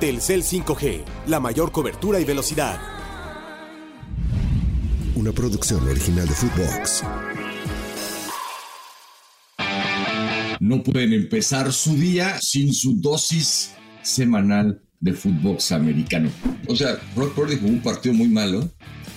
[0.00, 2.78] Telcel 5G, la mayor cobertura y velocidad.
[5.16, 7.02] Una producción original de Footbox.
[10.60, 13.72] No pueden empezar su día sin su dosis
[14.02, 16.30] semanal de fútbol americano.
[16.68, 18.70] O sea, Rock Purdy jugó un partido muy malo.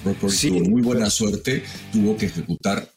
[0.04, 1.63] Rock Purdy tuvo muy buena suerte.
[1.93, 2.91] Tuvo que ejecutar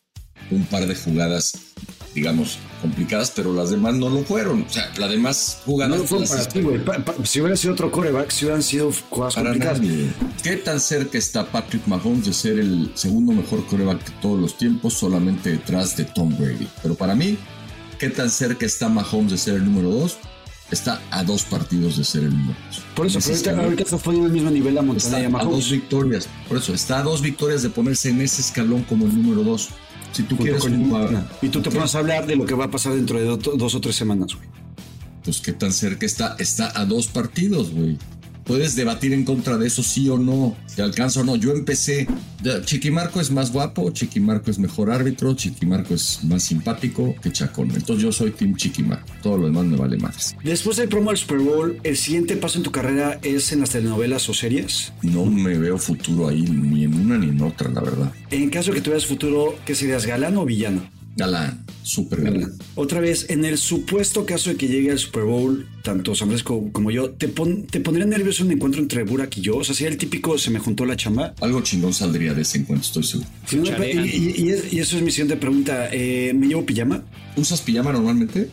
[0.50, 1.74] un par de jugadas,
[2.14, 4.62] digamos, complicadas, pero las demás no lo fueron.
[4.62, 5.98] O sea, las demás jugadas.
[5.98, 6.80] No fueron para ti, güey.
[7.24, 9.80] Si hubiera sido otro coreback, si hubieran sido jugadas complicadas.
[10.42, 14.56] ¿Qué tan cerca está Patrick Mahomes de ser el segundo mejor coreback de todos los
[14.56, 16.68] tiempos, solamente detrás de Tom Brady?
[16.82, 17.36] Pero para mí,
[17.98, 20.18] ¿qué tan cerca está Mahomes de ser el número dos?
[20.70, 22.82] está a dos partidos de ser el número dos.
[22.94, 26.28] Por eso, pero ahorita, está poniendo el mismo nivel a Montaña está a dos victorias.
[26.48, 29.70] Por eso, está a dos victorias de ponerse en ese escalón como el número dos.
[30.14, 30.64] Si tú quieres
[31.42, 33.74] Y tú te pones a hablar de lo que va a pasar dentro de dos
[33.74, 34.48] o tres semanas, güey.
[35.24, 36.36] Pues qué tan cerca está.
[36.38, 37.98] Está a dos partidos, güey
[38.44, 41.36] puedes debatir en contra de eso, sí o no, te alcanza o no.
[41.36, 42.06] Yo empecé,
[42.64, 47.70] Chiquimarco es más guapo, Chiquimarco es mejor árbitro, Chiquimarco es más simpático que Chacón.
[47.74, 50.36] Entonces yo soy Team Chiquimarco, todo lo demás me vale más.
[50.44, 53.70] Después del promo del Super Bowl, ¿el siguiente paso en tu carrera es en las
[53.70, 54.92] telenovelas o series?
[55.02, 58.12] No me veo futuro ahí, ni en una ni en otra, la verdad.
[58.30, 60.93] En caso de que tuvieras futuro, ¿qué serías, galán o villano?
[61.16, 62.52] Galán, súper galán.
[62.74, 66.70] Otra vez, en el supuesto caso de que llegue al Super Bowl, tanto San Francisco
[66.72, 69.58] como yo, ¿te, ¿te pondría nervioso un encuentro entre Burak y yo?
[69.58, 71.34] O sea, sería el típico se me juntó la chamba.
[71.40, 73.28] Algo chingón saldría de ese encuentro, estoy seguro.
[73.86, 75.88] y, eso es mi siguiente pregunta.
[75.92, 77.04] Eh, ¿Me llevo pijama?
[77.36, 78.48] ¿Usas pijama normalmente?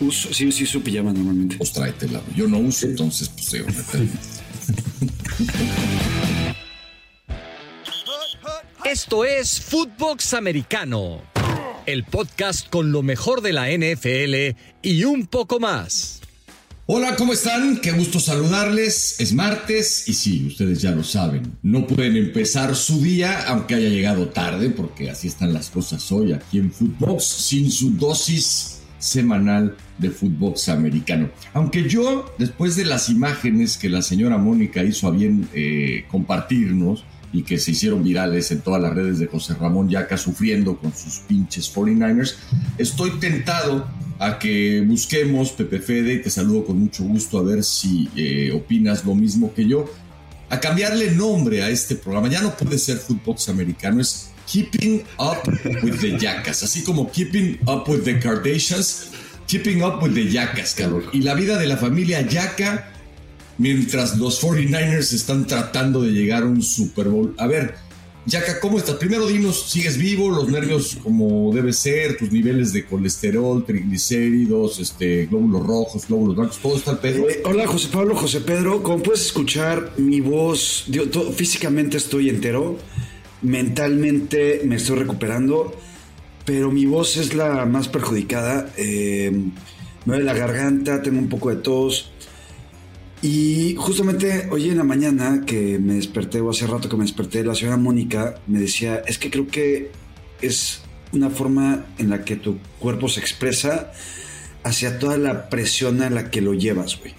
[0.00, 1.56] Uso, sí, sí, uso pijama normalmente.
[1.56, 2.22] Pues tráetela.
[2.34, 3.58] Yo no uso, entonces, pues, sí,
[8.84, 11.35] Esto es Footbox Americano
[11.86, 16.20] el podcast con lo mejor de la NFL y un poco más.
[16.86, 17.80] Hola, ¿cómo están?
[17.80, 19.20] Qué gusto saludarles.
[19.20, 23.88] Es martes y sí, ustedes ya lo saben, no pueden empezar su día, aunque haya
[23.88, 29.76] llegado tarde, porque así están las cosas hoy aquí en Footbox, sin su dosis semanal
[29.98, 31.30] de Footbox americano.
[31.54, 37.04] Aunque yo, después de las imágenes que la señora Mónica hizo a bien eh, compartirnos,
[37.36, 40.90] y que se hicieron virales en todas las redes de José Ramón Yaca sufriendo con
[40.96, 42.34] sus pinches 49ers.
[42.78, 43.86] Estoy tentado
[44.18, 48.52] a que busquemos Pepe Fede y te saludo con mucho gusto a ver si eh,
[48.54, 49.84] opinas lo mismo que yo.
[50.48, 52.28] A cambiarle nombre a este programa.
[52.28, 55.46] Ya no puede ser Footbox americano, es Keeping Up
[55.82, 56.62] with the Yacas.
[56.62, 59.10] Así como Keeping Up with the Kardashians,
[59.46, 61.04] Keeping Up with the Yacas, cabrón.
[61.12, 62.92] Y la vida de la familia Yaca
[63.58, 67.34] mientras los 49ers están tratando de llegar a un Super Bowl.
[67.38, 67.74] A ver,
[68.26, 68.96] Yaka, ¿cómo estás?
[68.96, 70.30] Primero dinos, ¿sigues vivo?
[70.30, 72.16] ¿Los nervios como debe ser?
[72.16, 76.58] ¿Tus niveles de colesterol, triglicéridos, este, glóbulos rojos, glóbulos blancos?
[76.58, 77.28] ¿Todo está al pedo?
[77.28, 78.82] Eh, hola, José Pablo, José Pedro.
[78.82, 80.86] Como puedes escuchar, mi voz,
[81.36, 82.76] físicamente estoy entero,
[83.42, 85.72] mentalmente me estoy recuperando,
[86.44, 88.72] pero mi voz es la más perjudicada.
[88.76, 89.30] Eh,
[90.04, 92.10] me duele la garganta, tengo un poco de tos
[93.22, 97.44] y justamente hoy en la mañana que me desperté, o hace rato que me desperté,
[97.44, 99.90] la señora Mónica me decía, es que creo que
[100.42, 100.82] es
[101.12, 103.92] una forma en la que tu cuerpo se expresa
[104.64, 107.14] hacia toda la presión a la que lo llevas, güey.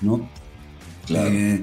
[0.00, 0.28] ¿No?
[1.06, 1.30] Claro.
[1.30, 1.62] Eh,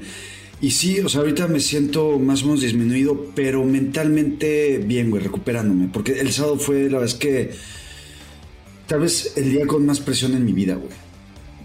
[0.61, 5.21] y sí, o sea, ahorita me siento más o menos disminuido, pero mentalmente bien, güey,
[5.21, 5.89] recuperándome.
[5.91, 7.51] Porque el sábado fue la vez que
[8.87, 10.93] tal vez el día con más presión en mi vida, güey.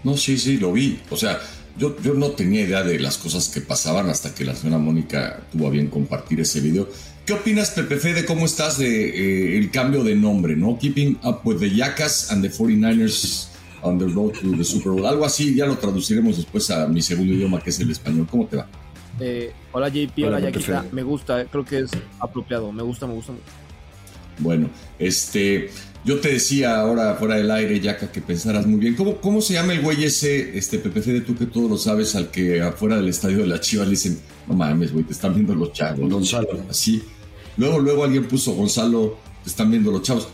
[0.03, 0.99] No, sí, sí, lo vi.
[1.09, 1.39] O sea,
[1.79, 5.67] yo, no tenía idea de las cosas que pasaban hasta que la señora Mónica tuvo
[5.67, 6.89] a bien compartir ese video.
[7.25, 10.77] ¿Qué opinas, Pepe de cómo estás de eh, el cambio de nombre, no?
[10.77, 13.49] Keeping up with the Yacas and the 49ers
[13.81, 15.05] on the road to the Super Bowl.
[15.05, 18.27] Algo así, ya lo traduciremos después a mi segundo idioma, que es el español.
[18.29, 18.67] ¿Cómo te va?
[19.19, 20.85] Eh, hola JP, hola, Yaquita.
[20.91, 22.71] Me gusta, creo que es apropiado.
[22.71, 23.43] Me gusta, me gusta mucho.
[24.39, 25.69] Bueno, este,
[26.05, 28.95] yo te decía ahora fuera del aire, Yaka, que pensaras muy bien.
[28.95, 32.15] ¿Cómo, cómo se llama el güey ese, este PPC de tú que todo lo sabes,
[32.15, 35.33] al que afuera del estadio de la Chivas le dicen, no mames, güey, te están
[35.33, 36.09] viendo los chavos.
[36.09, 36.47] Gonzalo.
[36.69, 37.03] Así.
[37.57, 40.29] Luego, luego alguien puso, Gonzalo, te están viendo los chavos.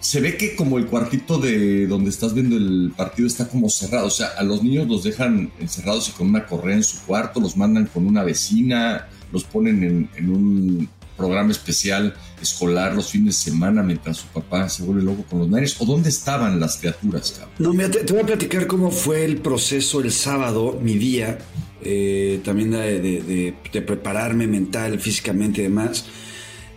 [0.00, 4.06] Se ve que como el cuartito de donde estás viendo el partido está como cerrado.
[4.06, 7.38] O sea, a los niños los dejan encerrados y con una correa en su cuarto,
[7.38, 13.50] los mandan con una vecina, los ponen en un programa especial escolar los fines de
[13.50, 15.80] semana mientras su papá se vuelve loco con los Niners?
[15.80, 17.54] ¿O dónde estaban las criaturas, cabrón?
[17.58, 21.38] No, mira, te, voy a platicar cómo fue el proceso el sábado, mi día,
[21.82, 23.54] eh, también de,
[23.86, 26.04] prepararme mental, físicamente y demás.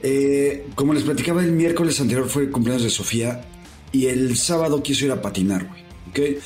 [0.02, 3.42] Eh, como les platicaba, el miércoles anterior fue el cumpleaños de Sofía
[3.92, 5.82] y el sábado quiso ir a patinar, güey.
[6.10, 6.38] ¿okay?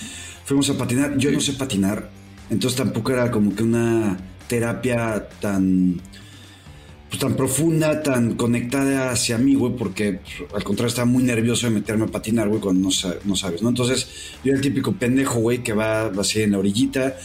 [0.45, 1.17] Fuimos a patinar.
[1.17, 2.09] Yo no sé patinar.
[2.49, 4.17] Entonces tampoco era como que una
[4.47, 6.01] terapia tan
[7.09, 11.67] pues, tan profunda, tan conectada hacia mí, güey, porque pues, al contrario estaba muy nervioso
[11.67, 12.95] de meterme a patinar, güey, cuando no,
[13.25, 13.69] no, sabes, ¿no?
[13.69, 14.07] Entonces
[14.43, 17.17] yo era el típico pendejo, güey, que va así en la orillita.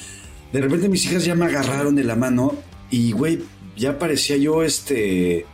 [0.52, 2.54] De repente mis hijas ya me agarraron de la mano
[2.90, 3.40] y, güey,
[3.76, 5.44] ya parecía yo este...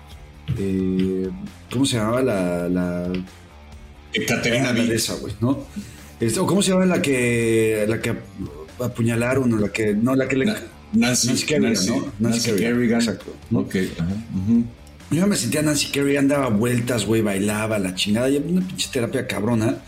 [0.58, 1.30] Eh,
[1.72, 2.68] ¿Cómo se llamaba la...
[2.68, 3.12] la
[4.26, 5.66] Caterina de esa, güey, ¿no?
[6.20, 8.14] Este, o ¿Cómo se llama la que, la que
[8.78, 9.94] apuñalaron o la que...
[9.94, 10.54] No, la que le...
[10.92, 12.12] Nancy, Nancy Kerrigan, ¿no?
[12.18, 13.00] Nancy, Kerrigan.
[13.00, 13.34] Exacto.
[13.52, 13.76] Ok.
[13.98, 14.10] Ajá,
[15.10, 19.26] Yo me sentía Nancy Kerrigan, daba vueltas, güey, bailaba, la chingada, y una pinche terapia
[19.26, 19.78] cabrona.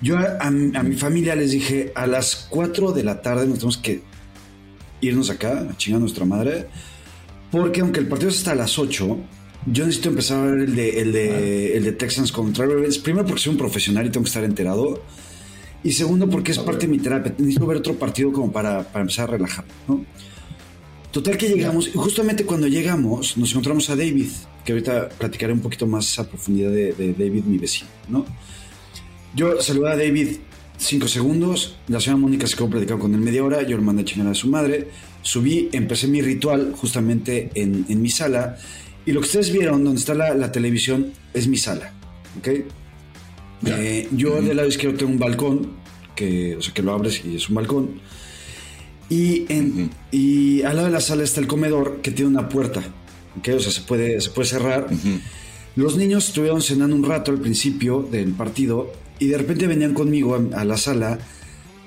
[0.00, 3.78] Yo a, a, mi familia les dije, a las 4 de la tarde nos tenemos
[3.78, 4.02] que
[5.00, 6.66] irnos acá, a chingar a nuestra madre,
[7.50, 9.18] porque aunque el partido es hasta las 8,
[9.66, 13.24] yo necesito empezar a ver el de, el de, el de Texans contra Ravens, primero
[13.24, 15.02] porque soy un profesional y tengo que estar enterado,
[15.84, 17.34] y segundo, porque es parte de mi terapia.
[17.38, 20.04] Necesito ver otro partido como para, para empezar a relajar, ¿no?
[21.12, 24.30] Total que llegamos, y justamente cuando llegamos, nos encontramos a David,
[24.64, 28.26] que ahorita platicaré un poquito más a profundidad de, de David, mi vecino, ¿no?
[29.36, 30.38] Yo saludé a David
[30.76, 34.02] cinco segundos, la señora Mónica se quedó platicando con él media hora, yo le mandé
[34.02, 34.88] a chingar a su madre,
[35.22, 38.56] subí, empecé mi ritual justamente en, en mi sala,
[39.06, 41.92] y lo que ustedes vieron, donde está la, la televisión, es mi sala,
[42.38, 42.48] ¿ok?
[43.66, 45.70] Eh, yo del lado izquierdo tengo un balcón,
[46.14, 48.00] que, o sea, que lo abres y es un balcón.
[49.08, 52.82] Y, en, y al lado de la sala está el comedor que tiene una puerta,
[53.38, 53.54] ¿okay?
[53.54, 54.86] o sea, se puede, se puede cerrar.
[55.76, 60.34] Los niños estuvieron cenando un rato al principio del partido y de repente venían conmigo
[60.34, 61.18] a, a la sala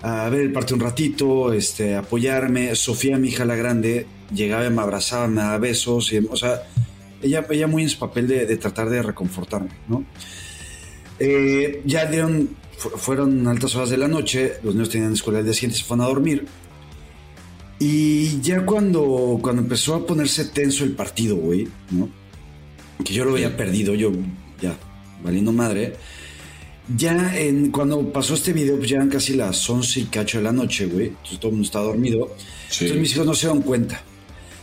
[0.02, 2.76] a ver el partido un ratito, este, apoyarme.
[2.76, 6.14] Sofía, mi hija la grande, llegaba y me abrazaba, me daba besos.
[6.14, 6.64] Y, o sea,
[7.22, 10.06] ella, ella muy en su papel de, de tratar de reconfortarme, ¿no?
[11.20, 15.54] Eh, ya dieron, fueron altas horas de la noche, los niños tenían escuela el día
[15.54, 16.46] siguiente, se fueron a dormir.
[17.80, 22.10] Y ya cuando, cuando empezó a ponerse tenso el partido, güey, ¿no?
[23.04, 24.12] Que yo lo había perdido, yo
[24.62, 24.76] ya,
[25.24, 25.96] valiendo madre.
[26.96, 30.46] Ya en, cuando pasó este video, pues ya eran casi las 11 y cacho de
[30.46, 31.08] la noche, güey.
[31.08, 32.36] Entonces todo el mundo estaba dormido.
[32.70, 32.86] Sí.
[32.86, 34.02] Entonces mis hijos no se dan cuenta.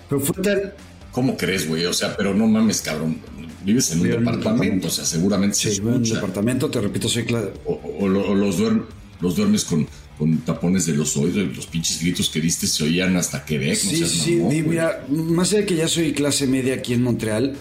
[0.08, 0.74] Pero fue tal...
[1.12, 1.84] ¿Cómo crees, güey?
[1.84, 3.20] O sea, pero no mames, cabrón
[3.64, 7.08] vives en un departamento, departamento, o sea, seguramente sí, se en un departamento, te repito,
[7.08, 7.52] soy claro.
[7.64, 8.84] O, o, o, los, duerm,
[9.20, 9.86] los duermes con,
[10.18, 14.00] con tapones de los oídos, los pinches gritos que diste se oían hasta Quebec, sí,
[14.00, 17.56] no Sí, mamón, mira, más allá de que ya soy clase media aquí en Montreal,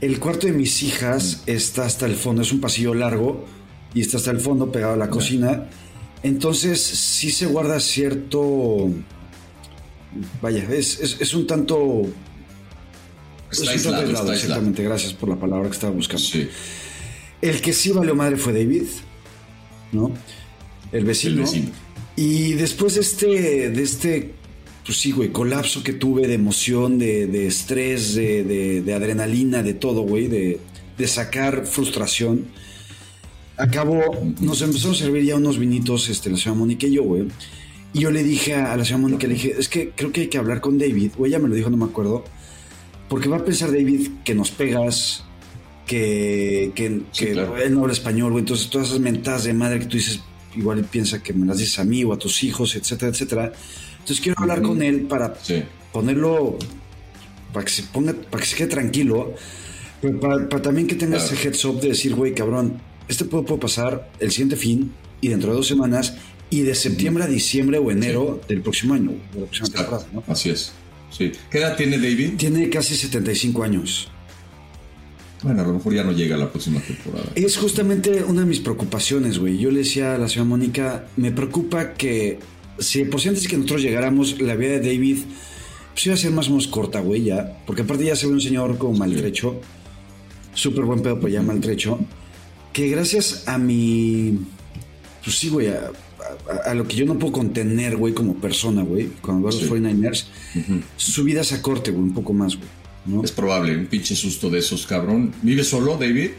[0.00, 1.50] el cuarto de mis hijas mm.
[1.50, 3.44] está hasta el fondo, es un pasillo largo
[3.94, 5.66] y está hasta el fondo pegado a la cocina.
[6.22, 8.90] Entonces sí se guarda cierto...
[10.42, 12.02] Vaya, es, es, es un tanto
[13.50, 14.88] Está aislado, aislado, está exactamente, aislado.
[14.90, 16.22] gracias por la palabra que estaba buscando.
[16.22, 16.48] Sí.
[17.42, 18.84] El que sí valió madre fue David,
[19.92, 20.12] ¿no?
[20.92, 21.36] El vecino.
[21.36, 21.70] El vecino.
[22.16, 24.34] Y después de este, de este,
[24.84, 29.62] pues sí, güey, colapso que tuve de emoción, de, de estrés, de, de, de, adrenalina,
[29.62, 30.60] de todo, güey, de,
[30.98, 32.46] de sacar frustración,
[33.56, 34.02] acabó,
[34.40, 37.28] nos empezó a servir ya unos vinitos, este, la señora Mónica y yo, güey.
[37.92, 40.28] Y yo le dije a la señora Mónica, le dije, es que creo que hay
[40.28, 42.24] que hablar con David, o ella me lo dijo, no me acuerdo
[43.10, 45.24] porque va a pensar David que nos pegas,
[45.86, 47.56] que, que, Sí, que claro.
[47.58, 48.40] él no habla español, güey.
[48.42, 50.20] Entonces, todas esas mentadas de madre que tú dices,
[50.56, 53.52] igual piensa que me las dices a mí o a tus hijos, etcétera, etcétera.
[53.98, 55.62] Entonces, quiero hablar con él para Sí.
[55.92, 56.56] ponerlo,
[57.52, 59.34] para que se ponga, para que se quede tranquilo,
[60.00, 61.32] pero para, para también que tenga Claro.
[61.34, 65.28] ese heads up de decir, güey, cabrón, este puede, puede pasar el siguiente fin y
[65.28, 66.14] dentro de dos semanas
[66.48, 70.22] y de septiembre a diciembre o enero del próximo año, de la próxima temporada, ¿no?
[70.28, 70.72] Así es.
[71.10, 71.32] Sí.
[71.50, 72.34] ¿Qué edad tiene David?
[72.36, 74.08] Tiene casi 75 años.
[75.42, 77.30] Bueno, a lo mejor ya no llega la próxima temporada.
[77.34, 79.58] Es justamente una de mis preocupaciones, güey.
[79.58, 82.38] Yo le decía a la señora Mónica, me preocupa que
[82.78, 85.18] si por si antes que nosotros llegáramos, la vida de David
[85.92, 87.58] pues iba a ser más o menos corta, güey, ya.
[87.66, 89.60] Porque aparte ya se ve un señor como maltrecho.
[90.54, 91.98] Súper buen pedo, pero ya maltrecho.
[92.72, 94.38] Que gracias a mi...
[95.22, 95.90] Pues sí, güey, a,
[96.66, 99.08] a- a lo que yo no puedo contener, güey, como persona, güey.
[99.22, 99.68] Cuando veo a los Sí.
[99.68, 100.80] 49ers, Ujú.
[100.96, 102.68] su vida se acorte, güey, un poco más, güey.
[103.06, 103.24] ¿no?
[103.24, 105.32] Es probable, un pinche susto de esos, cabrón.
[105.42, 106.30] ¿Vive solo, David?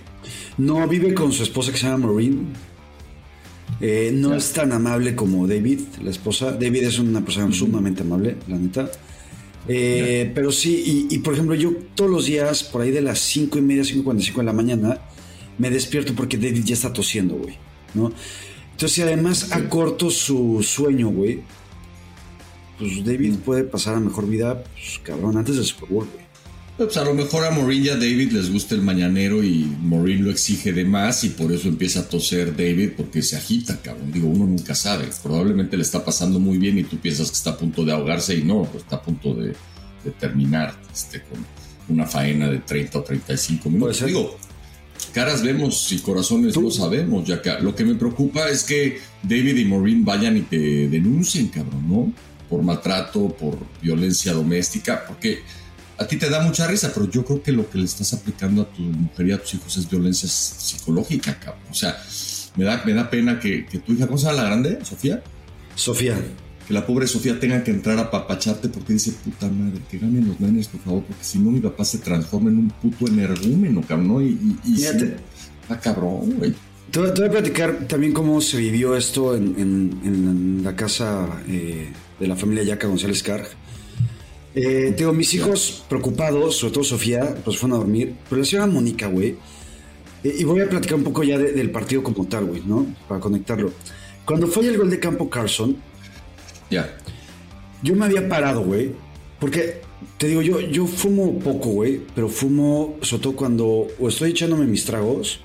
[0.58, 2.48] No, vive con su esposa que se llama Maureen.
[3.80, 6.52] Eh, no es tan amable como David, la esposa.
[6.52, 8.92] David es una persona sumamente amable, la neta.
[9.68, 13.20] Eh, pero sí, y, y, por ejemplo, yo todos los días, por ahí de las
[13.20, 15.00] 5 y media, 5.45 de la mañana,
[15.58, 17.56] me despierto porque David ya está tosiendo, güey.
[17.94, 18.12] ¿no?
[18.82, 21.42] Entonces, si además acorto su sueño, güey,
[22.80, 26.26] pues David puede pasar a mejor vida, pues cabrón, antes del Super Bowl, güey.
[26.78, 30.24] Pues a lo mejor a Maureen y a David les gusta el mañanero y Maureen
[30.24, 34.12] lo exige de más y por eso empieza a toser David porque se agita, cabrón.
[34.12, 35.10] Digo, uno nunca sabe.
[35.22, 38.34] Probablemente le está pasando muy bien y tú piensas que está a punto de ahogarse
[38.34, 39.54] y no, pues está a punto de,
[40.20, 41.46] terminar este, con
[41.88, 44.04] una faena de 30 o 35 minutos.
[44.04, 44.40] Digo,
[45.08, 49.58] caras vemos y corazones no sabemos, ya que lo que me preocupa es que David
[49.58, 52.14] y Maureen vayan y te denuncien, cabrón, ¿no?
[52.50, 55.40] Por maltrato, por violencia doméstica, porque
[55.98, 58.64] a ti te da mucha risa, pero yo creo que lo que le estás aplicando
[58.64, 61.64] a tu mujer y a tus hijos es violencia psicológica, cabrón.
[61.70, 62.02] O sea,
[62.56, 64.80] me da, me da pena que, tu hija, ¿cómo se llama la grande?
[64.84, 65.24] ¿Sofía?
[65.76, 66.18] Sofía.
[66.72, 70.26] Que la pobre Sofía tenga que entrar a papacharte porque dice, puta madre, que ganen
[70.26, 73.82] los nenes, por favor, porque si no mi papá se transforma en un puto energúmeno,
[73.82, 74.22] cabrón, ¿no?
[74.22, 75.18] Y, y, Fíjate.
[75.64, 76.54] está cabrón, güey.
[76.90, 82.38] Te voy, a platicar también cómo se vivió esto en, la casa eh, de la
[82.38, 83.50] familia Yaca González Carg.
[84.56, 88.16] Eh, tengo mis hijos preocupados, sobre todo Sofía, pues fueron a dormir.
[88.30, 89.36] Pero la señora Mónica, güey.
[90.24, 92.96] Eh, y voy a platicar un poco ya del partido como tal, güey, ¿no?
[93.10, 93.74] Para conectarlo.
[94.24, 95.91] Cuando fue el gol de campo Carson.
[96.72, 96.98] Ya.
[97.84, 98.92] Yo me había parado, güey.
[99.40, 99.82] Porque,
[100.18, 102.02] te digo, yo, yo fumo poco, güey.
[102.16, 105.42] Pero fumo, sobre todo cuando o estoy echándome mis tragos.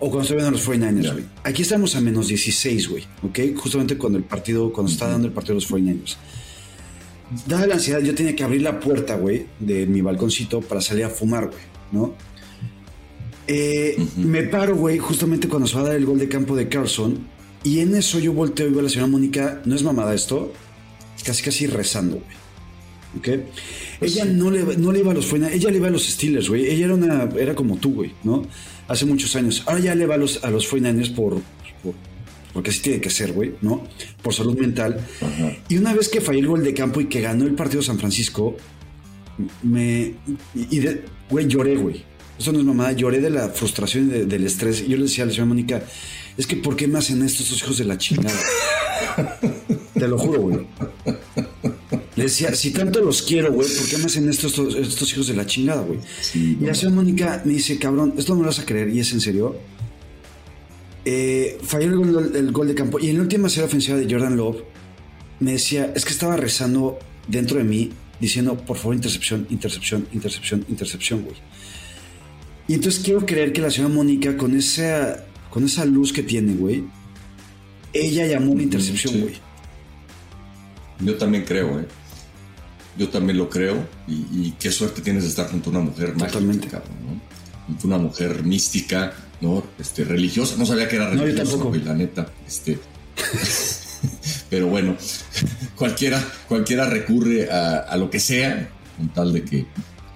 [0.00, 1.24] O cuando estoy viendo los 49ers, güey.
[1.44, 3.04] Aquí estamos a menos 16, güey.
[3.22, 3.38] ¿Ok?
[3.56, 6.16] Justamente cuando el partido, cuando está dando el partido de los 49ers.
[7.46, 11.04] Dada la ansiedad, yo tenía que abrir la puerta, güey, de mi balconcito para salir
[11.04, 11.60] a fumar, güey,
[11.92, 12.14] ¿no?
[13.46, 16.68] Eh, me paro, güey, justamente cuando se va a dar el gol de campo de
[16.68, 17.26] Carlson.
[17.64, 20.52] Y en eso yo volteo y veo a la señora Mónica, no es mamada esto,
[21.24, 22.38] casi casi rezando, güey.
[23.18, 23.44] ¿Ok?
[23.98, 26.48] Pues ella no le, no le iba a los ella le iba a los Steelers,
[26.48, 26.66] güey.
[26.66, 28.46] Ella era una, era como tú, güey, ¿no?
[28.86, 29.62] Hace muchos años.
[29.66, 31.40] Ahora ya le va a los, a los por,
[31.82, 31.94] por
[32.52, 33.84] porque así tiene que ser, güey, ¿no?
[34.22, 35.04] Por salud mental.
[35.68, 37.98] Y una vez que falló el gol de campo y que ganó el partido San
[37.98, 38.56] Francisco,
[39.62, 40.14] me.
[40.54, 40.82] Y,
[41.30, 42.04] güey, lloré, güey.
[42.38, 44.86] Eso no es mamada, lloré de la frustración y del estrés.
[44.86, 45.82] Yo le decía a la señora Mónica,
[46.38, 48.40] es que ¿por qué me hacen esto estos hijos de la chingada?
[49.92, 50.66] Te lo juro, güey.
[52.16, 55.34] Le decía, si tanto los quiero, güey, ¿por qué me hacen esto estos, hijos de
[55.34, 55.98] la chingada, güey?
[56.34, 59.12] y la señora Mónica me dice, cabrón, esto no lo vas a creer, y es
[59.12, 59.56] en serio
[61.10, 62.98] eh, falló el gol, de campo.
[63.00, 64.62] Y en la última serie ofensiva de Jordan Love,
[65.40, 67.90] me decía, es que estaba rezando dentro de mí,
[68.20, 71.36] diciendo, por favor, intercepción, intercepción, intercepción, intercepción, güey.
[72.66, 76.54] Y entonces quiero creer que la señora Mónica, con esa, con esa luz que tiene,
[76.54, 76.84] güey,
[77.92, 79.34] ella llamó la intercepción, güey.
[81.00, 81.86] Yo también creo, ¿eh?
[82.96, 83.86] Yo también lo creo.
[84.08, 86.66] Y, qué suerte tienes de estar junto a una mujer Totalmente.
[86.66, 87.20] mágica, ¿no?
[87.66, 89.62] Junto a una mujer mística, ¿no?
[89.78, 92.78] Este, religiosa, no sabía que era religiosa, no, la neta, este.
[94.50, 94.96] pero bueno,
[95.76, 99.66] cualquiera, cualquiera recurre a, lo que sea, con tal de que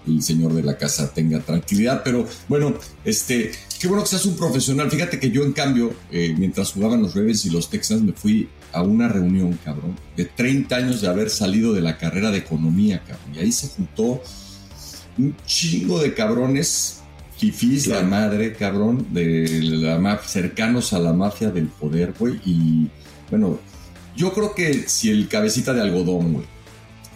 [0.06, 2.02] el señor de la casa tenga tranquilidad.
[2.04, 2.74] Pero bueno,
[3.04, 4.88] este, qué bueno que seas un profesional.
[4.88, 8.48] Fíjate que yo, en cambio, eh, mientras jugaban los Rebels y los Texans, me fui
[8.72, 13.00] a una reunión, cabrón, de 30 años de haber salido de la carrera de economía,
[13.00, 13.34] cabrón.
[13.34, 14.22] Y ahí se juntó
[15.18, 17.00] un chingo de cabrones
[17.36, 22.40] fifís, la madre, cabrón, de la mafia, cercanos a la mafia del poder, güey.
[22.44, 22.88] Y
[23.30, 23.58] bueno,
[24.16, 26.46] yo creo que si el cabecita de algodón, güey,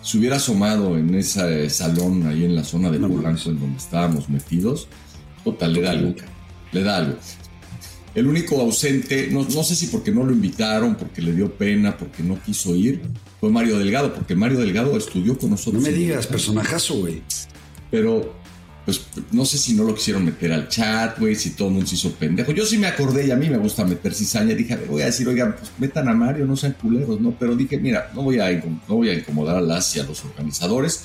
[0.03, 4.29] se hubiera asomado en ese salón ahí en la zona de Polanco en donde estábamos
[4.29, 4.89] metidos,
[5.45, 6.15] total, da algo,
[6.77, 7.17] le da algo.
[8.15, 11.97] El único ausente, no, no, sé si porque no lo invitaron, porque le dio pena,
[11.97, 13.03] porque no quiso ir,
[13.41, 15.83] fue Mario Delgado, porque Mario Delgado estudió con nosotros.
[15.83, 17.23] No me digas, personajazo, güey.
[17.91, 18.35] Pero
[18.87, 19.01] pues
[19.33, 21.97] no sé si no lo quisieron meter al chat, güey, si todo el mundo se
[21.97, 22.53] hizo pendejo.
[22.53, 24.55] Yo sí me acordé y a mí me gusta meter cizaña.
[24.55, 27.33] Dije, voy a decir, oigan, pues metan a Mario, no sean culeros, ¿no?
[27.33, 30.25] Pero dije, mira, no voy a, no voy a incomodar a las y a los
[30.25, 31.05] organizadores.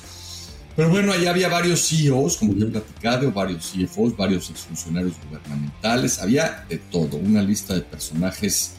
[0.82, 6.18] Pero bueno, allá había varios CEOs, como ya he platicado, varios CFOs, varios exfuncionarios gubernamentales.
[6.18, 8.78] Había de todo, una lista de personajes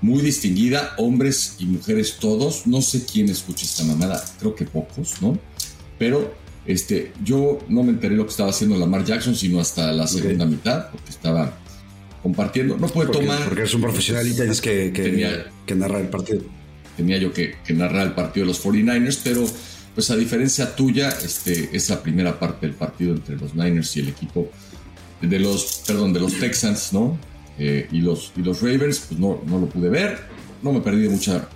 [0.00, 2.66] muy distinguida, hombres y mujeres todos.
[2.66, 5.38] No sé quién escucha esta mamada, creo que pocos, ¿no?
[6.00, 6.34] Pero
[6.66, 10.46] este, yo no me enteré lo que estaba haciendo Lamar Jackson, sino hasta la segunda
[10.46, 11.56] mitad, porque estaba
[12.24, 12.76] compartiendo.
[12.76, 13.44] No puede tomar.
[13.44, 14.92] Porque eres un profesional y tienes que,
[15.64, 16.40] que, narrar el partido.
[16.96, 19.46] Tenía yo que, narrar el partido de los 49ers, pero
[19.96, 24.10] pues a diferencia tuya, este, esa primera parte del partido entre los Niners y el
[24.10, 24.48] equipo
[25.20, 27.18] de los, perdón, de los Texans, ¿no?
[27.58, 30.20] Eh, y, los, y los Ravens, pues no, no lo pude ver.
[30.62, 31.48] No me perdí de mucha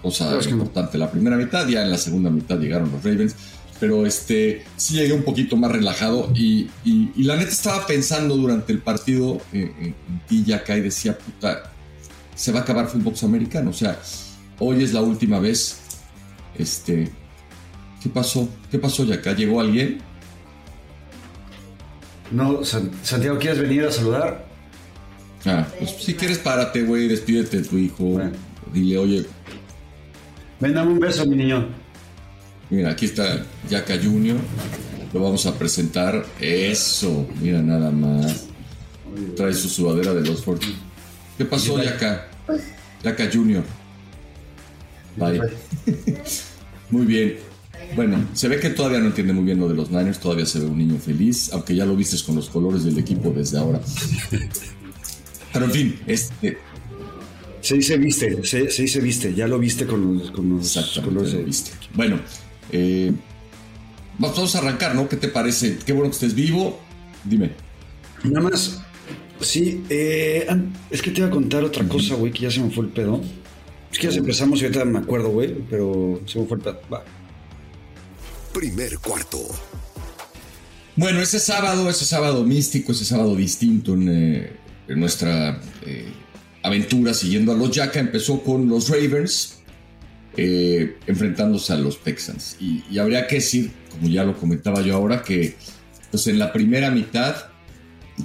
[0.00, 1.68] cosa importante la primera mitad.
[1.68, 3.36] Ya en la segunda mitad llegaron los Ravens
[3.82, 6.70] pero este, sí llegué un poquito más relajado y,
[7.16, 11.64] la neta estaba pensando durante el partido eh, eh, en ti, y decía, puta,
[12.32, 13.98] se va a acabar fútbol americano, o sea,
[14.60, 15.80] hoy es la última vez,
[16.56, 17.10] este,
[18.02, 18.48] ¿qué pasó?
[18.70, 19.32] ¿Qué pasó, Yaka?
[19.34, 20.00] ¿Llegó alguien?
[22.30, 24.46] No, Santiago, ¿quieres venir a saludar?
[25.44, 28.20] Ah, pues si quieres, párate, güey, despídete de tu hijo.
[28.72, 29.26] Dile, oye.
[30.60, 31.68] Ven, dame un beso, mi niño.
[32.70, 34.38] Mira, aquí está Yaka Junior.
[35.12, 36.24] Lo vamos a presentar.
[36.40, 38.46] Eso, mira nada más.
[39.36, 40.60] Trae su sudadera de los Ford.
[41.36, 42.28] ¿Qué pasó, Yaka?
[43.02, 43.64] Yaka Junior.
[45.16, 45.40] Bye.
[46.90, 47.51] Muy bien.
[47.94, 50.60] Bueno, se ve que todavía no entiende muy bien lo de los Niners, todavía se
[50.60, 53.80] ve un niño feliz, aunque ya lo vistes con los colores del equipo desde ahora.
[55.52, 56.58] Pero en fin, este...
[57.60, 61.70] Se dice viste, se, dice viste, ya lo viste con los, con los colores viste.
[61.94, 62.18] Bueno,
[62.72, 63.12] eh,
[64.18, 65.08] vamos a arrancar, ¿no?
[65.08, 65.78] ¿Qué te parece?
[65.86, 66.80] Qué bueno que estés vivo.
[67.22, 67.52] Dime.
[68.24, 68.82] Nada más,
[69.40, 70.44] sí, eh,
[70.90, 72.90] es que te iba a contar otra cosa, güey, que ya se me fue el
[72.90, 73.20] pedo.
[73.92, 76.80] Es que ya empezamos y ahorita me acuerdo, güey, pero se me fue el pedo.
[76.92, 77.04] Va.
[78.52, 79.38] Primer cuarto.
[80.94, 84.52] Bueno, ese sábado, ese sábado místico, ese sábado distinto en, eh,
[84.88, 86.12] nuestra eh,
[86.62, 89.62] aventura siguiendo a los Yaka empezó con los Ravens
[90.36, 92.56] eh, enfrentándose a los Texans.
[92.60, 95.56] Y, habría que decir, como ya lo comentaba yo ahora, que
[96.10, 97.36] pues en la primera mitad,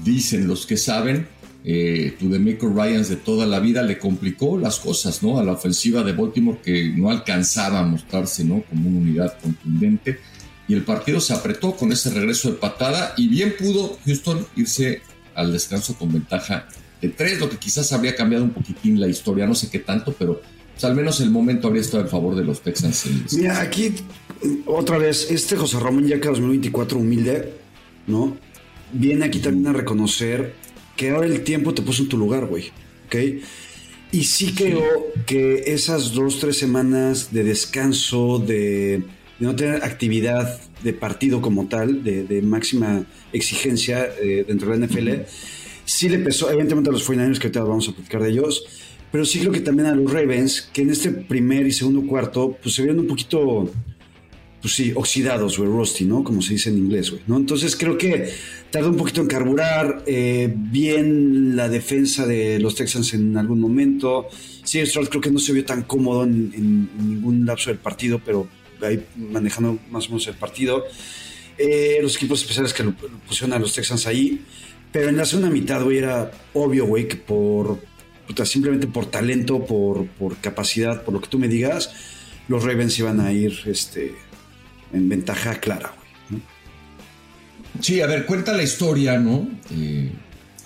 [0.04, 1.28] dicen los que saben,
[1.70, 2.16] eh,
[2.62, 5.38] Ryans de toda la vida le complicó las cosas, ¿no?
[5.38, 8.64] A la ofensiva de Baltimore que no alcanzaba a mostrarse, ¿no?
[8.70, 10.18] Como una unidad contundente.
[10.70, 15.02] Y el partido se apretó con ese regreso de patada y bien pudo Houston irse
[15.36, 16.70] al descanso con ventaja
[17.02, 20.16] de tres, lo que quizás habría cambiado un poquitín la historia, no sé qué tanto,
[20.18, 23.08] pero pues, al menos el momento habría estado en favor de los Texans.
[23.34, 23.94] Mira, aquí
[24.66, 27.54] otra vez, este José Ramón ya que 2024 humilde,
[28.08, 28.38] ¿no?
[28.94, 30.67] Viene aquí también a reconocer
[30.98, 32.72] que ahora el tiempo te puso en tu lugar, güey.
[33.06, 33.16] ¿Ok?
[34.12, 39.04] Y sí creo que esas dos, tres semanas de descanso, de,
[39.40, 45.10] no tener actividad de partido como tal, de, máxima exigencia eh, dentro de la NFL,
[45.86, 48.66] sí le pesó, evidentemente a los 49ers, que ahorita vamos a platicar de ellos,
[49.12, 52.58] pero sí creo que también a los Ravens, que en este primer y segundo cuarto,
[52.62, 53.70] pues se vieron un poquito
[54.68, 56.26] pues sí, oxidados, güey, rusty, ¿no?
[56.26, 57.38] Como se dice en inglés, güey, ¿no?
[57.38, 58.34] Entonces creo que
[58.70, 64.28] tardó un poquito en carburar, eh, bien la defensa de los Texans en algún momento.
[64.66, 68.46] Sí, Stroud creo que no se vio tan cómodo en, ningún lapso del partido, pero
[68.82, 70.84] ahí manejando más o menos el partido.
[71.58, 72.94] Eh, los equipos especiales que lo,
[73.26, 74.42] pusieron a los Texans ahí.
[74.92, 77.80] Pero en la segunda mitad, güey, era obvio, güey, que por,
[78.44, 81.90] simplemente por talento, por, por capacidad, por lo que tú me digas,
[82.50, 84.27] los Ravens iban a ir, este,
[84.94, 85.94] en ventaja clara,
[86.30, 86.42] güey.
[87.82, 89.48] Sí, a ver, cuenta la historia, ¿no?
[89.72, 90.12] Eh,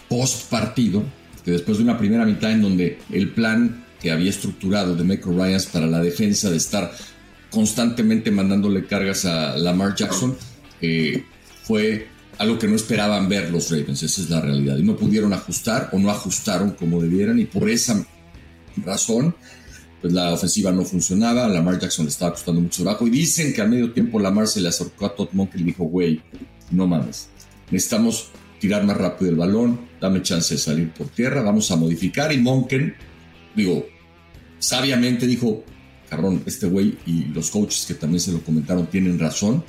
[0.07, 1.03] post partido,
[1.43, 5.35] que después de una primera mitad en donde el plan que había estructurado de Michael
[5.35, 6.91] Ryans para la defensa de estar
[7.49, 10.35] constantemente mandándole cargas a Lamar Jackson
[10.81, 11.23] eh,
[11.63, 12.07] fue
[12.37, 14.77] algo que no esperaban ver los Ravens, esa es la realidad.
[14.77, 18.03] Y no pudieron ajustar o no ajustaron como debieran y por esa
[18.83, 19.35] razón
[20.01, 23.61] pues la ofensiva no funcionaba, Lamar Jackson le estaba costando mucho trabajo y dicen que
[23.61, 26.21] al medio tiempo Lamar se le acercó a Todd Monk y le dijo, güey,
[26.71, 27.29] no mames,
[27.69, 32.33] necesitamos tirar más rápido el balón, dame chance de salir por tierra, vamos a modificar
[32.33, 32.95] y Monken,
[33.55, 33.85] digo,
[34.57, 35.63] sabiamente dijo,
[36.09, 39.63] cabrón, este güey y los coaches que también se lo comentaron tienen razón.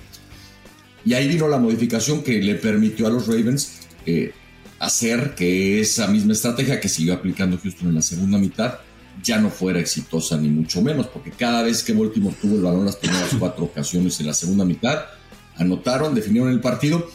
[1.05, 4.33] Y ahí vino la modificación que le permitió a los Ravens eh,
[4.79, 8.79] hacer que esa misma estrategia que siguió aplicando Houston en la segunda mitad
[9.23, 12.85] ya no fuera exitosa ni mucho menos, porque cada vez que Baltimore tuvo el balón
[12.85, 15.05] las primeras cuatro ocasiones en la segunda mitad,
[15.57, 17.09] anotaron, definieron el partido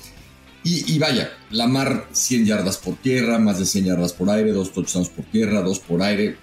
[0.63, 5.07] y, vaya, Lamar 100 yardas por tierra, más de 100 yardas por aire, dos touchdowns
[5.07, 6.35] por tierra, dos por aire.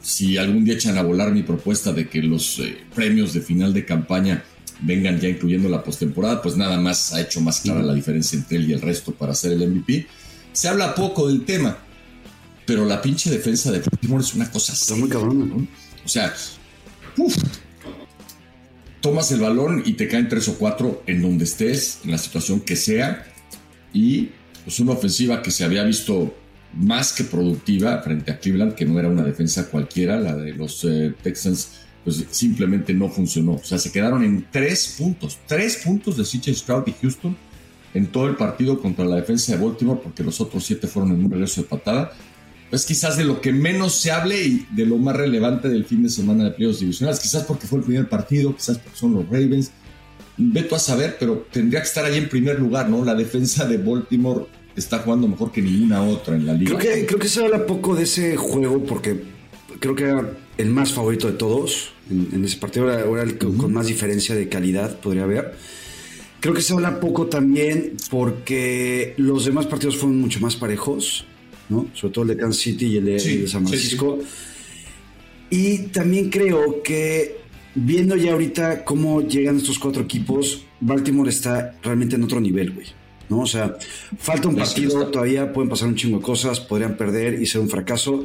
[0.00, 3.74] Si algún día echan a volar mi propuesta de que los eh, premios de final
[3.74, 4.44] de campaña
[4.82, 8.58] vengan ya incluyendo la postemporada, pues nada más ha hecho más clara la diferencia entre
[8.58, 10.06] él y el resto para ser el MVP.
[10.52, 11.78] Se habla poco del tema,
[12.72, 15.56] pero la pinche defensa de Baltimore es una cosa Está muy cabrón, ¿no?
[16.06, 16.32] O sea,
[19.02, 22.60] tomas el balón y te caen tres o cuatro en donde estés, en la situación
[22.60, 23.26] que sea,
[23.92, 24.30] y
[24.64, 26.34] pues una ofensiva que se había visto
[26.72, 30.82] más que productiva frente a Cleveland, que no era una defensa cualquiera, la de los
[30.84, 31.72] eh, Texans,
[32.04, 33.56] pues simplemente no funcionó.
[33.56, 37.36] O sea, se quedaron en tres puntos, tres puntos de CJ Stroud y Houston
[37.92, 41.22] en todo el partido contra la defensa de Baltimore, porque los otros siete fueron en
[41.26, 42.12] un regreso de patada
[42.72, 46.02] pues quizás de lo que menos se hable y de lo más relevante del fin
[46.02, 47.20] de semana de playoffs divisionales.
[47.20, 49.72] Quizás porque fue el primer partido, quizás porque son los Ravens.
[50.38, 53.04] Veto a saber, pero tendría que estar ahí en primer lugar, ¿no?
[53.04, 56.78] La defensa de Baltimore está jugando mejor que ninguna otra en la liga.
[56.78, 59.22] Creo que, creo que se habla poco de ese juego porque
[59.78, 63.86] creo que era el más favorito de todos en, ese partido, era, el con más
[63.86, 65.56] diferencia de calidad, podría haber.
[66.40, 71.26] Creo que se habla poco también porque los demás partidos fueron mucho más parejos,
[71.72, 71.88] ¿no?
[71.94, 74.18] Sobre todo el de Kansas City y el de, San Francisco.
[75.50, 77.38] Y también creo que
[77.74, 82.86] viendo ya ahorita cómo llegan estos cuatro equipos, Baltimore está realmente en otro nivel, güey.
[83.28, 83.40] ¿no?
[83.40, 83.76] O sea,
[84.18, 87.68] falta un partido, todavía pueden pasar un chingo de cosas, podrían perder y ser un
[87.68, 88.24] fracaso.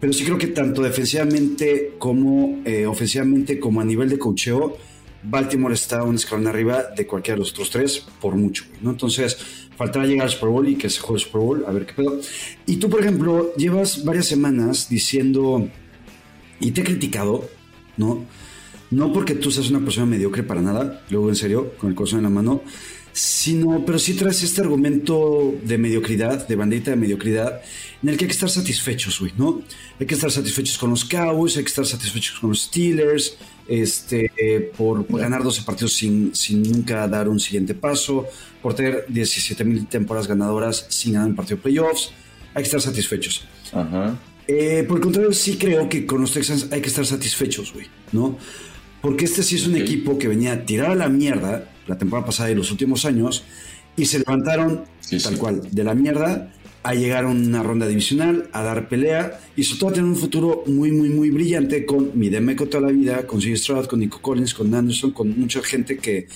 [0.00, 4.76] Pero sí creo que tanto defensivamente como eh, ofensivamente, como a nivel de cocheo,
[5.22, 8.90] Baltimore está un escalón arriba de cualquiera de los otros tres, por mucho, ¿no?
[8.90, 11.86] Entonces, faltará llegar al Super Bowl y que se juegue el Super Bowl, a ver
[11.86, 12.20] qué pedo.
[12.66, 15.68] Y tú, por ejemplo, llevas varias semanas diciendo,
[16.60, 17.48] y te he criticado,
[17.96, 18.24] ¿no?
[18.90, 22.18] No porque tú seas una persona mediocre para nada, luego en serio, con el corazón
[22.18, 22.62] en la mano,
[23.12, 27.60] sino, pero sí traes este argumento de mediocridad, de bandita de mediocridad,
[28.02, 29.62] en el que hay que estar satisfechos, güey, ¿no?
[30.00, 33.36] Hay que estar satisfechos con los Cowboys, hay que estar satisfechos con los Steelers,
[33.68, 38.26] este, por, ganar 12 partidos sin, sin nunca dar un siguiente paso,
[38.60, 42.10] por tener 17 mil temporadas ganadoras sin ganar un partido de playoffs,
[42.54, 43.46] hay que estar satisfechos.
[44.48, 47.86] Eh, por el contrario, sí creo que con los Texans hay que estar satisfechos, güey,
[48.12, 48.38] ¿no?
[49.00, 52.26] Porque este sí es un equipo que venía a tirar a la mierda la temporada
[52.26, 53.44] pasada y los últimos años
[53.96, 54.84] y se levantaron
[55.22, 59.62] tal cual de la mierda a llegar a una ronda divisional, a dar pelea y
[59.62, 63.26] sobre todo a tener un futuro muy, muy, muy brillante con Midemeco toda la vida,
[63.26, 63.56] con C.
[63.56, 66.26] Stroud, con Nico Collins, con Anderson, con mucha gente que,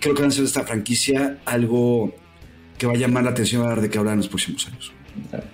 [0.00, 2.14] creo que van a hacer esta franquicia algo
[2.78, 4.92] que va a llamar la atención a dar de que hablar en los próximos años.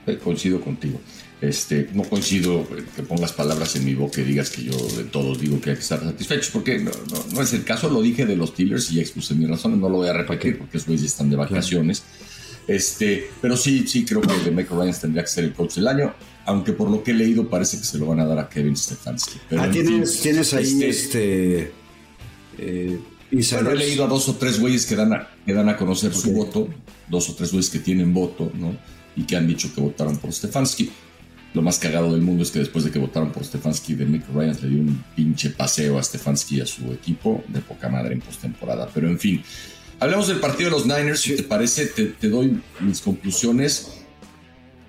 [0.07, 1.01] Eh, coincido contigo.
[1.40, 5.40] Este, no coincido que pongas palabras en mi boca y digas que yo de todos
[5.40, 6.90] digo que hay que estar satisfechos, porque no,
[7.33, 9.88] no, es el caso, lo dije de los Steelers y ya expuse mis razones, no
[9.88, 12.03] lo voy a repetir porque esos güeyes están de vacaciones.
[12.66, 15.87] Este, pero sí, sí creo que de Michael Ryan tendría que ser el coach del
[15.87, 16.12] año,
[16.44, 18.77] aunque por lo que he leído parece que se lo van a dar a Kevin
[18.77, 19.38] Stefanski.
[19.57, 21.62] ah, ¿tienes, tienes ahí este...
[21.62, 21.72] este
[22.59, 22.98] eh,
[23.31, 26.33] he leído a dos o tres güeyes que dan a, que dan a conocer su
[26.33, 26.68] voto,
[27.09, 28.77] dos o tres güeyes que tienen voto, ¿no?
[29.14, 30.90] Y que han dicho que votaron por Stefanski.
[31.55, 34.25] Lo más cagado del mundo es que después de que votaron por Stefanski, de Mick
[34.35, 38.15] Ryan le dio un pinche paseo a Stefanski y a su equipo de poca madre
[38.15, 38.89] en postemporada.
[38.93, 39.43] Pero en fin,
[39.99, 41.21] hablemos del partido de los Niners.
[41.21, 43.93] Si te parece, te, doy mis conclusiones.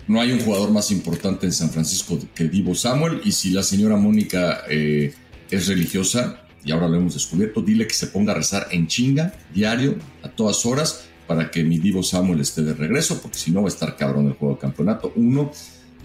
[0.07, 3.21] No hay un jugador más importante en San Francisco que Divo Samuel.
[3.23, 5.13] Y si la señora Mónica eh,
[5.49, 9.33] es religiosa, y ahora lo hemos descubierto, dile que se ponga a rezar en chinga,
[9.53, 13.61] diario, a todas horas, para que mi Divo Samuel esté de regreso, porque si no
[13.61, 15.13] va a estar cabrón el juego de campeonato.
[15.15, 15.51] Uno.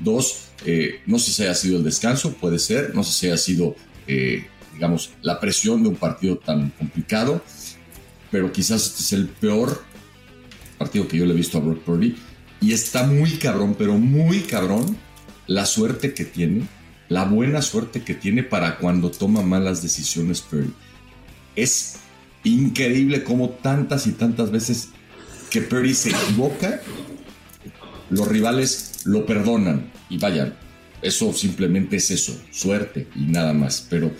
[0.00, 3.38] Dos, eh, no sé si haya sido el descanso, puede ser, no sé si haya
[3.38, 3.76] sido,
[4.06, 7.42] eh, digamos, la presión de un partido tan complicado,
[8.30, 9.84] pero quizás este es el peor
[10.78, 12.16] partido que yo le he visto a Brock Purdy.
[12.60, 14.96] Y está muy cabrón, pero muy cabrón
[15.46, 16.66] la suerte que tiene,
[17.08, 20.72] la buena suerte que tiene para cuando toma malas decisiones Purdy.
[21.54, 21.96] Es
[22.42, 24.88] increíble cómo tantas y tantas veces
[25.50, 26.80] que Purdy se equivoca,
[28.10, 30.54] los rivales lo perdonan y vayan.
[31.02, 33.86] Eso simplemente es eso, suerte y nada más.
[33.90, 34.10] Pero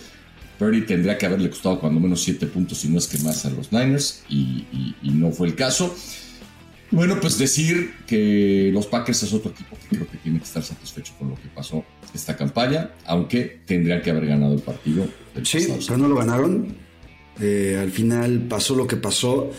[0.59, 3.51] Purdy tendría que haberle costado cuando menos 7 puntos, y no es que más a
[3.51, 4.65] los Niners, y,
[5.03, 5.95] no fue el caso.
[6.91, 10.63] Bueno, pues decir que los Packers es otro equipo que creo que tiene que estar
[10.63, 15.09] satisfecho con lo que pasó esta campaña, aunque tendrían que haber ganado el partido.
[15.43, 16.77] sí, pero no lo ganaron.
[17.41, 19.51] Eh, al final pasó lo que pasó.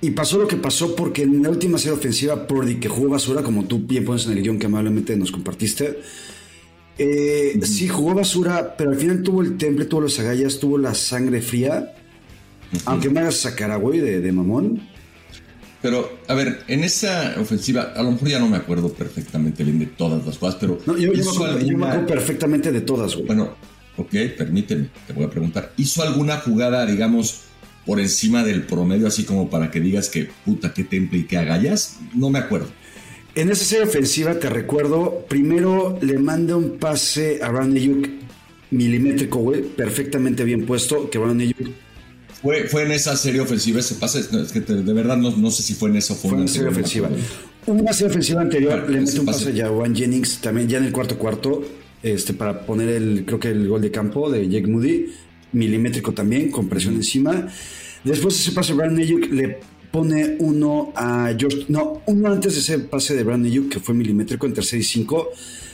[0.00, 3.42] Y pasó lo que pasó porque en la última serie ofensiva, Purdy, que jugó basura,
[3.42, 5.98] como tú bien pones en el guion que amablemente nos compartiste,
[6.98, 10.94] eh, sí jugó basura, pero al final tuvo el temple, tuvo los agallas, tuvo la
[10.94, 11.94] sangre fría.
[12.86, 14.88] Aunque me hagas sacar a güey de, mamón.
[15.80, 19.78] Pero, a ver, en esa ofensiva, a lo mejor ya no me acuerdo perfectamente bien
[19.78, 20.78] de todas las cosas, pero.
[20.86, 21.20] No, yo, me
[21.86, 23.26] acuerdo, perfectamente de todas, güey.
[23.26, 23.54] Bueno,
[23.96, 25.72] ok, permíteme, te voy a preguntar.
[25.76, 27.42] ¿Hizo alguna jugada, digamos,
[27.86, 31.38] por encima del promedio, así como para que digas que puta, qué temple y qué
[31.38, 32.68] agallas, no me acuerdo.
[33.34, 38.20] En esa serie ofensiva, te recuerdo, primero le manda un pase a Brandon
[38.70, 41.52] milimétrico, güey, perfectamente bien puesto, que Brandon.
[42.40, 45.62] Fue, fue en esa serie ofensiva ese pase, es que de verdad no, no, sé
[45.62, 47.08] si fue en esa fue, fue en serie ofensiva.
[47.66, 50.92] Una serie ofensiva anterior le mete un pase, a Juan Jennings, también ya en el
[50.92, 51.64] cuarto cuarto,
[52.02, 55.06] este, para poner el, creo que el gol de campo de Jake Moody
[55.54, 57.48] milimétrico también, con presión encima.
[58.04, 62.60] Después ese pase de Brandon Ayuk le pone uno a George, no, uno antes de
[62.60, 65.30] ese pase de Brandon Ayuk, que fue milimétrico en tercer y cinco,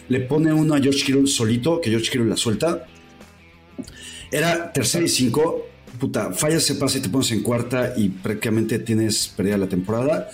[0.09, 2.87] le pone uno a George Kittle solito, que George Kittle la suelta.
[4.31, 5.67] Era tercer y cinco,
[5.99, 10.29] puta, falla ese pase y te pones en cuarta y prácticamente tienes perdida la temporada.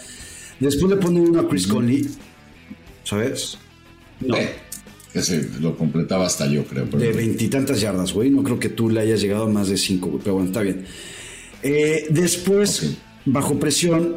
[0.60, 2.06] Después le pone uno a Chris Conley,
[3.04, 3.58] ¿sabes?
[4.20, 4.36] No.
[4.36, 4.54] Eh,
[5.20, 6.86] ese lo completaba hasta yo, creo.
[6.86, 8.30] De veintitantas yardas, güey.
[8.30, 10.84] No creo que tú le hayas llegado a más de cinco, pero bueno, está bien.
[11.62, 14.16] Eh, después bajo presión,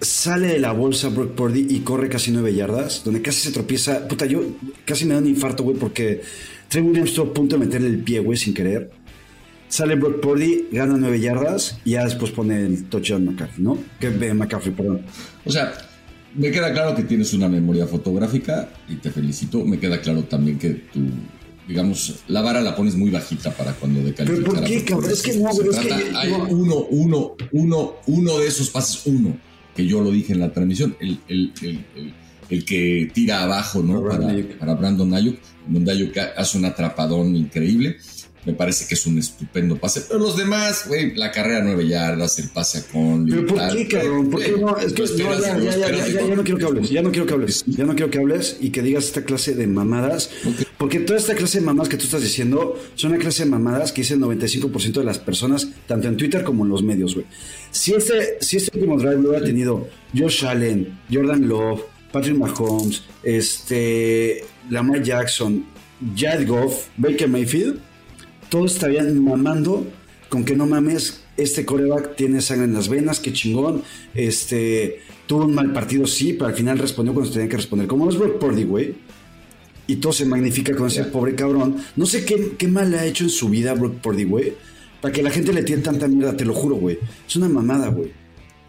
[0.00, 4.06] sale de la bolsa Brock Purdy y corre casi nueve yardas, donde casi se tropieza.
[4.06, 4.42] Puta, yo
[4.84, 6.22] casi me da un infarto, güey, porque
[6.68, 8.90] Trey Williams estuvo a punto de meterle el pie, güey, sin querer.
[9.68, 13.78] Sale Brock Purdy, gana nueve yardas y ya después pone el touchdown McCarthy, ¿no?
[13.98, 15.02] Que McCaffrey, perdón.
[15.44, 15.74] O sea,
[16.34, 19.64] me queda claro que tienes una memoria fotográfica y te felicito.
[19.64, 21.00] Me queda claro también que tú,
[21.66, 24.44] digamos, la vara la pones muy bajita para cuando decalificar.
[24.44, 25.10] ¿Pero por qué, cabrón?
[25.10, 25.92] Es que no, güey, es que...
[26.16, 29.36] Hay uno, uno, uno, uno de esos pases, uno
[29.74, 31.84] que yo lo dije en la transmisión, el, el, el,
[32.48, 34.06] el que tira abajo ¿no?
[34.06, 37.96] para, para, Brandon Ayuk, donde Ayuk hace un atrapadón increíble.
[38.44, 40.02] Me parece que es un estupendo pase.
[40.02, 43.34] Pero los demás, güey, la carrera nueve yardas, el pase a Conley.
[43.34, 44.30] ¿Pero por qué, cabrón?
[44.30, 44.76] ¿Por qué no?
[44.76, 46.90] Es que no, ya, ya, ya, ya, ya, no quiero que hables.
[46.90, 47.64] Ya no quiero que hables.
[47.66, 50.30] Ya no quiero que hables y que digas esta clase de mamadas.
[50.76, 53.92] Porque toda esta clase de mamadas que tú estás diciendo son una clase de mamadas
[53.92, 57.26] que dice el 95% de las personas, tanto en Twitter como en los medios, güey.
[57.70, 63.02] Si este, si este último drive lo hubiera tenido Josh Allen, Jordan Love, Patrick Mahomes,
[63.22, 65.64] este, Lamar Jackson,
[66.14, 67.80] Jared Goff, Baker Mayfield
[68.54, 69.84] todos estarían mamando
[70.28, 73.82] con que no mames, este coreback tiene sangre en las venas, qué chingón,
[74.14, 77.88] este, tuvo un mal partido, sí, pero al final respondió cuando se tenía que responder.
[77.88, 78.94] Como es Brock Purdy, güey,
[79.88, 81.78] y todo se magnifica con ese pobre cabrón.
[81.96, 84.52] No sé qué, qué mal le ha hecho en su vida Brock Purdy, güey,
[85.00, 87.00] para que la gente le tiene tanta mierda, te lo juro, güey.
[87.26, 88.12] Es una mamada, güey.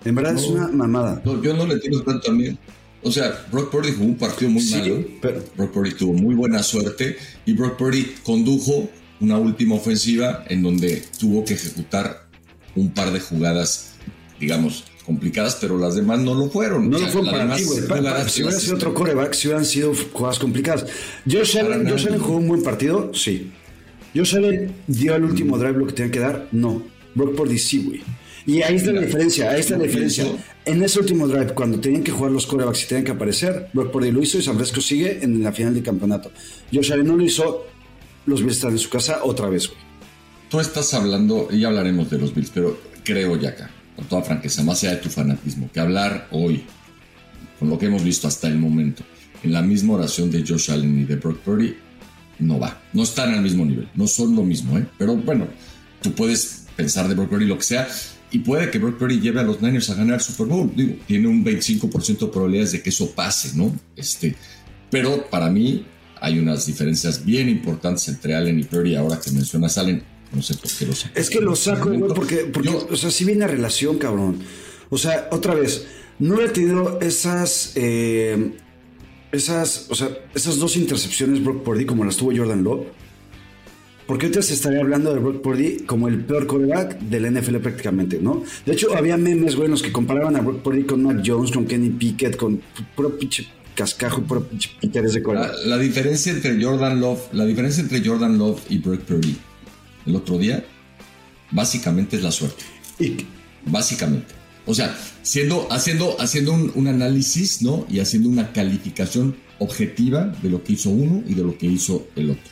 [0.04, 1.22] En verdad es una mamada.
[1.24, 2.58] No, yo no le tengo tanto miedo.
[3.04, 5.06] O sea, Brock Purdy jugó un partido muy malo.
[5.22, 5.44] Pero...
[5.56, 11.04] Brock Purdy tuvo muy buena suerte y Brock Purdy condujo una última ofensiva en donde
[11.20, 12.28] tuvo que ejecutar
[12.76, 13.94] un par de jugadas,
[14.40, 16.90] digamos, complicadas, pero las demás no lo fueron.
[16.90, 17.80] No lo fueron para ti, güey.
[18.28, 20.86] Si hubiera sido otro coreback, si hubieran sido jugadas complicadas.
[21.30, 23.52] Josh Allen, Josh Allen jugó un buen partido, sí.
[24.16, 26.84] Josh Allen dio al último drive lo que tenía que dar, no.
[27.14, 28.02] Brock Purdy sí, güey.
[28.48, 30.26] Y ahí está la diferencia, ahí está la diferencia.
[30.66, 33.92] En ese último drive, cuando tenían que jugar los corebacks y tenían que aparecer, Brock
[33.92, 36.32] Purdy lo hizo y San Francisco sigue en la final del campeonato.
[36.72, 37.66] Josh Allen no lo hizo,
[38.26, 39.80] los Bills están en su casa otra vez, güey.
[40.50, 44.64] Tú estás hablando, y hablaremos de los Bills, pero creo, ya acá, con toda franqueza,
[44.64, 46.64] más allá de tu fanatismo, que hablar hoy,
[47.60, 49.04] con lo que hemos visto hasta el momento,
[49.44, 51.76] en la misma oración de Josh Allen y de Brock Purdy,
[52.40, 52.82] no va.
[52.94, 54.86] No están al mismo nivel, no son lo mismo, ¿eh?
[54.98, 55.48] Pero bueno,
[56.02, 57.88] tú puedes pensar de Brock Purdy lo que sea,
[58.32, 60.72] y puede que Brock Purdy lleve a los Niners a ganar el Super Bowl.
[60.76, 63.74] Digo, tiene un 25% de probabilidades de que eso pase, ¿no?
[63.96, 64.36] Este,
[64.90, 65.86] pero para mí,
[66.26, 68.96] hay unas diferencias bien importantes entre Allen y Purdy.
[68.96, 70.02] Ahora que mencionas Allen,
[70.34, 71.20] no sé por qué lo saco.
[71.20, 74.40] Es que lo saco, güey, porque, porque o sea, si viene relación, cabrón.
[74.90, 75.86] O sea, otra vez,
[76.18, 78.54] no he tenido esas, eh,
[79.32, 82.88] esas, o sea, esas dos intercepciones Brock Purdy como las tuvo Jordan Love.
[84.08, 88.18] Porque ahorita se estaría hablando de Brock Purdy como el peor quarterback del NFL prácticamente,
[88.20, 88.44] ¿no?
[88.66, 91.52] De hecho, había memes, güey, en los que comparaban a Brock Purdy con Matt Jones,
[91.52, 92.64] con Kenny Pickett, con
[92.96, 94.50] puro pinche cascajo por
[94.82, 99.02] interés de la, la, diferencia entre Jordan Love, la diferencia entre Jordan Love y Brock
[99.02, 99.38] Purdy
[100.06, 100.64] el otro día,
[101.52, 102.64] básicamente es la suerte.
[103.00, 103.18] ¿Y?
[103.66, 104.34] Básicamente.
[104.66, 107.86] O sea, siendo, haciendo, haciendo un, un, análisis, ¿no?
[107.90, 112.08] Y haciendo una calificación objetiva de lo que hizo uno y de lo que hizo
[112.16, 112.44] el otro.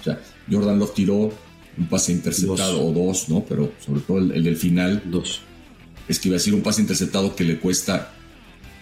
[0.00, 1.32] O sea, Jordan Love tiró
[1.78, 3.44] un pase interceptado o dos, ¿no?
[3.44, 5.02] Pero sobre todo el, el del final.
[5.06, 5.40] Dos.
[6.08, 8.12] Es que iba a decir un pase interceptado que le cuesta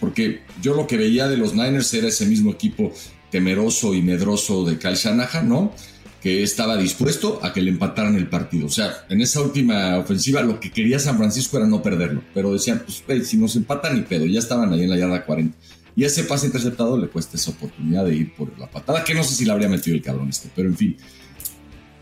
[0.01, 2.91] porque yo lo que veía de los Niners era ese mismo equipo
[3.29, 5.73] temeroso y medroso de Kyle Shanahan, ¿no?
[6.21, 8.65] Que estaba dispuesto a que le empataran el partido.
[8.65, 12.23] O sea, en esa última ofensiva lo que quería San Francisco era no perderlo.
[12.33, 15.55] Pero decían, pues, si nos empatan ni pedo, ya estaban ahí en la yarda 40.
[15.95, 19.23] Y ese pase interceptado le cuesta esa oportunidad de ir por la patada, que no
[19.23, 20.97] sé si la habría metido el cabrón este, pero en fin.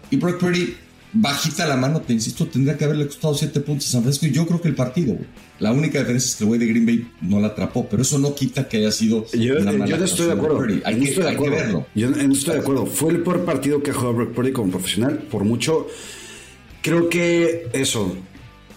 [0.10, 0.74] Y Brock Purdy
[1.14, 4.32] bajita la mano, te insisto, tendría que haberle costado 7 puntos a San Francisco y
[4.32, 5.28] yo creo que el partido, güey.
[5.60, 8.18] La única diferencia es que el güey de Green Bay no la atrapó, pero eso
[8.18, 10.62] no quita que haya sido yo, una mala Yo no estoy de acuerdo.
[10.86, 11.56] Hay, que, estoy de acuerdo.
[11.56, 11.88] verlo.
[11.96, 12.86] Yo no estoy de acuerdo.
[12.86, 15.88] Fue el peor partido que ha jugado Brock Purdy como profesional, por mucho.
[16.82, 18.16] Creo que eso,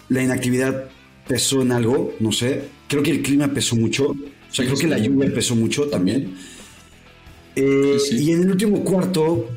[0.08, 0.86] la inactividad
[1.28, 2.64] pesó en algo, no sé.
[2.88, 4.08] Creo que el clima pesó mucho.
[4.08, 6.34] O sea, creo que la lluvia pesó mucho también.
[7.54, 9.48] Eh, y en el último cuarto,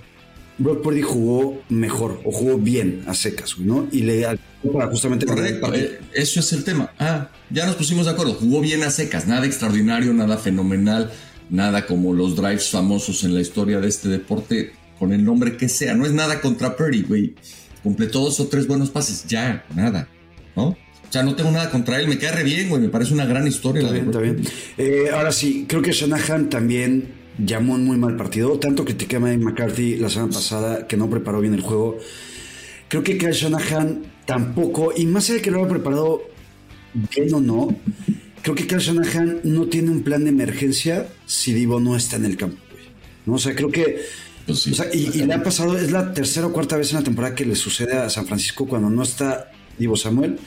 [0.57, 3.87] Brock Purdy jugó mejor o jugó bien a secas, ¿no?
[3.91, 4.25] Y le
[4.71, 6.91] para justamente Correcto, eh, eso es el tema.
[6.97, 8.33] Ah, ya nos pusimos de acuerdo.
[8.33, 11.11] Jugó bien a secas, nada extraordinario, nada fenomenal,
[11.49, 15.69] nada como los drives famosos en la historia de este deporte, con el nombre que
[15.69, 15.93] sea.
[15.93, 17.35] No es nada contra Purdy, güey.
[17.83, 20.07] Completó dos o tres buenos pases, ya, nada,
[20.55, 20.69] ¿no?
[20.69, 23.25] O sea, no tengo nada contra él, me cae re bien, güey, me parece una
[23.25, 23.81] gran historia.
[23.83, 24.41] Está bien, está bien.
[24.77, 28.57] Eh, ahora sí, creo que Shanahan también llamó un muy mal partido.
[28.59, 31.97] Tanto critiqué a Mike McCarthy la semana pasada que no preparó bien el juego.
[32.87, 36.21] Creo que Kyle Shanahan tampoco, y más allá de que lo haya preparado
[36.93, 37.75] bien o no,
[38.41, 42.25] creo que Kyle Shanahan no tiene un plan de emergencia si Divo no está en
[42.25, 42.57] el campo.
[43.25, 43.33] ¿no?
[43.33, 44.03] O sea, creo que...
[44.45, 46.99] Pues o sea, y, y, le ha pasado, es la tercera o cuarta vez en
[46.99, 50.37] la temporada que le sucede a San Francisco cuando no está Divo Samuel.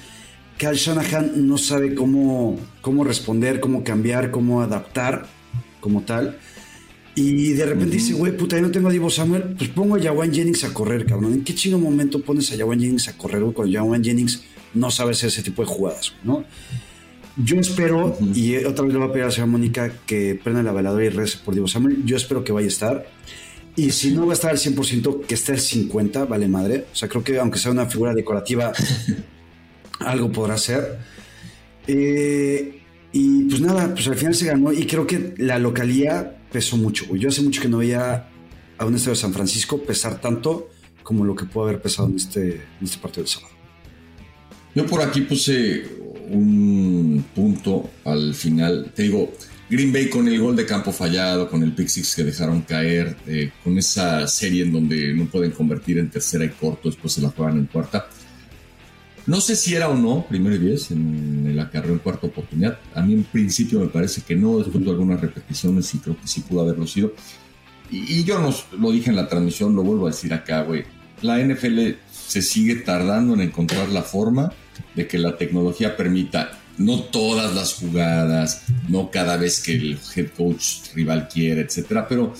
[0.56, 5.26] Kyle Shanahan no sabe cómo, cómo responder, cómo cambiar, cómo adaptar
[5.80, 6.38] como tal.
[7.20, 10.00] Y de repente dice, güey, puta, yo no tengo a Divo Samuel, pues pongo a
[10.00, 11.32] Jawan Jennings a correr, cabrón.
[11.32, 14.88] ¿En qué chingo momento pones a Jawan Jennings a correr, güey, cuando Jawan Jennings no
[14.92, 16.44] sabe hacer ese tipo de jugadas, ¿no?
[17.36, 20.62] Yo espero, y otra vez le voy a pedir a la señora Mónica que prenda
[20.62, 22.04] la veladora y rece por Divo Samuel.
[22.04, 23.06] Yo espero que vaya a estar.
[23.74, 26.84] Y si no va a estar al 100%, que esté al 50%, vale madre.
[26.92, 28.72] O sea, creo que aunque sea una figura decorativa,
[29.98, 30.98] algo podrá ser.
[31.88, 32.80] Eh,
[33.12, 34.72] y pues nada, pues al final se ganó.
[34.72, 37.14] Y creo que la localía pesó mucho.
[37.16, 38.28] Yo hace mucho que no veía
[38.76, 40.70] a un estadio de San Francisco pesar tanto
[41.02, 43.54] como lo que pudo haber pesado en este, este partido del sábado.
[44.74, 45.84] Yo por aquí puse
[46.30, 48.92] un punto al final.
[48.94, 49.32] Te digo,
[49.70, 53.16] Green Bay con el gol de campo fallado, con el pick six que dejaron caer,
[53.26, 57.20] eh, con esa serie en donde no pueden convertir en tercera y corto, después se
[57.20, 58.08] la juegan en cuarta.
[59.28, 62.78] No sé si era o no, primero y en el acarreo en cuarta oportunidad.
[62.94, 66.26] A mí en principio me parece que no, después de algunas repeticiones y creo que
[66.26, 67.12] sí pudo haberlo sido.
[67.90, 70.84] Y, yo no, lo dije en la transmisión, lo vuelvo a decir acá, güey.
[71.20, 74.50] La NFL se sigue tardando en encontrar la forma
[74.94, 80.28] de que la tecnología permita no todas las jugadas, no cada vez que el head
[80.38, 82.32] coach rival quiere, etcétera, pero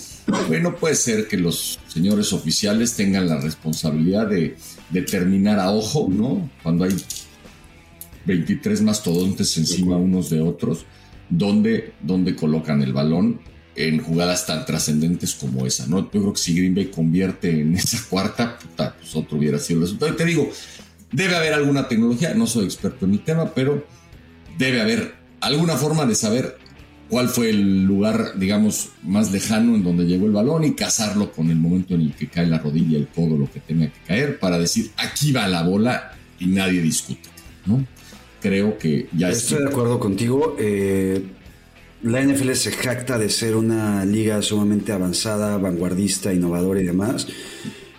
[0.47, 4.57] bueno, puede ser que los señores oficiales tengan la responsabilidad de
[4.91, 6.51] determinar a ojo, ¿no?
[6.63, 6.97] Cuando hay
[8.27, 10.85] 23 mastodontes encima unos de otros,
[11.31, 13.41] dónde, dónde colocan el balón
[13.75, 16.01] en jugadas tan trascendentes como esa, ¿no?
[16.01, 19.79] Yo creo que si Green Bay convierte en esa cuarta, puta, pues otro hubiera sido
[19.79, 20.13] el resultado.
[20.13, 20.51] Y te digo,
[21.13, 23.87] debe haber alguna tecnología, no soy experto en mi tema, pero
[24.59, 26.59] debe haber alguna forma de saber
[27.09, 31.51] cuál fue el lugar, digamos, más lejano en donde llegó el balón y casarlo con
[31.51, 34.39] el momento en el que cae la rodilla, el codo, lo que tenga que caer,
[34.39, 37.29] para decir, aquí va la bola y nadie discute,
[37.67, 37.85] ¿no?
[38.41, 40.55] Creo que ya Estoy de acuerdo contigo.
[40.59, 41.25] Eh,
[42.03, 47.27] la NFL se jacta de ser una liga sumamente avanzada, vanguardista, innovadora y demás,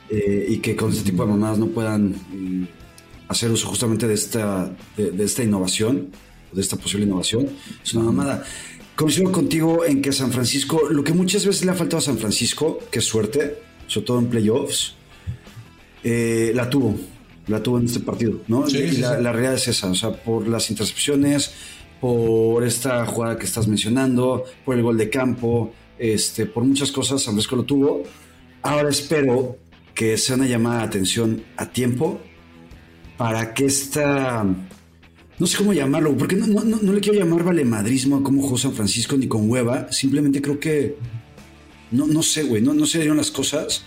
[0.10, 2.68] eh, y que con este tipo de mamadas no puedan mm,
[3.28, 6.10] hacer uso justamente de esta, de esta innovación,
[6.54, 7.50] de esta posible innovación.
[7.84, 8.46] Es una mamada.
[9.00, 12.18] Coincido contigo en que San Francisco, lo que muchas veces le ha faltado a San
[12.18, 13.58] Francisco, que suerte,
[13.88, 14.94] sobre todo en playoffs,
[16.04, 16.98] eh, la tuvo,
[17.48, 18.68] la tuvo en este partido, ¿no?
[18.68, 19.24] Sí, y sí, la, sí.
[19.24, 21.54] la realidad es esa, o sea, por las intercepciones,
[22.02, 27.22] por esta jugada que estás mencionando, por el gol de campo, este, por muchas cosas,
[27.22, 28.04] San Francisco lo tuvo.
[28.64, 29.56] Ahora espero
[29.96, 32.20] que sea una llamada de atención a tiempo
[33.16, 34.46] para que esta
[35.40, 38.58] no sé cómo llamarlo, porque no, no, no, le quiero llamar valemadrismo a cómo jugó
[38.58, 39.92] San Francisco ni con hueva.
[39.92, 40.98] Simplemente creo que.
[41.92, 42.62] No, no sé, güey.
[42.62, 43.84] No, no se dieron las cosas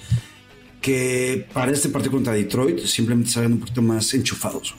[0.81, 4.75] que para este partido contra Detroit simplemente salgan un poquito más enchufados.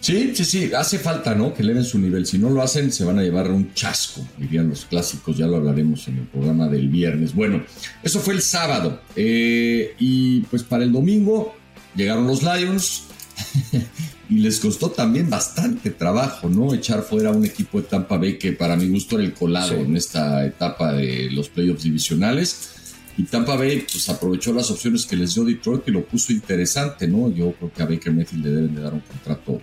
[0.00, 1.52] Sí, sí, sí, hace falta, ¿no?
[1.54, 2.24] Que eleven su nivel.
[2.26, 5.36] Si no lo hacen, se van a llevar un chasco, dirían los clásicos.
[5.36, 7.34] Ya lo hablaremos en el programa del viernes.
[7.34, 7.64] Bueno,
[8.02, 9.00] eso fue el sábado.
[9.16, 11.54] Eh, y pues para el domingo
[11.96, 13.07] llegaron los Lions.
[14.30, 16.74] y les costó también bastante trabajo, ¿no?
[16.74, 19.74] Echar fuera a un equipo de Tampa Bay que para mi gusto era el colado
[19.74, 19.80] Sí.
[19.80, 22.70] en esta etapa de los playoffs divisionales.
[23.16, 27.08] Y Tampa Bay pues aprovechó las opciones que les dio Detroit y lo puso interesante,
[27.08, 27.30] ¿no?
[27.34, 29.60] Yo creo que a Baker Mayfield le deben de dar un contrato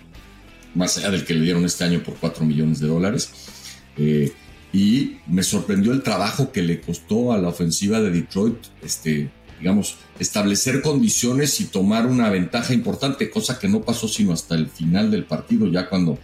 [0.74, 3.30] más allá del que le dieron este año por 4 millones de dólares.
[3.96, 4.32] Eh,
[4.72, 9.96] y me sorprendió el trabajo que le costó a la ofensiva de Detroit, este, digamos,
[10.18, 15.10] establecer condiciones y tomar una ventaja importante, cosa que no pasó sino hasta el final
[15.10, 16.18] del partido, ya cuando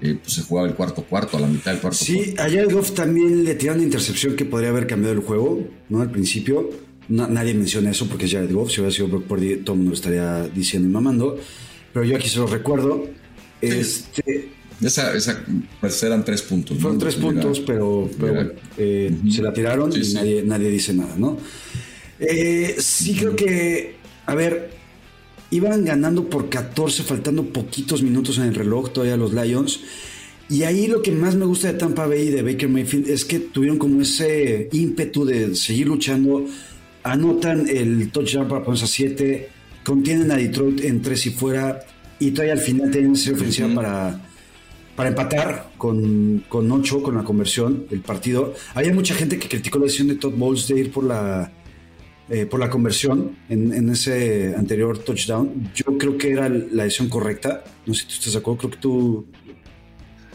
[0.00, 2.72] eh, pues se jugaba el cuarto cuarto, a la mitad del cuarto Sí, a Jared
[2.72, 6.00] Goff también le tiraron una intercepción que podría haber cambiado el juego, ¿no?
[6.02, 6.70] Al principio.
[7.08, 8.70] Na- nadie menciona eso porque es Jared Goff.
[8.70, 11.38] Si hubiera sido Brock Purdy, todo el mundo estaría diciendo y mamando.
[11.92, 13.06] Pero yo aquí se lo recuerdo.
[13.62, 15.42] Este, Esa, esa,
[15.80, 16.76] pues eran tres puntos.
[16.76, 16.82] ¿no?
[16.82, 20.14] Fueron tres puntos, pero, pero eh, se la tiraron Sí, y sí.
[20.14, 21.38] Nadie, nadie dice nada, ¿no?
[22.20, 23.96] Eh, sí creo que,
[24.26, 24.70] a ver,
[25.50, 29.80] iban ganando por 14, faltando poquitos minutos en el reloj todavía los Lions.
[30.50, 33.24] Y ahí lo que más me gusta de Tampa Bay y de Baker Mayfield es
[33.24, 36.46] que tuvieron como ese ímpetu de seguir luchando.
[37.02, 39.48] Anotan el touchdown para ponerse a 7,
[39.84, 41.80] contienen a Detroit en 3 y fuera,
[42.18, 44.20] y todavía al final tienen esa ofensiva para,
[44.96, 48.54] para empatar con, con 8, con la conversión del partido.
[48.74, 51.52] Había mucha gente que criticó la decisión de Todd Bowles de ir por la,
[52.30, 55.70] eh, por la conversión en, ese anterior touchdown.
[55.74, 57.64] Yo creo que era la decisión correcta.
[57.86, 59.26] No sé si tú estás de creo que tú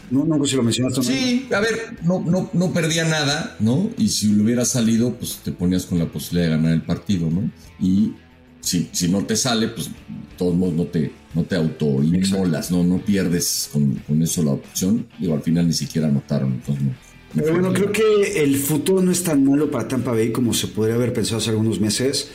[0.09, 1.03] No, no, si lo mencionaste.
[1.03, 3.91] Sí, a ver, no, no, no perdía nada, ¿no?
[3.97, 7.29] Y si le hubiera salido, pues te ponías con la posibilidad de ganar el partido,
[7.29, 7.49] ¿no?
[7.79, 8.13] Y
[8.59, 12.83] si, si no te sale, pues de todos modos no te, no te autoinmolas, ¿no?
[12.83, 15.07] No pierdes con, con, eso la opción.
[15.19, 17.12] Digo, al final ni siquiera anotaron, entonces no.
[17.35, 20.67] Pero bueno, creo que el futuro no es tan malo para Tampa Bay como se
[20.67, 22.29] podría haber pensado hace algunos meses.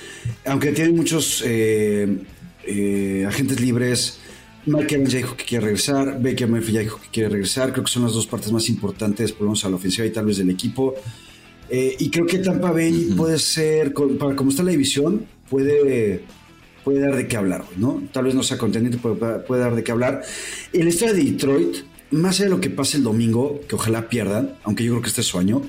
[0.44, 2.18] Aunque tienen muchos eh,
[2.66, 4.18] eh, agentes libres.
[4.66, 6.20] Mike Evans ya dijo que quiere regresar.
[6.20, 7.72] Baker Murphy ya dijo que quiere regresar.
[7.72, 10.10] Creo que son las dos partes más importantes, por lo menos a la ofensiva y
[10.10, 10.94] tal vez del equipo.
[11.70, 16.24] Eh, y creo que Tampa Bay puede ser, para como está la división, puede,
[16.82, 18.02] puede dar de qué hablar, ¿no?
[18.12, 20.22] Tal vez no sea contendiente, pero puede dar de qué hablar.
[20.72, 21.76] En la historia de Detroit,
[22.10, 25.08] más allá de lo que pase el domingo, que ojalá pierdan, aunque yo creo que
[25.08, 25.62] este es su año,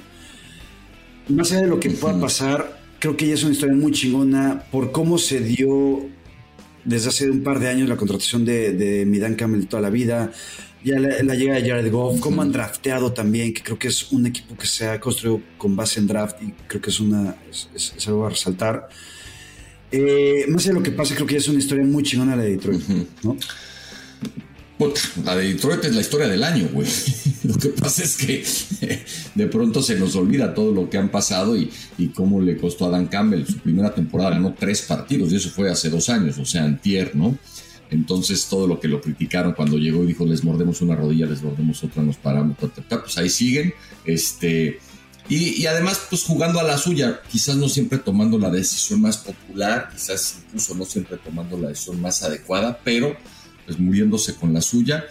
[1.28, 4.64] más allá de lo que pueda pasar, creo que ya es una historia muy chingona
[4.72, 6.08] por cómo se dio
[6.86, 10.32] desde hace un par de años la contratación de, de Midan Campbell toda la vida,
[10.84, 14.26] ya la, llegada de Jared Goff, cómo han drafteado también, que creo que es un
[14.26, 18.08] equipo que se ha construido con base en draft y creo que es, una, es,
[18.08, 18.88] algo a resaltar.
[19.92, 22.36] Eh, más allá de lo que pasa, creo que ya es una historia muy chingona
[22.36, 22.82] la de Detroit,
[23.24, 23.36] ¿no?
[25.26, 26.88] La de Detroit es la historia del año, güey.
[27.44, 28.46] Lo que pasa es que
[29.36, 31.70] de pronto se nos olvida todo lo que han pasado y,
[32.16, 33.46] cómo le costó a Dan Campbell.
[33.46, 37.16] Su primera temporada ganó tres partidos y eso fue hace dos años, o sea, antier,
[37.16, 37.38] ¿no?
[37.90, 41.42] Entonces todo lo que lo criticaron cuando llegó y dijo les mordemos una rodilla, les
[41.42, 43.74] mordemos otra, nos paramos, pues ahí siguen.
[44.06, 44.80] Este,
[45.28, 49.90] y, además, pues jugando a la suya, quizás no siempre tomando la decisión más popular,
[49.94, 53.16] quizás incluso no siempre tomando la decisión más adecuada, pero
[53.70, 55.06] pues muriéndose con la suya.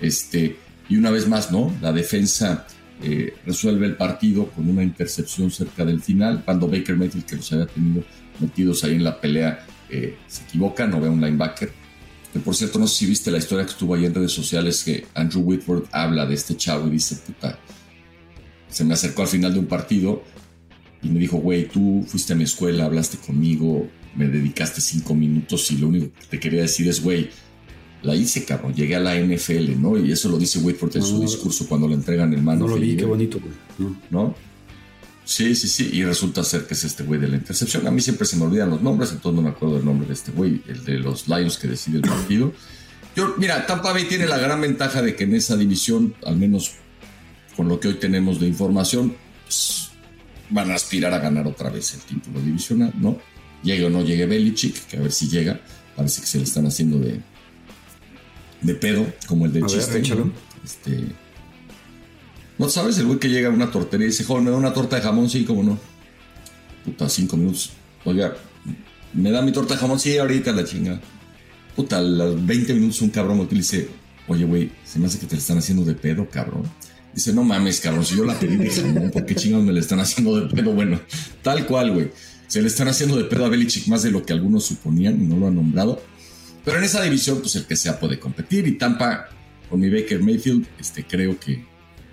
[0.00, 0.56] Este,
[0.88, 1.74] y una vez más, ¿no?
[1.80, 2.66] La defensa
[3.02, 7.50] eh, resuelve el partido con una intercepción cerca del final, cuando Baker Mayfield, que los
[7.52, 8.04] había tenido
[8.38, 11.72] metidos ahí en la pelea, eh, se equivoca, no ve a un linebacker.
[12.34, 14.82] Que por cierto, no sé si viste la historia que estuvo ahí en redes sociales,
[14.84, 17.58] que Andrew Whitworth habla de este chavo y dice, puta,
[18.68, 20.22] se me acercó al final de un partido
[21.02, 25.70] y me dijo, güey, tú fuiste a mi escuela, hablaste conmigo, me dedicaste cinco minutos
[25.70, 27.30] y lo único que te quería decir es, güey,
[28.02, 28.74] la hice, cabrón.
[28.74, 29.96] Llegué a la NFL, ¿no?
[29.96, 32.66] Y eso lo dice Whitford en su discurso cuando le entregan el mando.
[32.66, 33.94] No lo vi, qué bonito, güey.
[34.10, 34.34] No.
[35.24, 35.90] Sí, sí, sí.
[35.92, 37.86] Y resulta ser que es este güey de la intercepción.
[37.86, 40.14] A mí siempre se me olvidan los nombres, entonces no me acuerdo del nombre de
[40.14, 42.52] este güey, el de los Lions que decide el partido.
[43.14, 46.72] Yo, mira, Tampa Bay tiene la gran ventaja de que en esa división, al menos
[47.56, 49.90] con lo que hoy tenemos de información, pues,
[50.50, 53.18] van a aspirar a ganar otra vez el título divisional, ¿no?
[53.62, 55.60] Llegue o no llegue Belichick, que a ver si llega.
[55.94, 57.20] Parece que se le están haciendo de,
[58.62, 60.02] de pedo, como el de chiste.
[60.64, 61.06] este,
[62.58, 64.72] ¿No sabes el güey que llega a una tortería y dice, joven, me da una
[64.72, 65.28] torta de jamón?
[65.28, 65.78] Sí, como no.
[66.84, 67.72] Puta, cinco minutos.
[68.04, 68.36] Oiga,
[69.14, 69.98] ¿me da mi torta de jamón?
[69.98, 71.00] Sí, ahorita la chinga.
[71.74, 73.88] Puta, a los 20 minutos un cabrón me dice,
[74.28, 76.62] oye, güey, se me hace que te le están haciendo de pedo, cabrón.
[77.14, 79.80] Dice, no mames, cabrón, si yo la pedí de jamón, ¿por qué chingados me le
[79.80, 80.72] están haciendo de pedo?
[80.72, 81.00] Bueno,
[81.42, 82.10] tal cual, güey.
[82.46, 85.24] Se le están haciendo de pedo a Belichick más de lo que algunos suponían y
[85.24, 86.02] no lo han nombrado.
[86.64, 88.66] Pero en esa división, pues el que sea puede competir.
[88.66, 89.28] Y Tampa,
[89.68, 91.64] con mi Baker Mayfield, este, creo que,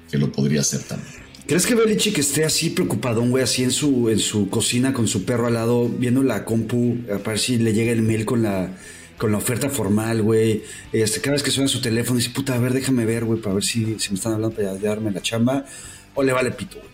[0.10, 1.30] que lo podría hacer también.
[1.50, 5.26] ¿Crees que Belichick esté así preocupado, güey, así en su, en su cocina con su
[5.26, 8.78] perro al lado, viendo la compu, a ver si le llega el mail con la,
[9.18, 10.62] con la oferta formal, güey?
[10.94, 13.56] Este, cada vez que suena su teléfono, dice, puta, a ver, déjame ver, güey, para
[13.56, 15.66] ver si, si me están hablando para darme la chamba,
[16.14, 16.90] o le vale pito, güey.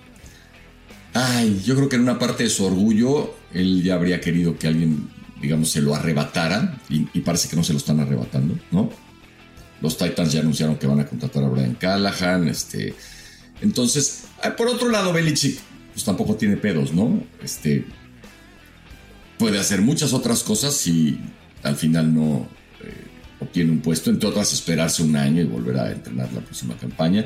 [1.14, 4.68] Ay, yo creo que en una parte de su orgullo, él ya habría querido que
[4.68, 5.10] alguien
[5.42, 8.90] digamos, se lo arrebataran, y, parece que no se lo están arrebatando, ¿no?
[9.82, 12.94] Los Titans ya anunciaron que van a contratar a Brian Callahan, este...
[13.62, 15.60] Entonces, ah, por otro lado, Belichick,
[15.94, 17.24] pues tampoco tiene pedos, ¿no?
[17.44, 17.86] Este...
[19.38, 21.20] Puede hacer muchas otras cosas si
[21.62, 22.48] al final no
[22.82, 23.08] eh,
[23.42, 27.26] obtiene un puesto, entre otras esperarse un año y volver a entrenar la próxima campaña.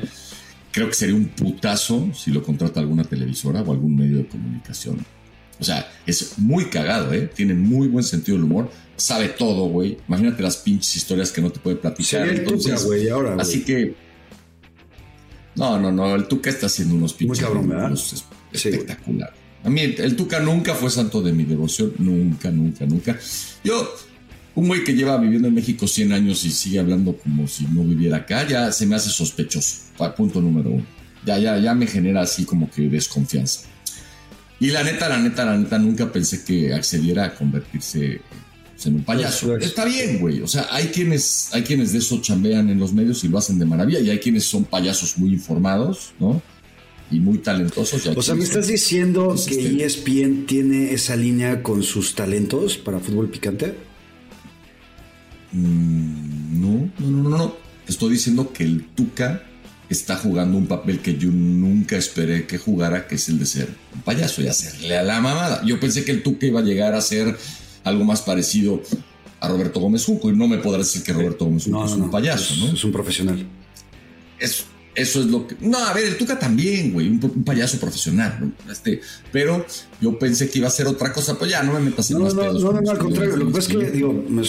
[0.72, 5.06] Creo que sería un putazo si lo contrata alguna televisora o algún medio de comunicación
[5.60, 7.30] o sea, es muy cagado, ¿eh?
[7.34, 8.70] Tiene muy buen sentido del humor.
[8.96, 9.98] Sabe todo, güey.
[10.08, 12.26] Imagínate las pinches historias que no te puede platicar.
[12.26, 13.94] Entonces, güey, ahora, Así que.
[15.54, 16.14] No, no, no.
[16.14, 17.46] El Tuca está haciendo unos pinches.
[17.46, 17.94] Muy cabrón,
[18.52, 19.34] espectacular.
[19.62, 21.92] a mí, el Tuca nunca fue santo de mi devoción.
[21.98, 23.18] Nunca, nunca, nunca.
[23.62, 23.94] Yo,
[24.54, 27.84] un güey que lleva viviendo en México 100 años y sigue hablando como si no
[27.84, 29.76] viviera acá, ya se me hace sospechoso.
[30.16, 30.86] Punto número uno.
[31.26, 33.68] Ya, ya, ya me genera así como que desconfianza.
[34.60, 38.20] Y la neta, la neta, la neta, nunca pensé que accediera a convertirse
[38.84, 39.56] en un payaso.
[39.56, 40.42] Está bien, güey.
[40.42, 43.58] O sea, hay quienes, hay quienes de eso chambean en los medios y lo hacen
[43.58, 44.00] de maravilla.
[44.00, 46.42] Y hay quienes son payasos muy informados, ¿no?
[47.10, 48.06] Y muy talentosos.
[48.06, 53.30] o sea, ¿me estás diciendo que ESPN tiene esa línea con sus talentos para fútbol
[53.30, 53.74] picante?
[55.52, 57.56] Mm, no, no, no, no, no.
[57.88, 59.42] Estoy diciendo que el Tuca
[59.90, 63.68] está jugando un papel que yo nunca esperé que jugara, que es el de ser
[63.92, 65.62] un payaso y hacerle a la mamada.
[65.64, 67.36] Yo pensé que el Tuca iba a llegar a ser
[67.82, 68.80] algo más parecido
[69.40, 72.10] a Roberto Gómez Junco y no me podrás decir que Roberto Gómez Junco es un
[72.10, 72.72] payaso, ¿no?
[72.72, 73.44] Es un profesional.
[74.38, 74.64] Es,
[74.94, 75.56] eso es lo que...
[75.60, 78.72] No, a ver, el Tuca también, güey, un, payaso profesional, ¿no?
[78.72, 79.00] Este,
[79.32, 79.66] pero
[80.00, 82.24] yo pensé que iba a ser otra cosa, pues ya, no me metas en no,
[82.24, 84.42] más no, pedos No, no, no, al contrario, lo que pasa es que, digo, me-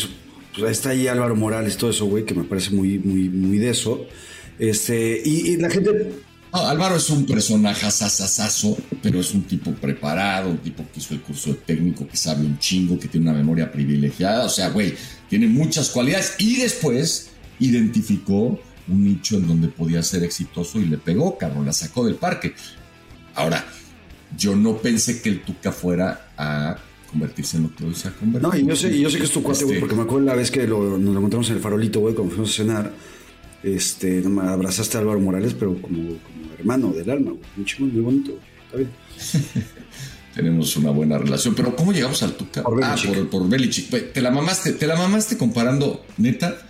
[0.55, 3.69] pues, está ahí Álvaro Morales, todo eso, güey, que me parece muy, muy, muy de
[3.69, 4.05] eso.
[4.61, 6.13] Este, y, y la gente,
[6.53, 11.15] No, Álvaro es un personaje asasasazo, pero es un tipo preparado, un tipo que hizo
[11.15, 14.45] el curso de técnico, que sabe un chingo, que tiene una memoria privilegiada.
[14.45, 14.93] O sea, güey,
[15.27, 16.35] tiene muchas cualidades.
[16.37, 21.73] Y después identificó un nicho en donde podía ser exitoso y le pegó, cabrón, la
[21.73, 22.53] sacó del parque.
[23.33, 23.65] Ahora,
[24.37, 26.77] yo no pensé que el Tuca fuera a
[27.09, 28.51] convertirse en lo que hoy se ha convertido.
[28.51, 30.03] No, y yo sé, y yo sé que es tu cuate, güey, Este, porque me
[30.03, 32.53] acuerdo la vez que lo- nos lo encontramos en el farolito, güey, cuando fuimos a
[32.53, 32.91] cenar.
[33.63, 37.43] Este, no me abrazaste a Álvaro Morales, pero como, como hermano del alma, güey.
[37.57, 38.43] Un chingón muy bonito, güey.
[38.65, 39.65] Está bien.
[40.35, 41.55] tenemos una buena relación.
[41.55, 42.63] Pero ¿cómo llegamos al Tuca?
[42.63, 43.13] Por ah, Belichick.
[43.13, 44.13] por, por Belichick.
[44.13, 46.65] Te la mamaste, te la mamaste comparando, neta,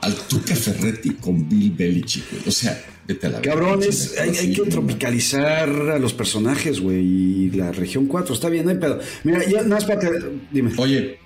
[0.00, 2.42] al Tuca Ferretti con Bill Belichick, güey.
[2.46, 7.50] O sea, vete a la Cabrones, hay, hay que tropicalizar a los personajes, güey, y
[7.50, 9.00] la región 4, está bien, no hay pedo.
[9.24, 10.10] Mira, ya nada más para que.
[10.50, 10.72] Dime.
[10.76, 11.18] Oye.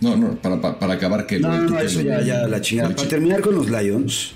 [0.00, 1.38] No, no, para, para, para acabar que...
[1.40, 2.94] No, no, eso ya, ya, la chingada.
[2.94, 4.32] Para terminar con los Lions,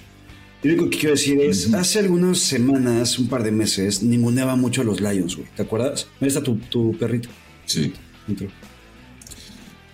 [0.63, 4.83] lo único que quiero decir es, hace algunas semanas, un par de meses, ninguneaba mucho
[4.83, 5.49] a los Lions, güey.
[5.57, 6.07] ¿Te acuerdas?
[6.21, 7.29] Mira, está tu, tu perrito.
[7.67, 7.93] Sí.
[8.27, 8.49] Entró.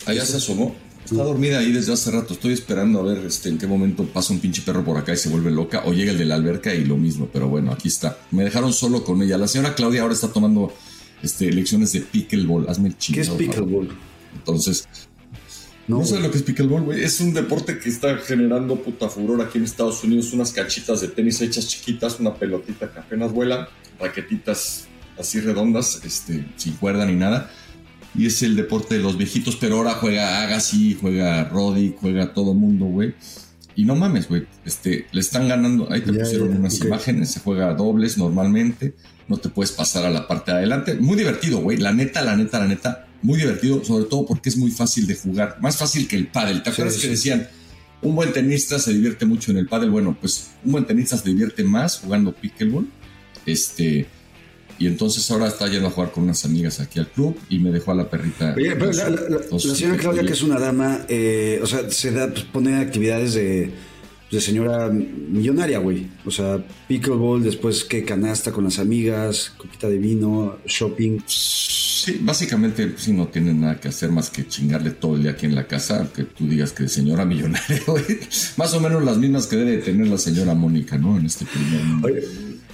[0.07, 0.75] Allá se asomó.
[1.05, 2.33] Está dormida ahí desde hace rato.
[2.33, 5.19] Estoy esperando a ver este, en qué momento pasa un pinche perro por acá y
[5.19, 5.83] se vuelve loca.
[5.85, 7.29] O llega el de la alberca y lo mismo.
[7.31, 8.19] Pero bueno, aquí está.
[8.31, 9.37] Me dejaron solo con ella.
[9.37, 10.73] La señora Claudia ahora está tomando
[11.23, 12.69] este, lecciones de pickleball.
[12.71, 13.23] Hazme el ¿Qué chingado.
[13.23, 13.39] es favor.
[13.47, 13.89] pickleball?
[14.35, 14.89] Entonces,
[15.87, 17.03] No, no, sé lo que es pickleball, güey.
[17.03, 20.33] Es un deporte que está generando puta furor aquí en Estados Unidos.
[20.33, 23.69] Unas cachitas de tenis hechas chiquitas, una pelotita que apenas vuela,
[24.01, 24.87] raquetitas
[25.19, 27.51] así redondas, este, sin cuerda ni nada.
[28.17, 32.55] Y es el deporte de los viejitos, pero ahora juega Agassi, juega Roddy, juega todo
[32.55, 33.15] mundo, güey.
[33.77, 34.47] Y no mames, güey.
[34.65, 35.91] Este, le están ganando.
[35.91, 37.33] Ahí te pusieron unas imágenes.
[37.33, 38.95] Se juega a dobles normalmente.
[39.27, 40.95] No te puedes pasar a la parte de adelante.
[40.95, 41.77] Muy divertido, güey.
[41.77, 43.09] La neta, la neta, la neta.
[43.25, 45.57] Muy divertido, sobre todo porque es muy fácil de jugar.
[45.61, 46.63] Más fácil que el pádel.
[46.63, 47.49] ¿Te acuerdas Sí, que decían
[48.03, 49.91] un buen tenista se divierte mucho en el pádel?
[49.91, 52.87] Bueno, pues un buen tenista se divierte más jugando pickleball.
[53.47, 54.07] Este.
[54.79, 57.71] Y entonces ahora está yendo a jugar con unas amigas aquí al club y me
[57.71, 58.55] dejó a la perrita.
[58.57, 61.67] Oye, pero la, la- la- Entonces, la señora Claudia, que es una dama, eh, o
[61.67, 63.71] sea, se da, pues, pone actividades de,
[64.33, 66.09] de señora millonaria, güey.
[66.27, 71.21] O sea, pickleball, después que canasta con las amigas, copita de vino, shopping.
[72.05, 75.47] Sí, básicamente sí no tienen nada que hacer más que chingarle todo el día aquí
[75.47, 78.05] en la casa, aunque tú digas que señora millonaria, güey.
[78.59, 81.17] Más o menos las mismas que debe tener la señora Mónica, ¿no?
[81.17, 82.05] En este primer.
[82.05, 82.29] Oye,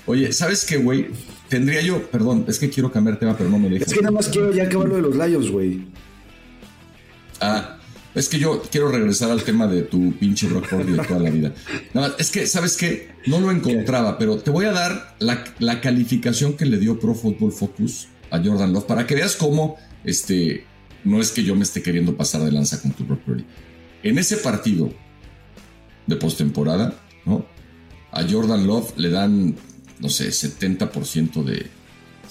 [0.07, 1.11] Oye, ¿sabes qué, güey?
[1.49, 3.85] Tendría yo, perdón, es que quiero cambiar tema, pero no me deja.
[3.85, 5.85] es que nada más quiero ya acabar lo de los Lions, güey.
[7.41, 7.79] Ah,
[8.17, 11.31] es que yo quiero regresar al tema de tu pinche Brock Purdy de toda la
[11.31, 11.55] vida.
[11.95, 13.11] Nada más, es que, ¿sabes qué?
[13.27, 17.15] No lo encontraba, pero te voy a dar la, la calificación que le dio Pro
[17.15, 20.65] Football Focus a Jordan Love para que veas cómo, este,
[21.05, 23.45] no es que yo me esté queriendo pasar de lanza con tu Brock Purdy.
[24.03, 24.93] En ese partido
[26.07, 26.95] de postemporada,
[27.27, 27.45] ¿no?
[28.13, 29.55] A Jordan Love le dan,
[30.01, 31.67] no sé, 70% de,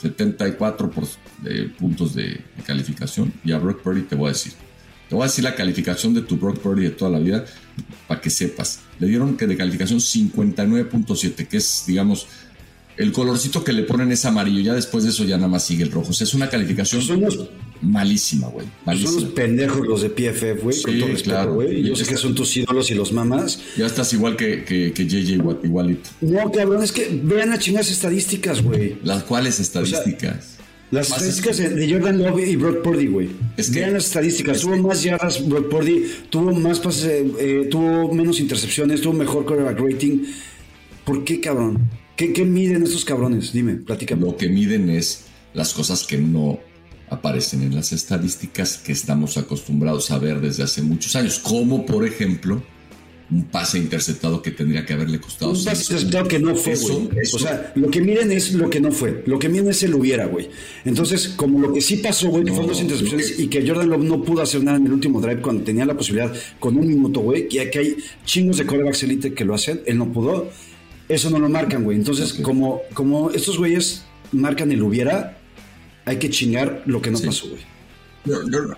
[0.01, 1.07] 74 por-
[1.41, 3.33] de puntos de, de calificación.
[3.43, 4.53] Y a Brock Purdy te voy a decir.
[5.07, 7.45] Te voy a decir la calificación de tu Brock Purdy de toda la vida
[8.07, 8.81] para que sepas.
[8.99, 12.27] Le dieron que de calificación 59.7, que es, digamos,
[12.99, 14.59] el colorcito que le ponen es amarillo.
[14.59, 16.09] Ya después de eso ya nada más sigue el rojo.
[16.11, 17.49] O sea, es una calificación Son los,
[17.81, 18.67] malísima, güey.
[19.01, 21.53] son los pendejos los de PFF, güey, con Sí, todo respeto, claro.
[21.55, 21.81] güey.
[21.83, 23.59] Yo sé que son tus ídolos y los mamas.
[23.77, 26.09] Ya estás igual que, que, que JJ igualito.
[26.21, 28.97] No, cabrón, es que vean las chingas estadísticas, güey.
[29.03, 30.57] Las cuales estadísticas.
[30.91, 33.29] Las Más estadísticas de- de Jordan Love y Brock Purdy, güey.
[33.55, 34.59] Es que- Vean las estadísticas.
[34.59, 39.45] Tuvo más yardas Brock Purdy, tuvo más pases, eh, eh, tuvo menos intercepciones, tuvo mejor
[39.45, 40.23] quarterback rating.
[41.05, 41.77] ¿Por qué, cabrón?
[42.19, 43.53] ¿Qué, qué miden estos cabrones?
[43.53, 44.23] Dime, platícame.
[44.25, 45.21] Lo que miden es
[45.53, 46.59] las cosas que no
[47.09, 52.05] aparecen en las estadísticas que estamos acostumbrados a ver desde hace muchos años, como por
[52.05, 52.61] ejemplo
[53.31, 55.51] un pase interceptado que tendría que haberle costado.
[55.51, 57.07] Un pase interceptado que no fue, güey.
[57.33, 59.23] O sea, lo que miren es lo que no fue.
[59.25, 60.49] Lo que miren es el hubiera, güey.
[60.83, 63.65] Entonces, como lo que sí pasó, güey, que No, fueron dos intercepciones que- y que
[63.65, 66.75] Jordan Love no pudo hacer nada en el último drive cuando tenía la posibilidad con
[66.75, 67.95] un minuto, güey, que aquí hay
[68.25, 70.49] chingos de quarterbacks elite que lo hacen, él no pudo.
[71.09, 71.97] Eso no lo marcan, güey.
[71.97, 75.37] Entonces, como, como estos güeyes marcan el hubiera,
[76.05, 77.25] hay que chingar lo que no Sí.
[77.25, 77.61] pasó, güey.
[78.25, 78.75] Yo- yo-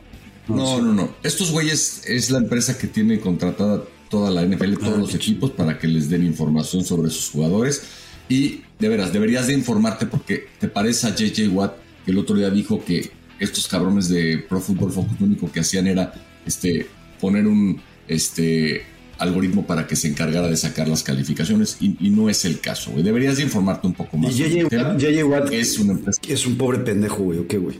[0.48, 1.16] no, no, no.
[1.24, 5.78] Estos güeyes es la empresa que tiene contratada toda la NFL, todos los equipos, para
[5.78, 7.84] que les den información sobre sus jugadores.
[8.28, 11.74] Y de veras, deberías de informarte porque te parece a JJ Watt
[12.06, 15.60] que el otro día dijo que estos cabrones de Pro Football Focus lo único que
[15.62, 16.14] hacían era
[16.46, 16.88] este,
[17.20, 18.84] poner un este,
[19.22, 23.04] algoritmo para que se encargara de sacar las calificaciones y, no es el caso, güey.
[23.04, 24.38] Deberías de informarte un poco más.
[24.38, 27.80] Y JJ Watt es, un, es un pobre pendejo, güey, ¿o qué, güey?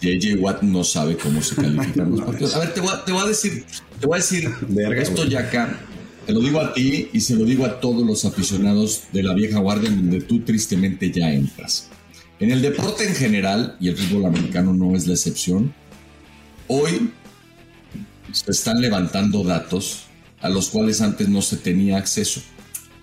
[0.00, 2.54] JJ Watt no sabe cómo se califican los partidos.
[2.56, 3.64] A ver, te voy a, decir,
[4.00, 4.50] te voy a decir
[4.96, 5.80] esto ya acá.
[6.26, 9.34] Te lo digo a ti y se lo digo a todos los aficionados de la
[9.34, 11.88] vieja guardia en donde tú tristemente ya entras.
[12.40, 15.74] En el deporte en general, y el fútbol americano no es la excepción,
[16.68, 17.10] hoy
[18.32, 20.04] se están levantando datos
[20.40, 22.40] a los cuales antes no se tenía acceso.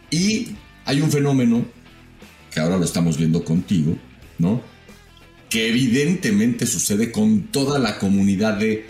[0.09, 0.55] Y
[0.85, 1.65] hay un fenómeno,
[2.51, 3.97] que ahora lo estamos viendo contigo,
[4.39, 4.61] ¿no?
[5.49, 8.87] Que evidentemente sucede con toda la comunidad de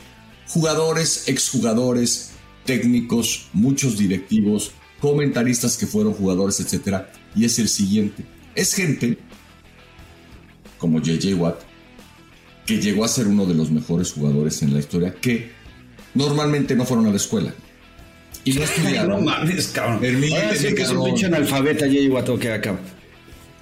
[0.47, 2.31] jugadores, exjugadores,
[2.65, 7.05] técnicos, muchos directivos, comentaristas que fueron jugadores, etc.
[7.35, 8.25] Y es el siguiente.
[8.55, 9.17] Es gente
[10.77, 11.61] como JJ Watt,
[12.65, 15.56] que llegó a ser uno de los mejores jugadores en la historia, que
[16.17, 17.53] normalmente no fueron a la escuela.
[18.43, 19.19] Y no estudiaron.
[19.19, 20.03] no mames, cabrón.
[20.03, 22.77] Ahora que es un pinche analfabeta JJ Watt o que acá.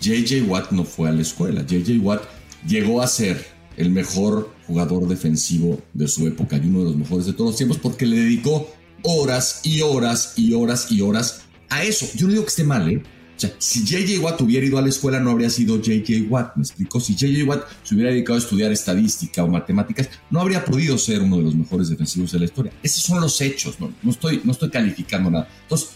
[0.02, 1.66] JJ Watt no fue a la escuela.
[1.66, 2.24] JJ Watt
[2.68, 3.46] llegó a ser
[3.78, 7.58] el mejor jugador defensivo de su época y uno de los mejores de todos los
[7.58, 12.08] tiempos porque le dedicó horas y horas y horas y horas a eso.
[12.16, 13.04] Yo no digo que esté mal, ¿eh?
[13.36, 14.22] O sea, si J.J.
[14.22, 16.30] Watt hubiera ido a la escuela, no habría sido J.J.
[16.30, 17.02] Watt, ¿me explico?
[17.02, 17.44] Si J.J.
[17.44, 21.44] Watt se hubiera dedicado a estudiar estadística o matemáticas, no habría podido ser uno de
[21.44, 22.72] los mejores defensivos de la historia.
[22.82, 25.50] Esos son los hechos, no, no, estoy, no estoy calificando nada.
[25.64, 25.90] Entonces,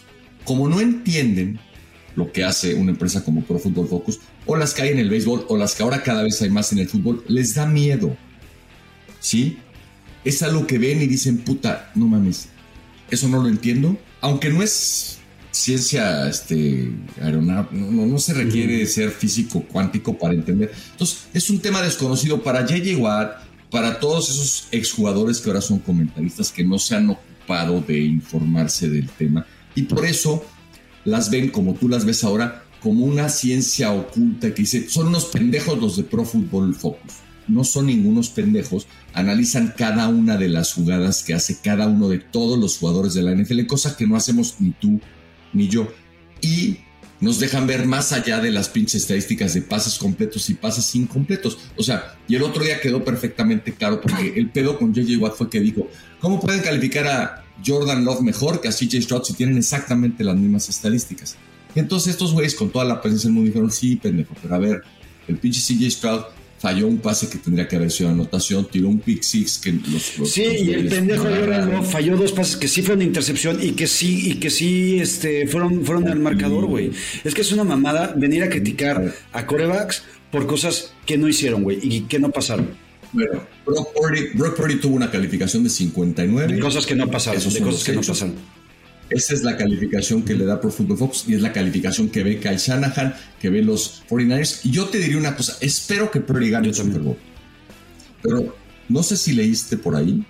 [0.44, 1.60] como no entienden
[2.16, 5.10] lo que hace una empresa como Pro Football Focus, o las que hay en el
[5.10, 8.18] béisbol, o las que ahora cada vez hay más en el fútbol, les da miedo.
[9.22, 9.60] ¿Sí?
[10.26, 12.50] Es algo que ven y dicen, puta, no mames,
[13.10, 13.98] eso no lo entiendo.
[14.20, 15.19] Aunque no es
[15.52, 16.92] ciencia este,
[17.22, 20.72] aeronáutica, no, se requiere ser físico cuántico para entender.
[20.92, 22.98] Entonces, es un tema desconocido para J.J.
[22.98, 23.32] Watt,
[23.70, 28.90] para todos esos exjugadores que ahora son comentaristas que no se han ocupado de informarse
[28.90, 29.46] del tema.
[29.76, 30.44] Y por eso
[31.06, 35.26] las ven como tú las ves ahora, como una ciencia oculta que dice, son unos
[35.26, 37.14] pendejos los de Pro Football Focus.
[37.48, 42.20] No son ningunos pendejos, analizan cada una de las jugadas que hace cada uno de
[42.20, 45.00] todos los jugadores de la NFL, cosa que no hacemos ni tú
[45.54, 45.92] ni yo.
[46.42, 46.78] Y
[47.22, 51.58] nos dejan ver más allá de las pinches estadísticas de pases completos y pases incompletos.
[51.76, 55.36] O sea, y el otro día quedó perfectamente claro porque el pedo con JJ Watt
[55.36, 55.88] fue que dijo,
[56.20, 60.36] ¿cómo pueden calificar a Jordan Love mejor que a CJ Stroud si tienen exactamente las
[60.36, 61.36] mismas estadísticas?
[61.76, 64.60] Y entonces estos güeyes con toda la presencia del mundo dijeron, sí, pendejo, pero a
[64.60, 64.82] ver,
[65.28, 66.22] el pinche CJ Stroud
[66.60, 70.30] falló un pase que tendría que haber sido anotación, tiró un pick six que los,
[70.30, 74.32] Sí, y el pendejo no, falló dos pases que sí fueron intercepción y que sí
[74.32, 76.92] y que sí este fueron fueron al marcador, güey.
[77.24, 81.64] Es que es una mamada venir a criticar a corebacks por cosas que no hicieron,
[81.64, 82.70] güey, y que no pasaron.
[83.12, 86.54] Bueno, Brock Purdy, tuvo una calificación de 59.
[86.54, 88.36] De cosas que no pasaron, de cosas que no pasaron.
[89.10, 92.24] Esa es la calificación que le da Pro Football Fox y es la calificación que
[92.24, 94.62] ve Kyle Shanahan, que ve los 49ers.
[94.64, 97.18] Y yo te diría una cosa, espero que Purdy gane el Super Bowl.
[98.22, 98.56] Pero
[98.88, 100.24] no sé si leíste por ahí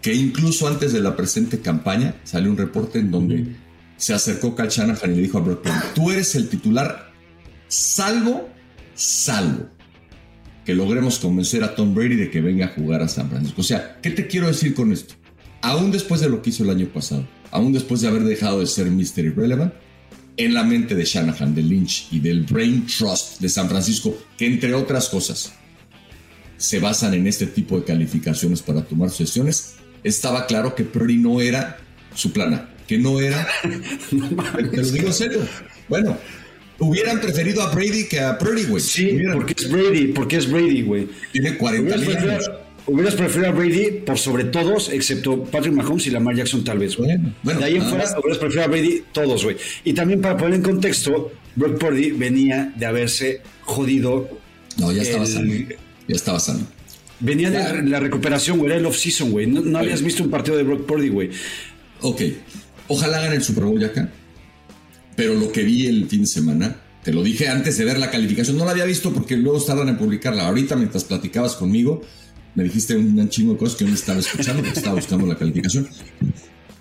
[0.00, 3.56] que incluso antes de la presente campaña salió un reporte en donde
[3.96, 7.12] se acercó Kyle Shanahan y le dijo a Brock tú eres el titular
[7.68, 8.48] salvo,
[8.94, 9.68] salvo
[10.64, 13.60] que logremos convencer a Tom Brady de que venga a jugar a San Francisco.
[13.60, 15.14] O sea, ¿qué te quiero decir con esto?
[15.62, 18.66] Aún después de lo que hizo el año pasado, aún después de haber dejado de
[18.66, 19.24] ser Mr.
[19.24, 19.72] Irrelevant,
[20.36, 24.46] en la mente de Shanahan, de Lynch y del Brain Trust de San Francisco, que
[24.46, 25.52] entre otras cosas
[26.56, 31.40] se basan en este tipo de calificaciones para tomar sesiones, estaba claro que Purdy no
[31.40, 31.78] era
[32.14, 33.48] su plana, que no era.
[34.10, 35.40] te lo digo en serio.
[35.88, 36.18] Bueno,
[36.78, 38.82] hubieran preferido a Brady que a Purdy, güey.
[38.82, 41.08] Sí, porque es Brady, porque es Brady, güey.
[41.32, 42.50] Tiene 40 años.
[42.90, 46.96] Hubieras preferido a Brady por sobre todos, excepto Patrick Mahomes y Lamar Jackson, tal vez.
[46.96, 49.56] Bueno, de ahí en fuera, hubieras preferido a Brady todos, güey.
[49.84, 54.28] Y también para poner en contexto, Brock Purdy venía de haberse jodido.
[54.76, 55.52] No, ya estaba sano.
[56.08, 56.66] Ya estaba sano.
[57.20, 59.46] Venía de la recuperación, güey, era el off-season, güey.
[59.46, 61.30] No, habías visto un partido de Brock Purdy, güey.
[62.00, 62.22] Ok.
[62.88, 64.10] Ojalá hagan el Super Bowl ya acá.
[65.14, 68.10] Pero lo que vi el fin de semana, te lo dije antes de ver la
[68.10, 70.48] calificación, no la había visto porque luego tardan en publicarla.
[70.48, 72.02] Ahorita, mientras platicabas conmigo,
[72.60, 75.34] me dijiste un, chingo de cosas que yo no estaba escuchando porque estaba buscando la
[75.34, 75.88] calificación.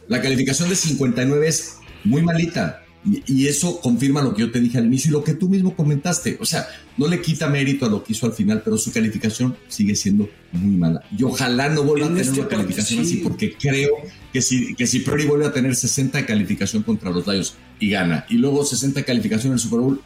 [0.10, 2.84] La calificación de 59 es muy malita.
[3.06, 5.74] Y, eso confirma lo que yo te dije al inicio y lo que tú mismo
[5.78, 6.38] comentaste.
[6.42, 6.68] O sea,
[6.98, 10.30] no le quita mérito a lo que hizo al final, pero su calificación sigue siendo
[10.52, 11.02] muy mala.
[11.18, 13.92] Y ojalá no vuelva a tener este una calificación así, porque creo
[14.34, 17.90] que si, que si Prairie vuelve a tener 60 de calificación contra los Lions y
[17.90, 20.02] gana, y luego 60 de calificación en el Super Bowl,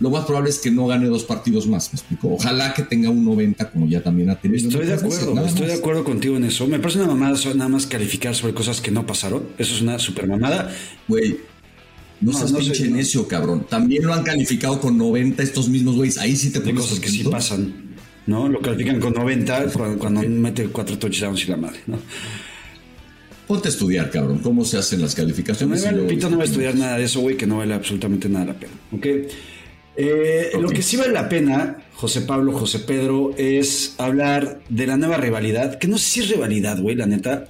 [0.00, 2.34] lo más probable es que no gane dos partidos más, ¿me explico?
[2.34, 4.68] Ojalá que tenga un 90 como ya también ha tenido.
[4.68, 6.66] Estoy de acuerdo, estoy de acuerdo contigo en eso.
[6.66, 9.44] Me parece una mamada nada más calificar sobre cosas que no pasaron.
[9.58, 10.74] Eso es una super mamada.
[11.06, 11.36] Güey,
[12.20, 13.66] no, seas pinche necio, cabrón.
[13.68, 16.18] También lo han calificado con 90 estos mismos güeyes.
[16.18, 17.94] Ahí sí te pones cosas que sí pasan,
[18.26, 18.48] ¿no?
[18.48, 19.66] Lo califican con 90
[19.98, 21.98] cuando, mete cuatro touchdowns y la madre, ¿no?
[23.46, 25.84] Ponte a estudiar, cabrón, cómo se hacen las calificaciones.
[25.92, 28.46] No, Pito no va a estudiar nada de eso, güey, que no vale absolutamente nada
[28.46, 29.06] la pena, ¿ok?
[29.96, 34.96] Eh, lo que sí vale la pena, José Pablo, José Pedro, es hablar de la
[34.96, 37.48] nueva rivalidad, que no sé si es rivalidad, güey, la neta,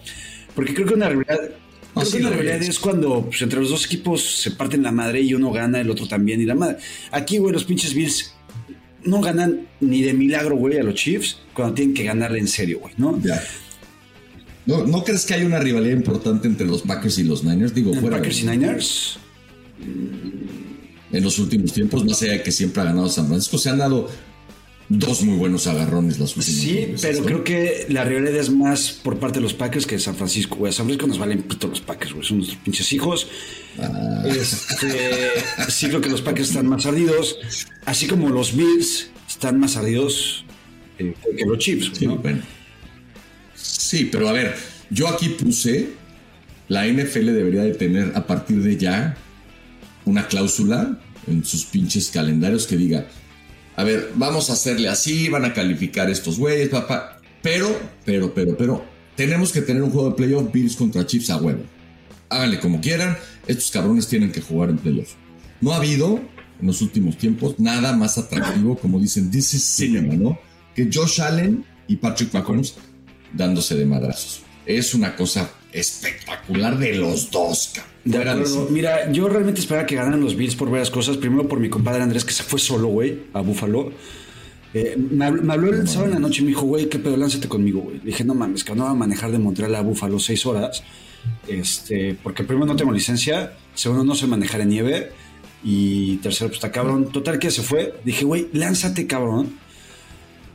[0.55, 1.51] porque creo que una rivalidad,
[1.95, 5.21] creo que una rivalidad es cuando pues, entre los dos equipos se parten la madre
[5.21, 6.79] y uno gana, el otro también, y la madre.
[7.13, 8.35] Aquí, güey, los pinches Bills
[9.05, 12.81] no ganan ni de milagro, güey, a los Chiefs cuando tienen que ganarle en serio,
[12.81, 13.21] güey, ¿no?
[13.23, 13.43] Ya.
[14.67, 17.75] ¿No, ¿No crees que hay una rivalidad importante entre los Packers y los Niners?
[17.75, 18.17] Digo, fuera.
[18.17, 19.19] ¿Packers y Niners?
[21.13, 23.79] En los últimos tiempos, más allá de que siempre ha ganado San Francisco, se han
[23.79, 24.09] dado
[24.89, 29.19] dos muy buenos agarrones las últimas Sí, pero creo que la realidad es más por
[29.19, 30.73] parte de los Packers que de San Francisco, güey.
[30.73, 32.27] San Francisco nos valen pito los Packers, güey.
[32.27, 33.29] Son nuestros pinches hijos.
[33.79, 34.25] Ah.
[34.27, 35.31] Este,
[35.69, 37.39] sí creo que los Packers están más ardidos,
[37.87, 40.45] así como los Bills están más ardidos
[40.99, 42.07] eh, que los Chiefs, sí,
[43.55, 44.55] Sí, pero a ver,
[44.91, 45.91] yo aquí puse,
[46.69, 49.17] la NFL debería de tener a partir de ya
[50.05, 53.07] una cláusula en sus pinches calendarios que diga,
[53.77, 57.21] a ver, vamos a hacerle así, van a calificar estos güeyes, papá.
[57.43, 57.69] Pero,
[58.05, 58.85] pero, pero, pero,
[59.17, 61.63] tenemos que tener un juego de playoff Bills contra Chiefs a huevo.
[62.29, 65.15] Háganle como quieran, estos cabrones tienen que jugar en playoff.
[65.61, 66.21] No ha habido
[66.61, 70.39] en los últimos tiempos nada más atractivo, como dicen, this is cinema, ¿no?
[70.75, 72.75] Que Josh Allen y Patrick Mahomes
[73.33, 74.43] dándose de madrazos.
[74.65, 77.73] Es una cosa espectacular de los dos,
[78.05, 81.17] Mira, yo realmente esperaba que ganaran los Bills por varias cosas.
[81.19, 83.93] Primero por mi compadre Andrés, que se fue solo, güey, a Buffalo.
[84.75, 87.47] Eh, me, habló el sábado en la noche y me dijo, güey, qué pedo, lánzate
[87.47, 87.99] conmigo, güey.
[87.99, 90.83] Le dije, no mames, que no va a manejar de Montreal a Buffalo seis horas.
[91.47, 95.13] Este, porque primero no tengo licencia, segundo no sé manejar en nieve
[95.63, 97.13] y tercero, pues está cabrón.
[97.13, 97.95] Total que se fue.
[98.05, 99.59] Dije, güey, lánzate, cabrón.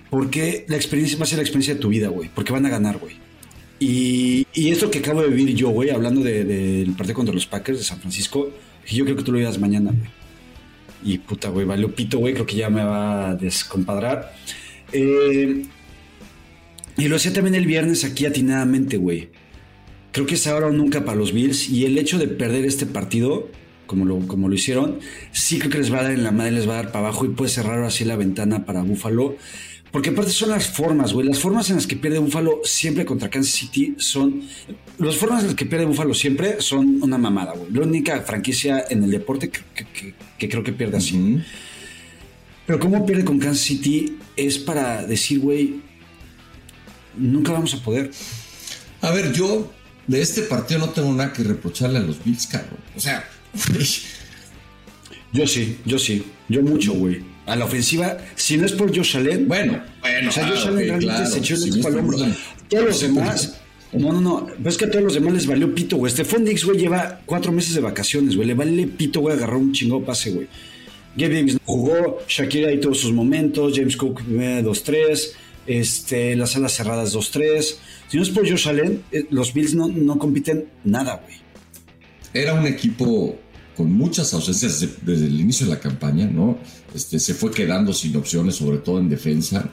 [0.09, 2.29] Porque la experiencia va a ser la experiencia de tu vida, güey.
[2.33, 3.26] Porque van a ganar, güey.
[3.79, 7.77] Y, esto que acabo de vivir yo, güey, hablando del de, partido contra los Packers
[7.77, 8.49] de San Francisco,
[8.87, 10.09] yo creo que tú lo veas mañana, güey.
[11.03, 14.33] Y puta, güey, valió pito, güey, creo que ya me va a descompadrar.
[14.91, 15.65] Eh,
[16.97, 19.29] y lo hacía también el viernes aquí atinadamente, güey.
[20.11, 21.69] Creo que es ahora o nunca para los Bills.
[21.69, 23.49] Y el hecho de perder este partido,
[23.85, 24.99] como lo, como lo hicieron,
[25.31, 27.07] sí creo que les va a dar en la madre, les va a dar para
[27.07, 29.37] abajo y puede cerrar así la ventana para Buffalo.
[29.91, 31.27] Porque aparte son las formas, güey.
[31.27, 34.43] Las formas en las que pierde Buffalo siempre contra Kansas City son.
[34.99, 37.71] Las formas en las que pierde Buffalo siempre son una mamada, güey.
[37.71, 41.41] La única franquicia en el deporte que, creo que pierde así.
[42.65, 45.79] Pero cómo pierde con Kansas City es para decir, güey,
[47.15, 48.11] nunca vamos a poder.
[49.01, 49.71] A ver, yo
[50.05, 52.79] de este partido no tengo nada que reprocharle a los Bills, cabrón.
[52.95, 53.27] O sea,
[55.31, 56.25] yo sí, yo sí.
[56.49, 59.47] Yo mucho, güey a la ofensiva, si no es por Josh Allen.
[59.47, 60.29] Bueno, bueno.
[60.29, 62.17] O sea, Josh Allen realmente se echó el equipo al hombro.
[62.69, 63.61] Todos los demás.
[63.93, 64.47] No, no, no.
[64.47, 66.11] Pero es que a todos los demás les valió pito, güey.
[66.11, 68.47] Stephon Dix, güey, lleva cuatro meses de vacaciones, güey.
[68.47, 70.47] Le vale pito, güey, agarrar un chingo pase, güey.
[71.15, 75.31] Gabe jugó, Shakira y todos sus momentos, James Cook 2-3,
[75.65, 77.75] este, las alas cerradas 2-3.
[78.09, 81.37] Si no es por Josh Allen, eh, los Bills no, no compiten nada, güey.
[82.33, 83.35] Era un equipo
[83.77, 86.57] con muchas ausencias desde, el inicio de la campaña, ¿no?
[86.95, 89.69] Este, se fue quedando sin opciones, sobre todo en defensa.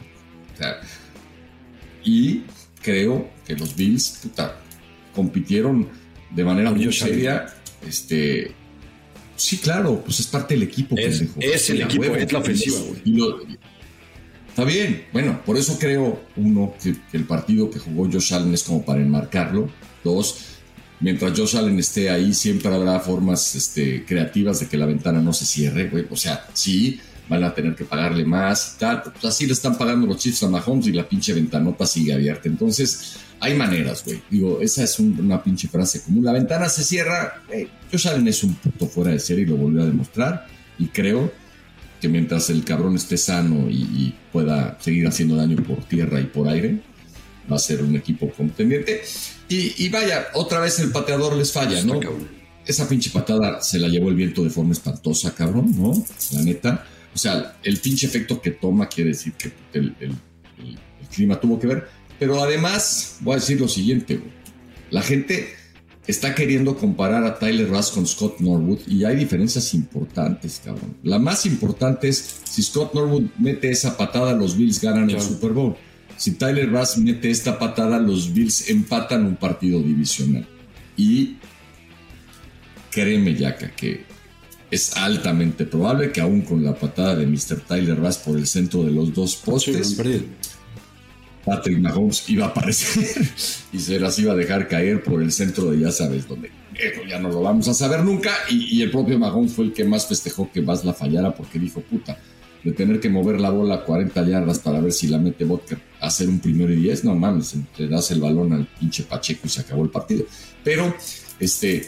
[2.05, 2.43] y
[2.83, 4.21] creo que los Bills
[5.15, 5.89] compitieron
[6.31, 7.47] de manera muy seria.
[7.89, 8.53] Este,
[9.37, 10.97] sí, claro, pues es parte del equipo.
[10.99, 13.59] Es, es el equipo, es la ofensiva, güey.
[14.51, 18.53] Está bien, bueno, por eso creo, uno, que, que, el partido que jugó Josh Allen
[18.53, 19.69] es como para enmarcarlo.
[20.05, 20.54] Dos,
[21.01, 25.33] mientras Josh Allen esté ahí, siempre habrá formas este, creativas de que la ventana no
[25.33, 26.07] se cierre, güey.
[26.11, 29.03] O sea, sí, van a tener que pagarle más, tal.
[29.03, 32.49] Pues así le están pagando los Chiefs a Mahomes y la pinche ventanota sigue abierta.
[32.49, 34.23] Entonces, hay maneras, güey.
[34.31, 36.25] Digo, esa es una pinche frase común.
[36.25, 37.43] La ventana se cierra.
[37.91, 40.47] Josh Allen es un puto fuera de serie y lo volvió a demostrar.
[40.79, 41.33] Y creo
[42.01, 46.49] que mientras el cabrón esté sano y pueda seguir haciendo daño por tierra y por
[46.49, 46.81] aire,
[47.51, 49.03] va a ser un equipo contendiente.
[49.49, 52.01] Y, vaya, otra vez el pateador les falla, ¿no?
[52.67, 55.93] esa pinche patada se la llevó el viento de forma espantosa, cabrón, ¿no?
[56.33, 56.87] La neta.
[57.15, 59.95] O sea, el pinche efecto que toma quiere decir que el,
[61.15, 61.89] clima tuvo que ver.
[62.19, 64.33] Pero además, voy a decir lo siguiente, güey.
[64.91, 65.49] La gente
[66.07, 70.97] está queriendo comparar a Tyler Russ con Scott Norwood y hay diferencias importantes, cabrón.
[71.03, 75.53] La más importante es si Scott Norwood mete esa patada, los Bills ganan el Super
[75.53, 75.77] Bowl.
[76.17, 80.47] Si Tyler Russ mete esta patada, los Bills empatan un partido divisional.
[80.97, 81.37] Y
[82.91, 84.05] créeme, Yaka, que
[84.71, 87.61] es altamente probable que aún con la patada de Mr.
[87.67, 89.97] Tyler Russ por el centro de los dos postes,
[91.45, 93.27] Patrick Mahomes iba a aparecer
[93.73, 96.51] y se las iba a dejar caer por el centro de ya sabes dónde.
[96.75, 98.33] Eso ya no lo vamos a saber nunca.
[98.51, 101.81] Y, el propio Mahomes fue el que más festejó que Vas la fallara porque dijo,
[101.83, 102.19] puta,
[102.65, 106.29] de tener que mover la bola 40 yardas para ver si la mete Vodka hacer
[106.29, 109.61] un primero y 10, no mames, le das el balón al pinche Pacheco y se
[109.61, 110.25] acabó el partido.
[110.63, 110.95] Pero,
[111.41, 111.87] este,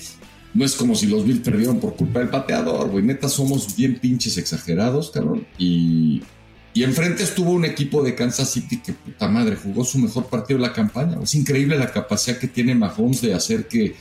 [0.54, 3.04] no es como si los Bills perdieron por culpa del pateador, güey.
[3.04, 5.46] Neta, somos bien pinches exagerados, cabrón.
[5.58, 6.22] Y,
[6.72, 10.58] y enfrente estuvo un equipo de Kansas City que, puta madre, jugó su mejor partido
[10.58, 11.18] de la campaña.
[11.22, 13.94] Es increíble la capacidad que tiene Mahomes de hacer que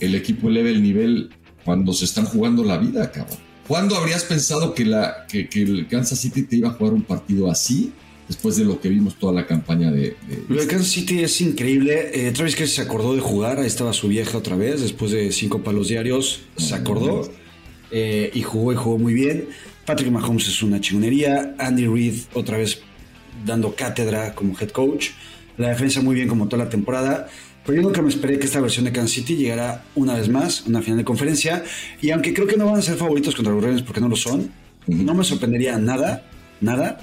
[0.00, 1.30] el equipo eleve el nivel
[1.64, 3.38] cuando se están jugando la vida, cabrón.
[3.66, 7.50] ¿Cuándo habrías pensado que, la, que, el Kansas City te iba a jugar un partido
[7.50, 7.92] así?
[8.30, 10.16] Después de lo que vimos toda la campaña de.
[10.48, 12.12] Lo de Kansas City es increíble.
[12.14, 13.58] Eh, Travis que se acordó de jugar.
[13.58, 14.80] Ahí estaba su vieja otra vez.
[14.80, 17.28] Después de cinco palos diarios, se acordó.
[17.90, 19.48] Eh, y jugó y jugó muy bien.
[19.84, 21.56] Patrick Mahomes es una chingonería.
[21.58, 22.82] Andy Reid otra vez
[23.44, 25.08] dando cátedra como head coach.
[25.56, 27.26] La defensa muy bien como toda la temporada.
[27.66, 30.60] Pero yo nunca me esperé que esta versión de Kansas City llegara una vez más
[30.60, 31.64] a una final de conferencia.
[32.00, 34.14] Y aunque creo que no van a ser favoritos contra los Ravens porque no lo
[34.14, 34.52] son,
[34.86, 37.00] no me sorprendería nada, nada,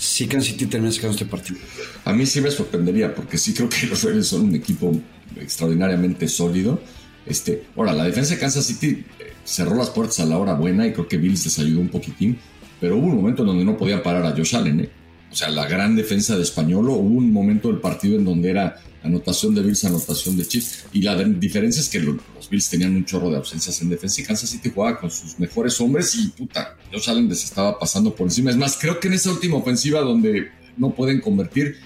[0.00, 1.60] si Kansas City termina sacando este partido.
[2.06, 4.98] A mí sí me sorprendería porque sí creo que los Ravens son un equipo
[5.38, 6.80] extraordinariamente sólido.
[7.26, 9.04] Este, ahora, la defensa de Kansas City
[9.44, 12.38] cerró las puertas a la hora buena y creo que Bills les ayudó un poquitín,
[12.80, 14.80] pero hubo un momento en donde no podían parar a Josh Allen.
[14.80, 14.90] ¿eh?
[15.30, 18.80] O sea, la gran defensa de Españolo, hubo un momento del partido en donde era
[19.02, 22.16] anotación de Bills, anotación de Chiefs, y la diferencia es que los,
[22.50, 25.80] Bills tenían un chorro de ausencias en defensa y Kansas City jugaba con sus mejores
[25.80, 28.50] hombres y puta, Josh Allen les estaba pasando por encima.
[28.50, 31.76] Es más, creo que en esa última ofensiva donde no pueden convertir,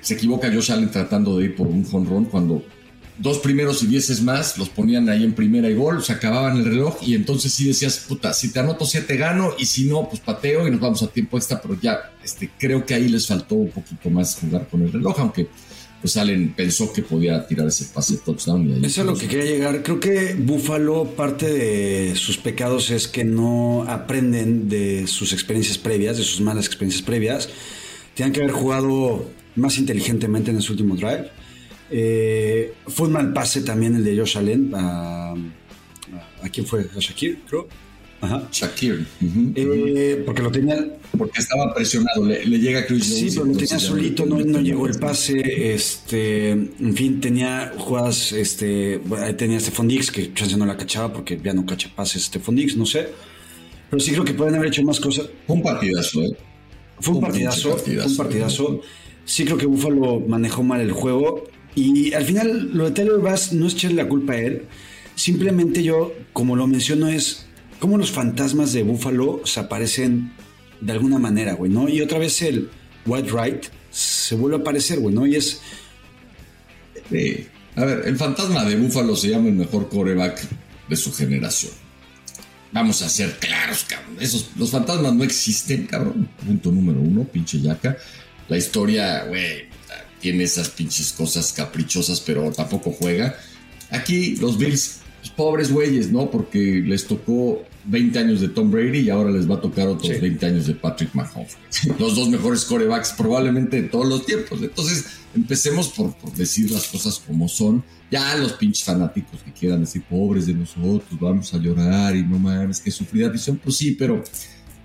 [0.00, 2.64] se equivoca Josh Allen tratando de ir por un run cuando
[3.18, 6.64] dos primeros y dieces más, los ponían ahí en primera y gol, se acababan el
[6.64, 10.20] reloj y entonces sí decías, puta, si te anoto siete gano y si no, pues
[10.20, 13.54] pateo y nos vamos a tiempo extra, pero ya este, creo que ahí les faltó
[13.54, 15.48] un poquito más jugar con el reloj, aunque
[16.00, 18.68] pues Allen pensó que podía tirar ese pase touchdown.
[18.68, 19.82] Y ahí Eso es lo que quería llegar.
[19.82, 26.18] Creo que Buffalo, parte de sus pecados es que no aprenden de sus experiencias previas,
[26.18, 27.48] de sus malas experiencias previas.
[28.14, 31.30] Tienen que haber jugado más inteligentemente en ese último drive
[31.90, 34.72] eh, fue un mal pase también el de Josh Allen.
[34.74, 36.86] ¿A, a quién fue?
[36.96, 37.68] ¿A Shakir, creo?
[38.20, 38.48] Ajá.
[38.50, 39.06] Shakir.
[39.54, 40.76] Eh, porque lo tenía.
[41.16, 44.86] Porque estaba presionado, le, llega a Chris Sí, pero lo tenía solito, no, no llegó
[44.86, 45.72] el pase.
[45.74, 48.32] Este, en fin, tenía jugadas.
[48.32, 49.00] Este,
[49.36, 52.76] tenía Stephon Dix, que chance no la cachaba porque ya no cacha pases Stephon Dix,
[52.76, 53.08] no sé.
[53.90, 55.28] Pero sí creo que pueden haber hecho más cosas.
[55.46, 56.36] Fue un partidazo, ¿eh?
[56.98, 58.80] Fue un, partidazo, fue un partidazo.
[59.24, 61.44] Sí creo que Buffalo manejó mal el juego.
[61.76, 64.62] Y al final, lo de Taylor Bass no es echarle la culpa a él.
[65.14, 67.46] Simplemente yo, como lo menciono, es
[67.78, 70.32] como los fantasmas de Buffalo se aparecen
[70.80, 71.88] de alguna manera, güey, ¿no?
[71.88, 72.70] Y otra vez el
[73.04, 75.26] White Right se vuelve a aparecer, güey, ¿no?
[75.26, 75.60] Y es.
[77.76, 80.40] A ver, el fantasma de Buffalo se llama el mejor coreback
[80.88, 81.72] de su generación.
[82.72, 84.16] Vamos a ser claros, cabrón.
[84.18, 86.28] Esos, los fantasmas no existen, cabrón.
[86.44, 87.96] Punto número uno, pinche yaca.
[88.48, 89.68] La historia, güey,
[90.20, 93.36] tiene esas pinches cosas caprichosas, pero tampoco juega.
[93.90, 96.30] Aquí los Bills, pues, pobres güeyes, ¿no?
[96.30, 100.20] Porque les tocó 20 años de Tom Brady y ahora les va a tocar otros
[100.20, 101.56] 20 años de Patrick Mahomes.
[101.98, 104.60] Los dos mejores corebacks probablemente de todos los tiempos.
[104.60, 105.04] Entonces,
[105.34, 107.84] empecemos por, decir las cosas como son.
[108.10, 112.38] Ya los pinches fanáticos que quieran decir, pobres de nosotros, vamos a llorar y no
[112.38, 114.22] mames, que sufrida visión, pues sí, pero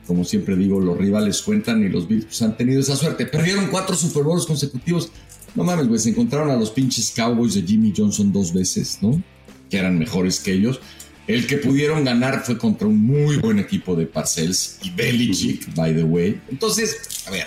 [0.07, 3.25] como siempre digo, los rivales cuentan y los Bills pues, han tenido esa suerte.
[3.25, 5.11] Perdieron cuatro Super Bowls consecutivos.
[5.55, 9.21] No mames, güey, se encontraron a los pinches Cowboys de Jimmy Johnson dos veces, ¿no?
[9.69, 10.79] Que eran mejores que ellos.
[11.27, 15.95] El que pudieron ganar fue contra un muy buen equipo de Parcells y Belichick, by
[15.95, 16.41] the way.
[16.49, 16.97] Entonces,
[17.27, 17.45] a ver,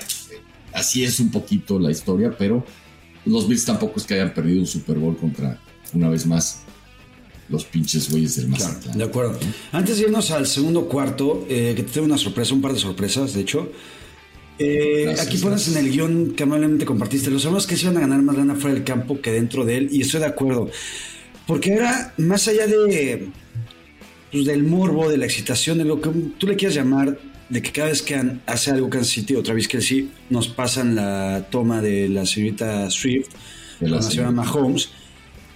[0.72, 2.64] así es un poquito la historia, pero
[3.24, 5.60] los Bills tampoco es que hayan perdido un Super Bowl contra,
[5.92, 6.63] una vez más,
[7.48, 8.98] los pinches güeyes del Mazatlán.
[8.98, 9.38] de acuerdo.
[9.72, 12.78] Antes de irnos al segundo cuarto, eh, que te tengo una sorpresa, un par de
[12.78, 13.70] sorpresas, de hecho.
[14.58, 17.30] Eh, aquí pones en el guion que amablemente compartiste.
[17.30, 19.78] Los sabemos que se iban a ganar más lana fuera del campo que dentro de
[19.78, 20.70] él, y estoy de acuerdo.
[21.46, 23.28] Porque ahora, más allá de
[24.32, 27.18] pues, del morbo, de la excitación, de lo que tú le quieras llamar,
[27.48, 30.94] de que cada vez que hace algo Kansas City, otra vez que sí, nos pasan
[30.94, 33.28] la toma de la señorita Swift,
[33.80, 34.90] de la, señora Mahomes.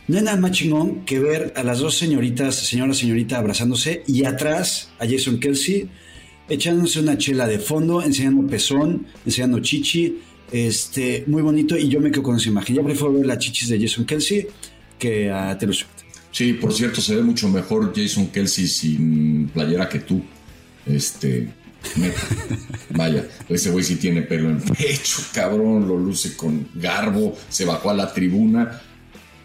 [0.09, 4.24] No hay nada más chingón que ver a las dos señoritas, señora señorita, abrazándose y
[4.24, 5.88] atrás a Jason Kelsey
[6.48, 10.18] echándose una chela de fondo, enseñando pezón, enseñando chichi,
[10.50, 12.76] este, muy bonito y yo me quedo con esa imagen.
[12.76, 14.46] Ya prefiero ver las chichis de Jason Kelsey
[14.98, 15.90] que a Taylor Swift.
[16.32, 20.22] Sí, por cierto, se ve mucho mejor Jason Kelsey sin playera que tú.
[20.86, 21.48] Este,
[22.90, 27.90] Vaya, ese güey sí tiene pelo en pecho, cabrón, lo luce con garbo, se bajó
[27.90, 28.82] a la tribuna.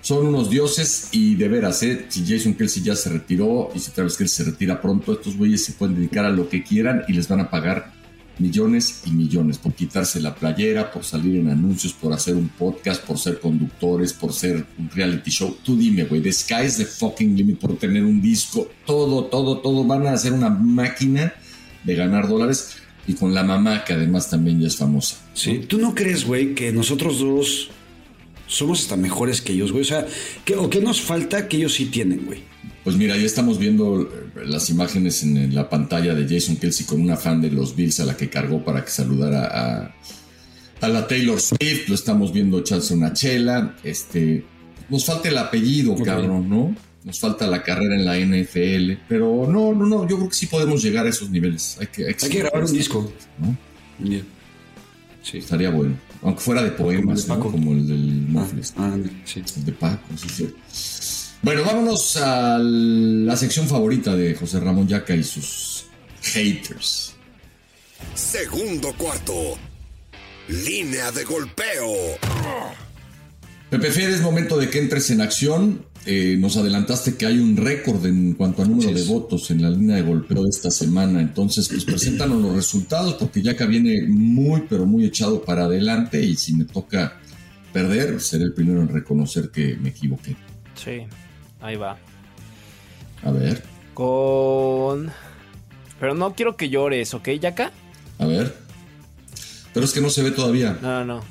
[0.04, 2.08] Son unos dioses y de veras, ¿eh?
[2.10, 5.64] si Jason Kelsey ya se retiró y si Travis Kelsey se retira pronto, estos güeyes
[5.64, 7.94] se pueden dedicar a lo que quieran y les van a pagar
[8.38, 13.02] millones y millones por quitarse la playera, por salir en anuncios, por hacer un podcast,
[13.06, 15.56] por ser conductores, por ser un reality show.
[15.64, 18.68] Tú dime, güey, the sky's the fucking limit por tener un disco.
[18.86, 19.86] Todo, todo, todo.
[19.86, 21.34] Van a hacer una máquina
[21.86, 22.76] de ganar dólares
[23.08, 25.16] y con la mamá que además también ya es famosa.
[25.34, 27.70] Sí, ¿tú no crees, güey, que nosotros dos
[28.54, 29.82] somos hasta mejores que ellos, güey?
[29.82, 30.06] O sea,
[30.46, 32.44] ¿qué, ¿o qué nos falta que ellos sí tienen, güey?
[32.84, 37.02] Pues mira, ya estamos viendo eh, las imágenes en la pantalla de Jason Kelsey con
[37.02, 39.96] una fan de los Bills a la que cargó para que saludara a,
[40.82, 41.88] a la Taylor Swift.
[41.88, 43.76] Lo estamos viendo echarse una chela.
[43.84, 44.44] Este,
[44.90, 46.76] nos falta el apellido, cabrón, ¿no?
[47.04, 50.46] Nos falta la carrera en la NFL, pero no, no, no, yo creo que sí
[50.46, 51.78] podemos llegar a esos niveles.
[51.80, 53.12] Hay que, hay que, grabar un disco.
[53.40, 53.58] ¿no?
[55.22, 55.38] Sí.
[55.38, 55.96] Estaría bueno.
[56.24, 58.74] Aunque fuera de poemas, como el, del Mofles.
[58.78, 58.96] Ah,
[59.26, 59.44] sí.
[59.58, 60.54] El de Paco, sí, sí.
[61.42, 65.86] Bueno, vámonos a la sección favorita de José Ramón Yaca y sus
[66.22, 67.16] haters.
[68.16, 69.58] Segundo cuarto.
[70.48, 72.18] Línea de golpeo.
[73.70, 75.86] Pepe Fede, es momento de que entres en acción.
[76.06, 79.70] Eh, nos adelantaste que hay un récord en cuanto a número de votos en la
[79.70, 81.22] línea de golpeo de esta semana.
[81.22, 86.22] Entonces, pues preséntanos los resultados, porque ya que viene muy, pero muy echado para adelante.
[86.22, 87.20] Y si me toca
[87.72, 90.36] perder, seré el primero en reconocer que me equivoqué.
[90.76, 91.04] Sí,
[91.62, 91.98] ahí va.
[93.24, 93.64] A ver.
[93.94, 95.10] Con.
[96.00, 97.72] Pero no quiero que llores, ¿ok, Yaka?
[98.20, 98.54] A ver.
[99.74, 100.78] Pero es que no se ve todavía.
[100.82, 101.22] No, no.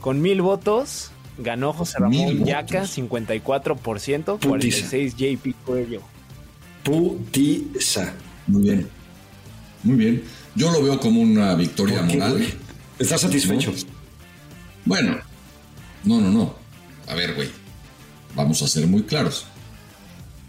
[0.00, 6.02] Con mil votos, Ganó José Ramón Yaca, 54%, 46 JP Cuello.
[6.84, 8.12] Putiza.
[8.46, 8.88] Muy bien.
[9.82, 10.24] Muy bien.
[10.54, 12.46] Yo lo veo como una victoria moral.
[12.98, 13.72] ¿Estás satisfecho?
[14.84, 15.18] Bueno,
[16.04, 16.54] no, no, no.
[17.08, 17.48] A ver, güey.
[18.34, 19.46] Vamos a ser muy claros.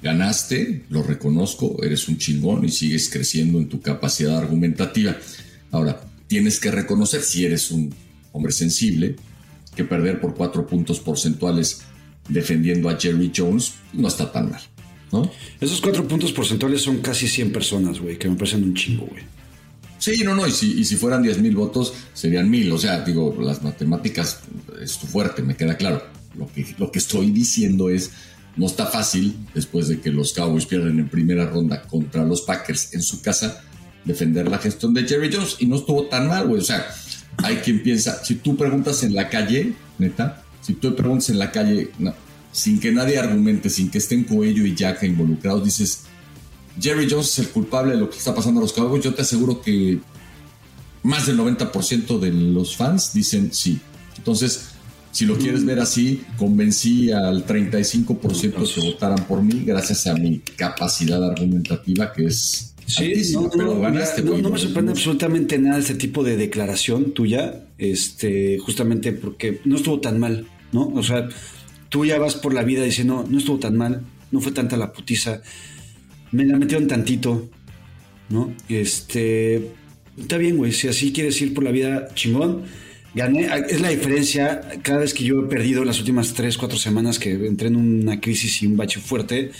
[0.01, 5.15] Ganaste, lo reconozco, eres un chingón y sigues creciendo en tu capacidad argumentativa.
[5.71, 7.93] Ahora, tienes que reconocer si eres un
[8.31, 9.15] hombre sensible,
[9.75, 11.81] que perder por cuatro puntos porcentuales
[12.27, 14.61] defendiendo a Jerry Jones no está tan mal,
[15.11, 15.29] ¿no?
[15.59, 19.23] Esos cuatro puntos porcentuales son casi 100 personas, güey, que me parecen un chingo, güey.
[19.97, 23.01] Sí, no, no, y si, y si fueran 10 mil votos serían mil, o sea,
[23.01, 24.39] digo, las matemáticas
[24.81, 26.01] es tu fuerte, me queda claro.
[26.35, 28.11] Lo que, lo que estoy diciendo es,
[28.55, 32.93] no está fácil, después de que los Cowboys pierden en primera ronda contra los Packers
[32.93, 33.63] en su casa,
[34.03, 36.87] defender la gestión de Jerry Jones, y no estuvo tan mal, güey, o sea,
[37.37, 41.51] hay quien piensa, si tú preguntas en la calle, neta, si tú preguntas en la
[41.51, 41.91] calle,
[42.51, 46.03] sin que nadie argumente, sin que estén Coello y Jack involucrados, dices,
[46.79, 49.23] Jerry Jones es el culpable de lo que está pasando a los Cowboys, yo te
[49.23, 49.99] aseguro que
[51.03, 53.79] más del 90% de los fans dicen sí.
[54.17, 54.71] Entonces,
[55.11, 60.39] si lo quieres ver así, convencí al 35% que votaran por mí gracias a mi
[60.39, 64.21] capacidad argumentativa que es Sí, no, pero ganaste.
[64.21, 69.99] No, me sorprende absolutamente nada este tipo de declaración tuya, este, justamente porque no estuvo
[69.99, 70.87] tan mal, ¿no?
[70.87, 71.29] O sea,
[71.89, 74.01] tú ya vas por la vida diciendo, no estuvo tan mal,
[74.31, 75.41] no fue tanta la putiza,
[76.31, 77.49] me la metieron tantito,
[78.29, 78.53] ¿no?
[78.67, 79.71] Este,
[80.17, 82.63] está bien, güey, si así quieres ir por la vida chingón,
[83.13, 87.19] gané, es la diferencia, cada vez que yo he perdido las últimas 3, 4 semanas
[87.19, 89.51] que entré en una crisis y un bache fuerte,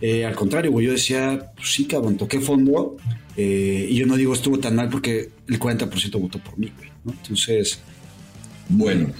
[0.00, 2.96] eh, al contrario, güey, yo decía, pues sí, cabrón, toqué fondo.
[3.36, 6.90] Eh, y yo no digo estuvo tan mal porque el 40% votó por mí, güey.
[7.04, 7.12] ¿no?
[7.12, 7.78] Entonces.
[8.68, 9.12] Bueno,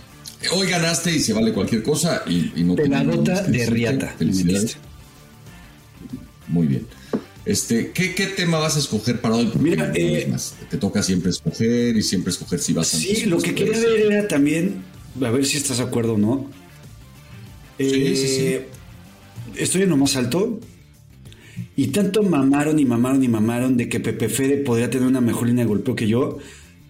[0.53, 2.89] hoy ganaste y se vale cualquier cosa y, no te.
[2.89, 4.14] la nota de Riata.
[4.18, 4.77] Felicidades.
[6.49, 6.87] Muy bien.
[7.45, 9.51] Este, ¿qué, tema vas a escoger para hoy?
[9.59, 10.33] Mira, eh,
[10.70, 12.99] te toca siempre escoger y siempre escoger si vas a.
[12.99, 14.83] Sí, lo que quería ver era también,
[15.20, 16.51] a ver si estás de acuerdo o no.
[17.79, 18.59] sí, sí, sí.
[19.57, 20.61] Estoy en lo más alto,
[21.77, 25.49] y tanto mamaron y mamaron y mamaron de que Pepe Fede podría tener una mejor
[25.49, 26.39] línea de golpeo que yo,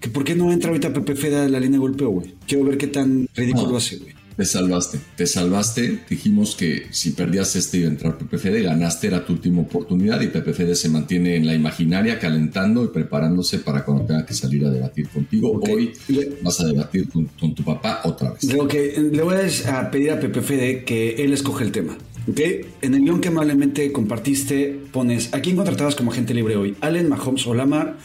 [0.01, 2.35] que por qué no entra ahorita Pepe Fede a la línea de golpeo, güey.
[2.47, 4.15] Quiero ver qué tan ridículo hace, güey.
[4.37, 6.01] Te salvaste, te salvaste.
[6.11, 10.27] Dijimos que si perdías este iba a entrar PPFD, ganaste, era tu última oportunidad y
[10.27, 14.71] PPFD se mantiene en la imaginaria calentando y preparándose para cuando tenga que salir a
[14.71, 15.61] debatir contigo.
[15.62, 15.93] Hoy
[16.43, 18.53] vas a debatir con, tu papá otra vez.
[18.53, 19.37] Lo que le voy
[19.69, 21.97] a pedir a PPFD que él escoge el tema.
[22.29, 22.66] ¿Okay?
[22.83, 26.77] En el guion que amablemente compartiste pones ¿a quién contratabas como agente libre hoy?
[26.81, 27.97] ¿Allen, Mahomes o Lamar?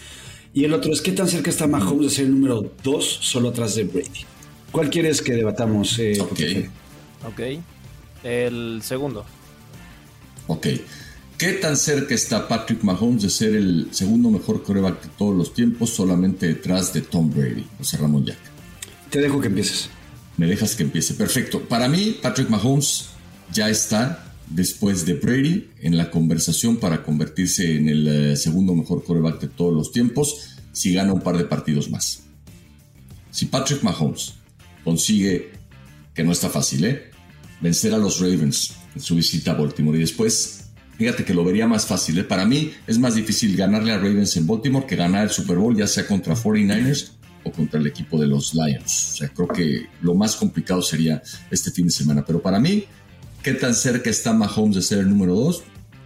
[0.54, 3.50] Y el otro es ¿qué tan cerca está Mahomes de ser el número 2 solo
[3.50, 4.26] atrás de Brady?
[4.72, 5.98] ¿Cuál quieres que debatamos?
[6.00, 6.40] Eh, ok.
[7.28, 7.42] Ok.
[8.24, 9.26] El segundo.
[10.48, 10.68] Ok.
[11.38, 15.54] ¿Qué tan cerca está Patrick Mahomes de ser el segundo mejor coreback de todos los
[15.54, 18.38] tiempos, solamente detrás de Tom Brady, José Ramón Jack?
[19.10, 19.90] Te dejo que empieces.
[20.36, 21.14] Me dejas que empiece.
[21.14, 21.62] Perfecto.
[21.62, 23.10] Para mí, Patrick Mahomes
[23.54, 29.04] ya está después de Brady en la conversación para convertirse en el eh, segundo mejor
[29.04, 32.24] coreback de todos los tiempos si gana un par de partidos más.
[33.32, 34.34] Si Patrick Mahomes
[34.84, 35.52] consigue,
[36.14, 37.12] que no está fácil, ¿eh?
[37.62, 41.68] vencer a los Ravens en su visita a Baltimore y después, fíjate que lo vería
[41.68, 42.18] más fácil.
[42.18, 42.24] ¿eh?
[42.24, 45.76] Para mí es más difícil ganarle a Ravens en Baltimore que ganar el Super Bowl,
[45.76, 47.12] ya sea contra 49ers
[47.44, 49.12] o contra el equipo de los Lions.
[49.14, 51.22] O sea, creo que lo más complicado sería
[51.52, 52.24] este fin de semana.
[52.26, 52.86] Pero para mí,
[53.44, 55.64] ¿qué tan cerca está Mahomes de ser el número 2?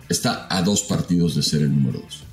[0.10, 2.24] Está a dos partidos de ser el número 2.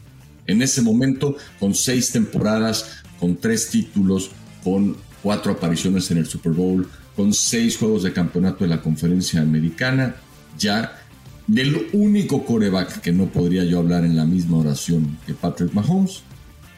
[0.46, 4.30] En ese momento, con seis temporadas, con tres títulos,
[4.64, 9.40] con cuatro apariciones en el Super Bowl, con seis juegos de campeonato de la conferencia
[9.40, 10.16] americana,
[10.58, 10.98] ya
[11.46, 16.22] del único coreback que no podría yo hablar en la misma oración que Patrick Mahomes,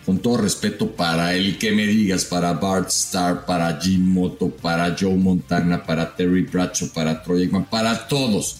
[0.04, 4.96] con todo respeto para el que me digas, para Bart Starr, para Jim Moto, para
[4.98, 8.58] Joe Montana, para Terry Bradshaw, para Troy Aikman, para todos.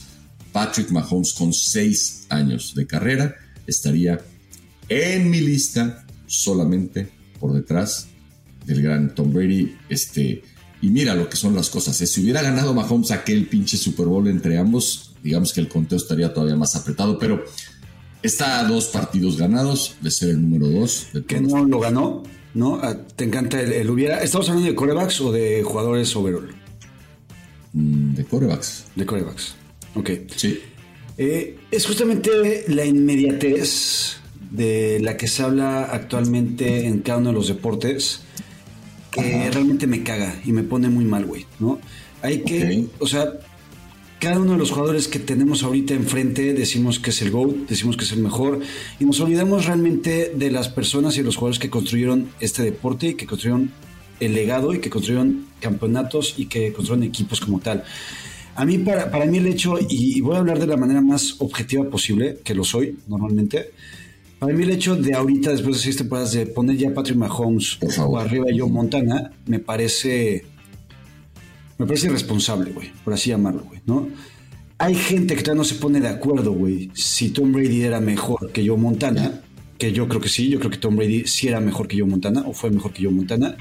[0.52, 3.34] Patrick Mahomes con seis años de carrera
[3.66, 4.20] estaría
[4.88, 7.08] en mi lista solamente
[7.40, 8.08] por detrás
[8.66, 9.76] del gran Tom Brady.
[9.88, 10.42] Este,
[10.80, 12.00] y mira lo que son las cosas.
[12.00, 12.06] ¿eh?
[12.06, 16.32] Si hubiera ganado Mahomes aquel pinche Super Bowl entre ambos, digamos que el conteo estaría
[16.32, 17.44] todavía más apretado, pero
[18.22, 21.08] está a dos partidos ganados de ser el número dos.
[21.26, 22.22] que no lo ganó,
[22.54, 22.78] ¿no?
[22.82, 24.22] Ah, ¿Te encanta el, hubiera?
[24.22, 26.54] ¿Estamos hablando de corebacks o de jugadores overall?
[27.72, 28.84] Mm, de corebacks.
[28.94, 29.54] De corebacks.
[29.94, 30.10] Ok.
[30.36, 30.60] Sí.
[31.18, 34.16] Eh, es justamente la inmediatez
[34.50, 38.20] de la que se habla actualmente en cada uno de los deportes
[39.10, 41.78] que realmente me caga y me pone muy mal, güey, ¿no?
[42.22, 43.32] Hay que, o sea,
[44.22, 47.96] cada uno de los jugadores que tenemos ahorita enfrente decimos que es el GOAT, decimos
[47.96, 48.60] que es el mejor
[49.00, 53.14] y nos olvidamos realmente de las personas y los jugadores que construyeron este deporte y
[53.14, 53.72] que construyeron
[54.20, 57.82] el legado y que construyeron campeonatos y que construyeron equipos como tal.
[58.54, 61.34] A mí, para, para mí el hecho, y voy a hablar de la manera más
[61.40, 63.70] objetiva posible, que lo soy normalmente,
[64.38, 67.76] para mí el hecho de ahorita, después de seis temporadas, de poner ya Patrick Mahomes
[67.98, 70.51] o arriba de Joe Montana, me parece...
[71.82, 74.08] Me parece irresponsable, güey, por así llamarlo, güey, ¿no?
[74.78, 78.52] Hay gente que todavía no se pone de acuerdo, güey, si Tom Brady era mejor
[78.52, 79.40] que Joe Montana,
[79.78, 82.08] que yo creo que sí, yo creo que Tom Brady sí era mejor que Joe
[82.08, 83.56] Montana, o fue mejor que Joe Montana,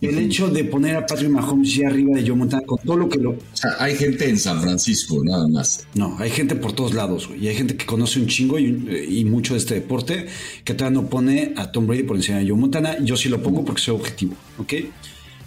[0.00, 3.10] el hecho de poner a Patrick Mahomes ya arriba de Joe Montana con todo lo
[3.10, 3.32] que lo...
[3.32, 5.86] O sea, hay gente en San Francisco, nada más.
[5.94, 7.44] No, hay gente por todos lados, güey.
[7.44, 10.26] Y hay gente que conoce un chingo y, mucho de este deporte
[10.64, 12.98] que todavía no pone a Tom Brady por encima de Joe Montana.
[13.02, 14.74] Yo sí lo pongo porque soy objetivo, ¿ok?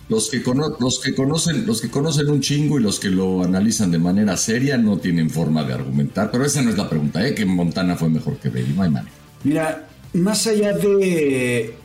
[0.10, 0.42] Los que,
[0.80, 4.38] los, que conocen, los que conocen un chingo y los que lo analizan de manera
[4.38, 7.36] seria no tienen forma de argumentar, pero esa no es la pregunta, ¿eh?
[7.36, 9.14] Que Montana fue mejor que Brady, no hay manera.
[9.44, 11.76] Mira, más allá de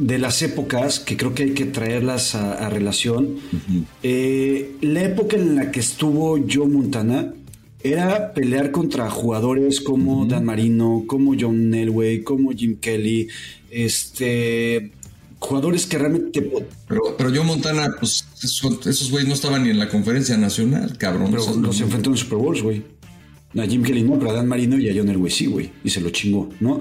[0.00, 3.36] de las épocas, que creo que hay que traerlas a, relación,
[4.02, 7.34] eh, la época en la que estuvo Joe Montana
[7.82, 13.28] era pelear contra jugadores como Dan Marino, como John Elway, como Jim Kelly,
[13.70, 14.92] este
[15.40, 16.42] jugadores que realmente
[16.86, 21.30] pero, pero Joe Montana, pues esos güeyes no estaban ni en la conferencia nacional, cabrón.
[21.30, 22.84] Pero los enfrentó en Super Bowls, güey.
[23.58, 25.72] A Jim Kelly no, pero a Dan Marino y a John Elway sí, güey.
[25.82, 26.80] Y se lo chingó, ¿no?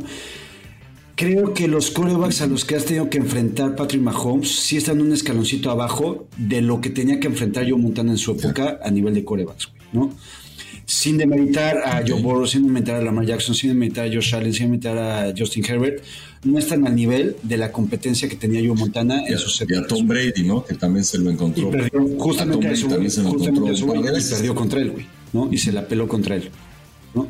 [1.15, 5.02] Creo que los corebacks a los que has tenido que enfrentar Patrick Mahomes sí están
[5.02, 8.91] un escaloncito abajo de lo que tenía que enfrentar Joe Montana en su época a
[8.91, 10.14] nivel de corebacks, ¿no?
[10.86, 14.53] Sin demeritar a Joe Burrow, sin demeritar a Lamar Jackson, sin demeritar a Josh Allen,
[14.53, 16.03] sin demeritar a Justin Herbert,
[16.44, 19.61] no están al nivel de la competencia que tenía Joe Montana en sus.
[19.68, 20.64] Y a Tom Brady, ¿no?
[20.64, 21.70] Que también se lo encontró.
[21.70, 25.49] Y perdió justamente a, Tom Brady se lo encontró y perdió contra él, güey, ¿no?
[25.52, 26.49] Y se la peló contra él,
[27.14, 27.30] ¿no?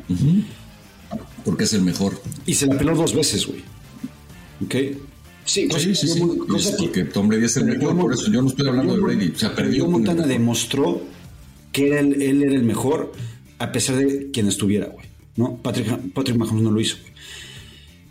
[1.44, 2.20] Porque es el mejor.
[2.46, 3.60] Y se la peló dos veces, güey.
[4.64, 4.74] ¿Ok?
[5.44, 6.22] Sí, sí, sí, sí.
[6.78, 9.32] porque Tom Brady es el mejor, por eso yo no estoy hablando de Brady.
[9.34, 9.88] O sea, perdió.
[9.88, 11.02] Montana demostró
[11.72, 13.12] que él era el mejor
[13.60, 15.06] a pesar de quien estuviera, güey.
[15.36, 15.56] ¿No?
[15.56, 17.09] Patrick, Patrick Mahomes no lo hizo, güey.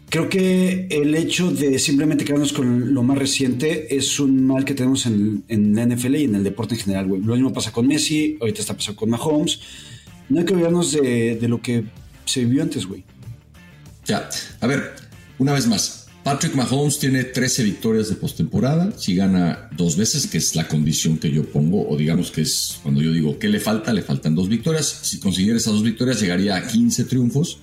[0.09, 4.73] Creo que el hecho de simplemente quedarnos con lo más reciente es un mal que
[4.73, 7.21] tenemos en, la NFL y en el deporte en general, güey.
[7.21, 9.59] Lo mismo pasa con Messi, ahorita está pasando con Mahomes.
[10.29, 11.83] No hay que olvidarnos de, de lo que
[12.25, 13.03] se vivió antes, güey.
[14.05, 14.27] Ya,
[14.59, 14.95] a ver,
[15.37, 16.07] una vez más.
[16.23, 18.91] Patrick Mahomes tiene 13 victorias de postemporada.
[18.97, 22.79] Si gana dos veces, que es la condición que yo pongo, o digamos que es
[22.81, 24.87] cuando yo digo que le falta, le faltan dos victorias.
[25.03, 27.59] Si consiguiera esas dos victorias, llegaría a 15 triunfos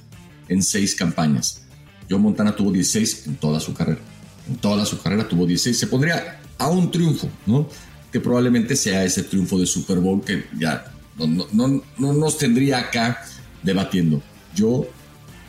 [0.49, 1.66] en seis campañas.
[2.09, 4.01] Joe Montana tuvo 16 en toda su carrera.
[4.49, 5.79] En toda su carrera tuvo 16.
[5.79, 7.69] Se pondría a un triunfo, ¿no?
[8.13, 12.79] Que probablemente sea ese triunfo de Super Bowl que ya no, no, no nos tendría
[12.79, 13.23] acá
[13.63, 14.23] debatiendo.
[14.55, 14.87] Yo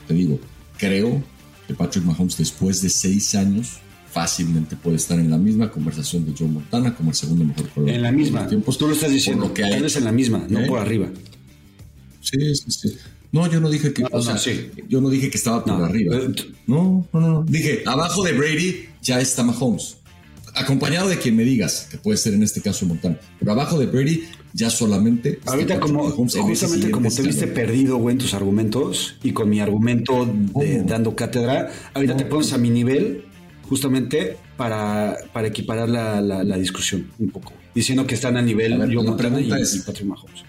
[0.07, 0.39] te digo,
[0.77, 1.23] creo
[1.67, 3.79] que Patrick Mahomes después de seis años
[4.11, 7.93] fácilmente puede estar en la misma conversación de Joe Montana como el segundo mejor jugador.
[7.93, 8.47] En la misma.
[8.47, 9.47] Tiempos, Tú lo estás diciendo.
[9.47, 10.67] Lo que tal vez en la misma, no ¿Eh?
[10.67, 11.07] por arriba.
[12.21, 12.97] Sí, sí, sí.
[13.31, 14.37] No, yo no dije que, o sea,
[14.87, 16.17] yo no dije que estaba por arriba.
[16.65, 17.43] No, no, no.
[17.43, 19.97] Dije, abajo de Brady ya está Mahomes.
[20.55, 23.19] Acompañado de quien me digas, que puede ser en este caso Montana.
[23.37, 24.23] Pero abajo de Brady
[24.53, 25.39] ya solamente.
[25.45, 30.27] Ahorita, como justamente como te viste perdido, güey, en tus argumentos y con mi argumento
[30.55, 33.25] de, dando cátedra, ahorita te pones a mi nivel
[33.69, 37.53] justamente para, para equiparar la, la, discusión un poco.
[37.75, 40.46] Diciendo que están a nivel yo Montana y, y Patrick Mahomes.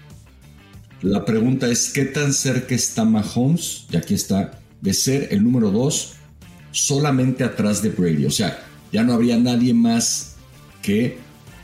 [1.01, 5.71] La pregunta es, ¿qué tan cerca está Mahomes, y aquí está, de ser el número
[5.71, 6.13] dos
[6.71, 8.25] solamente atrás de Brady?
[8.25, 10.35] O sea, ya no habría nadie más
[10.81, 11.17] que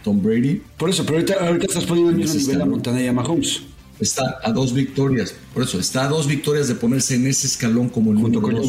[0.03, 0.61] Tom Brady.
[0.77, 3.61] Por eso, pero ahorita, estás poniendo el mismo nivel a Montana y a Mahomes.
[3.99, 7.89] Está a dos victorias, por eso, está a dos victorias de ponerse en ese escalón
[7.89, 8.67] como el número dos.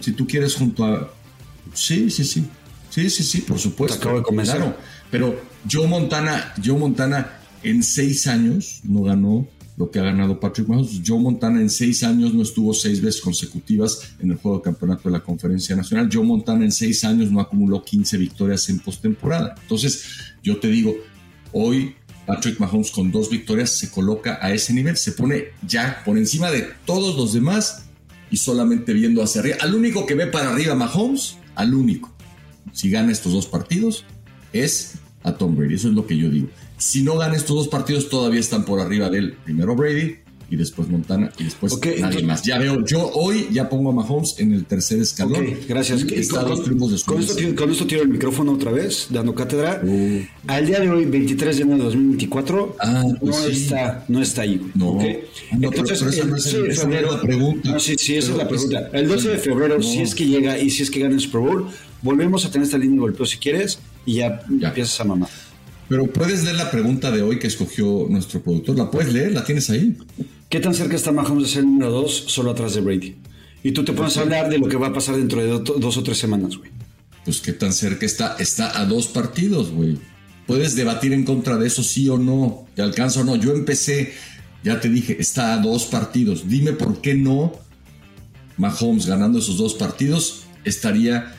[0.00, 1.12] Si tú quieres junto a...
[1.74, 2.44] Sí, sí, sí.
[2.90, 3.98] Sí, sí, sí, por supuesto.
[3.98, 4.56] acabo de comenzar.
[4.56, 4.76] Claro,
[5.10, 5.40] pero
[5.70, 9.46] Joe Montana, Joe Montana en seis años no ganó
[9.78, 11.00] lo que ha ganado Patrick Mahomes.
[11.06, 15.08] Joe Montana en seis años no estuvo seis veces consecutivas en el juego de campeonato
[15.08, 16.10] de la Conferencia Nacional.
[16.12, 19.54] Joe Montana en seis años no acumuló 15 victorias en postemporada.
[19.62, 20.96] Entonces, yo te digo,
[21.52, 21.94] hoy
[22.26, 26.50] Patrick Mahomes con dos victorias se coloca a ese nivel, se pone ya por encima
[26.50, 27.84] de todos los demás
[28.32, 29.58] y solamente viendo hacia arriba.
[29.60, 32.12] Al único que ve para arriba Mahomes, al único,
[32.72, 34.04] si gana estos dos partidos,
[34.52, 35.74] es a Tom Brady.
[35.74, 36.48] Eso es lo que yo digo.
[36.78, 40.16] Si no gana estos dos partidos, todavía están por arriba del primero Brady
[40.50, 42.42] y después Montana y después nadie más.
[42.42, 45.46] Ya veo, yo hoy ya pongo a Mahomes en el tercer escalón.
[45.68, 46.02] gracias.
[46.02, 49.34] Está con, dos triunfos de con, esto, con esto tiro el micrófono otra vez, dando
[49.34, 49.82] cátedra.
[49.84, 50.20] Uh.
[50.46, 54.42] Al día de hoy, 23 de enero de 2024, ah, pues no, está, no está
[54.42, 54.70] ahí.
[54.74, 57.72] No, Entonces, pero, no es el, febrero, la pregunta.
[57.72, 58.88] No, sí, sí, esa es la pregunta.
[58.92, 61.42] El 12 de febrero, si es que llega y si es que gana el Super
[61.42, 61.66] Bowl,
[62.02, 64.68] volvemos a tener esta línea de golpeo si quieres y ya, ya.
[64.68, 65.28] empiezas a mamar.
[65.88, 68.76] Pero puedes leer la pregunta de hoy que escogió nuestro productor.
[68.76, 69.32] ¿La puedes leer?
[69.32, 69.96] ¿La tienes ahí?
[70.48, 73.16] ¿Qué tan cerca está Mahomes de ser el número dos solo atrás de Brady?
[73.62, 75.96] Y tú te pones a hablar de lo que va a pasar dentro de dos
[75.96, 76.70] o tres semanas, güey.
[77.24, 78.36] Pues qué tan cerca está.
[78.38, 79.98] Está a dos partidos, güey.
[80.46, 82.66] Puedes debatir en contra de eso, sí o no.
[82.74, 83.36] ¿Te alcanza o no?
[83.36, 84.12] Yo empecé,
[84.62, 86.48] ya te dije, está a dos partidos.
[86.48, 87.52] Dime por qué no
[88.58, 91.32] Mahomes ganando esos dos partidos estaría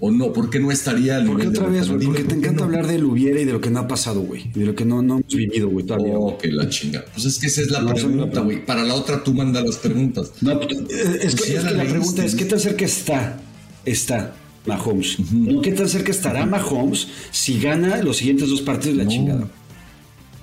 [0.00, 0.32] o no?
[0.32, 3.44] ¿Por qué no estaría al Porque otra vez, porque te encanta hablar del hubiera y
[3.44, 4.50] de lo que no ha pasado, güey.
[4.52, 6.18] De lo que no, no hemos vivido, güey, todavía.
[6.18, 7.04] Oh, que la chinga.
[7.12, 8.64] Pues es que esa es la pregunta, güey.
[8.64, 10.32] Para la otra tú manda las preguntas.
[10.40, 13.40] No, pues, eh, es, que, pues la, pregunta es, ¿qué tan cerca está?
[13.84, 14.34] Está
[14.66, 15.18] Mahomes.
[15.62, 19.48] ¿Qué tan cerca estará Mahomes si gana los siguientes dos partidos de la chingada?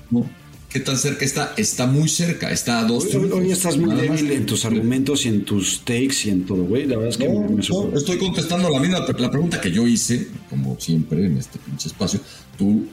[0.10, 0.40] No.
[0.72, 1.53] ¿Qué tan cerca está?
[1.57, 3.14] Está muy cerca, está a dos.
[3.14, 6.64] Hoy, hoy estás muy débil en tus argumentos y en tus takes y en todo,
[6.64, 6.85] güey.
[6.85, 10.30] La verdad es que no, me Estoy contestando la misma la pregunta que yo hice,
[10.49, 12.22] como siempre en este pinche espacio.
[12.57, 12.88] Tú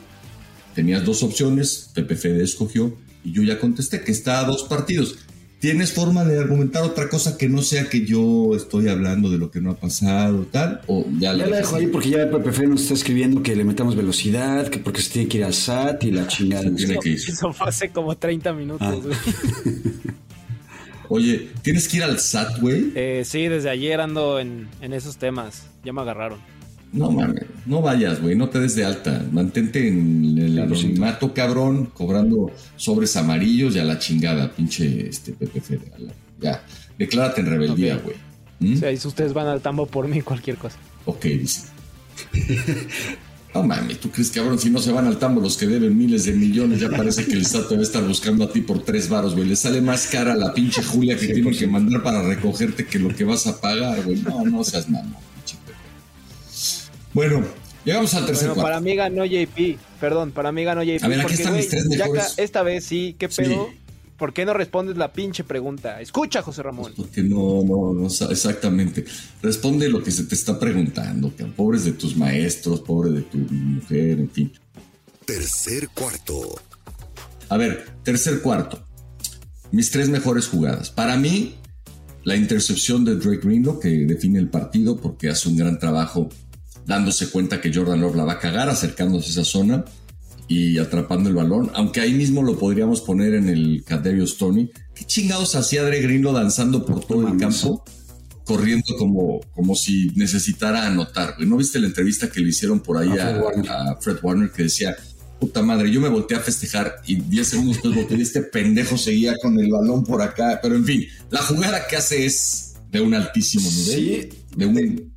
[0.75, 5.17] tenías dos opciones, Pepe Fede escogió y yo ya contesté que está a dos partidos.
[5.61, 9.51] ¿Tienes forma de argumentar otra cosa que no sea que yo estoy hablando de lo
[9.51, 10.83] que no ha pasado, tal?
[10.87, 14.69] ¿O ya, la dejo ahí porque ya PPF nos está escribiendo que le metamos velocidad,
[14.69, 16.73] que porque se tiene que ir al SAT y la chingada.
[16.77, 17.17] Tiene que ir.
[17.17, 18.95] Eso fue hace como 30 minutos, ah.
[19.03, 19.17] güey.
[21.09, 22.93] Oye, ¿tienes que ir al SAT, güey?
[22.95, 25.67] Eh, sí, desde ayer ando en, en esos temas.
[25.83, 26.39] Ya me agarraron.
[26.93, 29.25] No mames, no vayas, güey, no te des de alta.
[29.31, 35.73] Mantente en el anonimato, cabrón, cobrando sobres amarillos y a la chingada, pinche este PPF.
[36.41, 36.65] Ya,
[36.99, 38.17] declárate en rebeldía, güey.
[38.61, 38.75] ¿Mm?
[38.75, 40.79] O sea, si ustedes van al tambo por mí, cualquier cosa.
[41.05, 41.69] Ok, dice.
[43.55, 46.27] No mames, ¿tú crees, cabrón, si no se van al tambo los que deben miles
[46.27, 46.81] de millones?
[46.81, 49.49] Ya parece que el va a estar buscando a ti por tres varos, güey.
[49.49, 52.99] Le sale más cara a la pinche Julia que tiene que mandar para recogerte que
[52.99, 54.21] lo que vas a pagar, güey.
[54.21, 55.17] No, no seas mamá.
[57.19, 57.45] Bueno,
[57.85, 59.77] llegamos al tercer bueno, Para mí ganó JP.
[59.99, 61.03] Perdón, para mí ganó JP.
[61.03, 62.35] A ver, aquí están mis tres mejores.
[62.37, 63.71] esta vez sí, ¿qué pedo?
[64.17, 66.01] ¿Por qué no respondes la pinche pregunta?
[66.01, 66.93] Escucha, José Ramón.
[66.95, 69.05] Pues porque no, no, no, exactamente.
[69.43, 73.39] Responde lo que se te está preguntando, que pobres de tus maestros, pobre de tu
[73.39, 74.53] mujer, en fin.
[75.25, 76.61] Tercer cuarto.
[77.49, 78.81] A ver, tercer cuarto.
[79.73, 80.91] Mis tres mejores jugadas.
[80.91, 81.57] Para mí,
[82.23, 86.29] la intercepción de Drake Greenlow, que define el partido porque hace un gran trabajo
[86.89, 89.85] dándose cuenta que Jordan Love la va a cagar, acercándose a esa zona
[90.49, 94.71] y atrapando el balón, aunque ahí mismo lo podríamos poner en el Caderius Tony.
[94.95, 97.85] ¿Qué chingados hacía Drake Greenlow danzando por todo el campo?
[98.45, 101.35] corriendo como, como si necesitara anotar.
[101.39, 104.97] ¿No viste la entrevista que le hicieron por ahí a, Fred Warner que decía,
[105.39, 109.35] puta madre, yo me volteé a festejar y 10 segundos después volteé este pendejo seguía
[109.43, 110.61] con el balón por acá.
[110.63, 115.08] Pero en fin, la jugada que hace es de un altísimo nivel, de un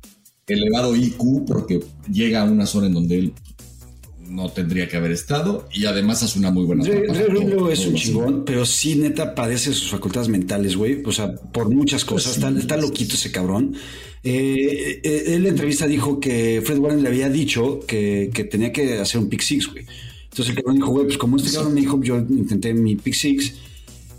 [0.52, 1.80] elevado IQ, porque
[2.10, 3.32] llega a una zona en donde él
[4.32, 7.04] no tendría que haber estado y además hace una muy buena Re,
[7.72, 11.02] es un chingón, pero sí, neta, padece sus facultades mentales, güey.
[11.04, 12.38] O sea, por muchas cosas.
[12.38, 13.74] Pues está, loquito ese cabrón.
[14.24, 18.72] Eh, eh, en la entrevista dijo que Fred Warren le había dicho que, que tenía
[18.72, 19.84] que hacer un pick six, güey.
[20.24, 23.14] Entonces el cabrón dijo, güey, pues como este cabrón me dijo, yo intenté mi pick
[23.14, 23.54] six.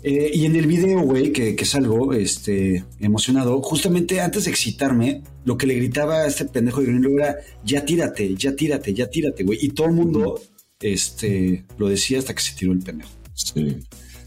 [0.06, 5.22] Eh, y en el video, güey, que, que, salgo este, emocionado, justamente antes de excitarme,
[5.46, 9.08] lo que le gritaba a este pendejo de Greenlow era, ya tírate, ya tírate, ya
[9.08, 9.58] tírate, güey.
[9.62, 10.38] Y todo el mundo
[10.78, 13.10] este, lo decía hasta que se tiró el pendejo.
[13.32, 13.78] Sí.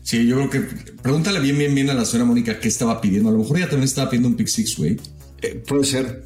[0.02, 0.60] Sí, yo creo que.
[1.04, 3.30] Pregúntale bien, bien, bien a la señora Mónica qué estaba pidiendo.
[3.30, 4.98] A lo mejor ella también estaba pidiendo un pick six, güey.
[5.42, 6.24] Eh, puede ser.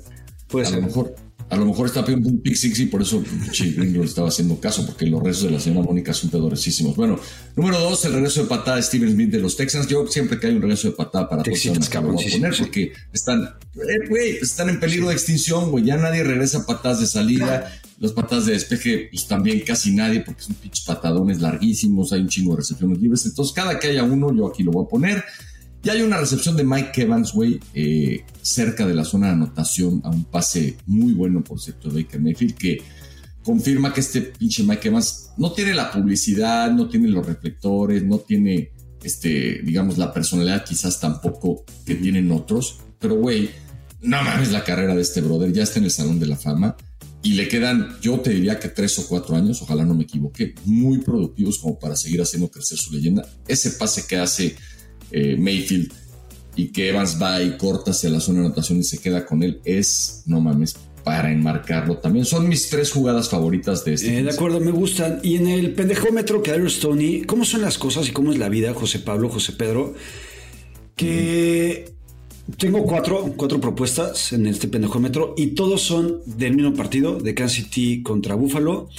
[0.47, 0.79] Puede a ser.
[0.79, 1.15] lo mejor.
[1.51, 3.21] A lo mejor está pidiendo un pick six y por eso
[3.75, 6.95] Gringo estaba haciendo caso, porque los rezos de la señora Mónica son pedoresísimos.
[6.95, 7.19] Bueno,
[7.57, 9.85] número dos, el regreso de patada de Steven Smith de los Texans.
[9.87, 12.93] Yo siempre que hay un regreso de patada para Texans, cabrón, voy a poner porque
[13.11, 13.43] están,
[13.75, 15.83] eh, están en peligro de extinción, güey.
[15.83, 17.69] Ya nadie regresa patadas de salida.
[17.99, 22.29] Las patadas de despeje, pues también casi nadie, porque son pinches patadones larguísimos, hay un
[22.29, 23.25] chingo de recepciones libres.
[23.25, 25.23] Entonces, cada que haya uno, yo aquí lo voy a poner.
[25.83, 30.01] Y hay una recepción de Mike Evans, güey, eh, cerca de la zona de anotación,
[30.03, 32.77] a un pase muy bueno, por cierto, de Baker Mayfield, que
[33.43, 38.19] confirma que este pinche Mike Evans no tiene la publicidad, no tiene los reflectores, no
[38.19, 38.71] tiene,
[39.03, 42.77] este, digamos, la personalidad quizás tampoco que tienen otros.
[42.99, 43.49] Pero, güey,
[44.01, 46.75] no mames la carrera de este brother, ya está en el Salón de la Fama.
[47.23, 50.55] Y le quedan, yo te diría que tres o cuatro años, ojalá no me equivoque,
[50.65, 53.27] muy productivos como para seguir haciendo crecer su leyenda.
[53.47, 54.55] Ese pase que hace
[55.11, 55.91] eh, Mayfield
[56.55, 59.41] y que Evans va y corta hacia la zona de anotación y se queda con
[59.43, 62.25] él, es, no mames, para enmarcarlo también.
[62.25, 64.19] Son mis tres jugadas favoritas de este.
[64.19, 65.19] Eh, de acuerdo, me gustan.
[65.23, 68.73] Y en el pendejómetro que Stoney, ¿cómo son las cosas y cómo es la vida,
[68.73, 69.93] José Pablo, José Pedro?
[70.95, 71.91] Que
[72.57, 77.57] tengo cuatro, cuatro propuestas en este pendejómetro y todos son del mismo partido, de Kansas
[77.57, 78.89] City contra Buffalo.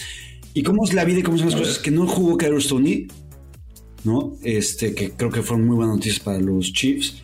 [0.54, 1.78] ¿Y cómo es la vida y cómo son las cosas?
[1.78, 3.08] Que no jugó Stoney,
[4.04, 4.36] ¿no?
[4.42, 7.22] Este, que creo que fueron muy buenas noticias para los Chiefs,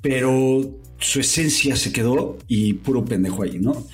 [0.00, 3.86] pero su esencia se quedó y puro pendejo ahí, ¿no?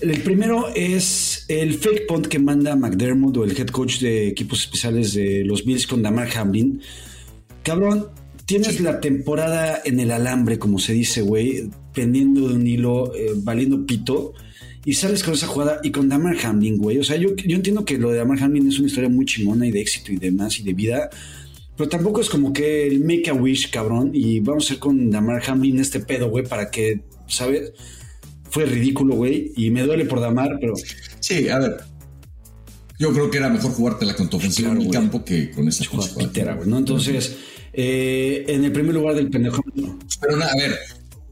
[0.00, 4.60] El primero es el fake punt que manda McDermott o el head coach de equipos
[4.60, 6.80] especiales de los Bills con Damar Hamlin.
[7.62, 8.08] Cabrón,
[8.44, 13.32] tienes la temporada en el alambre, como se dice, güey, pendiendo de un hilo, eh,
[13.36, 14.34] valiendo pito,
[14.84, 16.98] y sales con esa jugada y con Damar Hamlin, güey.
[16.98, 19.66] O sea, yo, yo entiendo que lo de Damar Hamlin es una historia muy chingona
[19.66, 21.08] y de éxito y demás y de vida,
[21.76, 25.10] pero tampoco es como que el make a wish, cabrón, y vamos a hacer con
[25.10, 27.72] Damar Hamlin este pedo, güey, para que, ¿sabes?
[28.50, 30.74] Fue ridículo, güey, y me duele por Damar, pero...
[31.18, 31.76] Sí, a ver.
[32.98, 35.84] Yo creo que era mejor jugártela con tu ofensiva en el campo que con esa
[36.16, 36.78] pitera, güey, ¿no?
[36.78, 37.36] Entonces,
[37.72, 39.60] eh, en el primer lugar del pendejo...
[40.20, 40.78] Pero, a ver,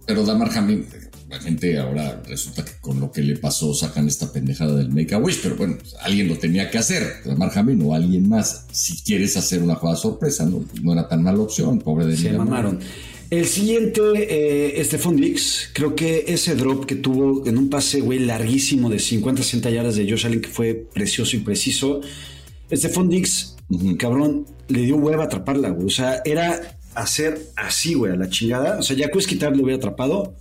[0.06, 0.84] pero Damar Hamlin
[1.32, 5.14] la gente ahora resulta que con lo que le pasó sacan esta pendejada del Make
[5.14, 8.66] a Wish, pero bueno, pues, alguien lo tenía que hacer, Lamar Hamlin o alguien más.
[8.70, 12.32] Si quieres hacer una jugada sorpresa, no, no era tan mala opción, pobre de Se
[12.34, 12.80] mamaron.
[13.30, 18.18] El siguiente, eh, Stephon Dix, creo que ese drop que tuvo en un pase, güey,
[18.18, 22.02] larguísimo de 50, 60 yardas de Josh Allen, que fue precioso y preciso.
[22.70, 23.56] Stephon Dix,
[23.98, 25.86] cabrón, le dio hueva atraparla, güey.
[25.86, 28.78] O sea, era hacer así, güey, a la chingada.
[28.78, 30.34] O sea, ya puedes quitarle, lo hubiera atrapado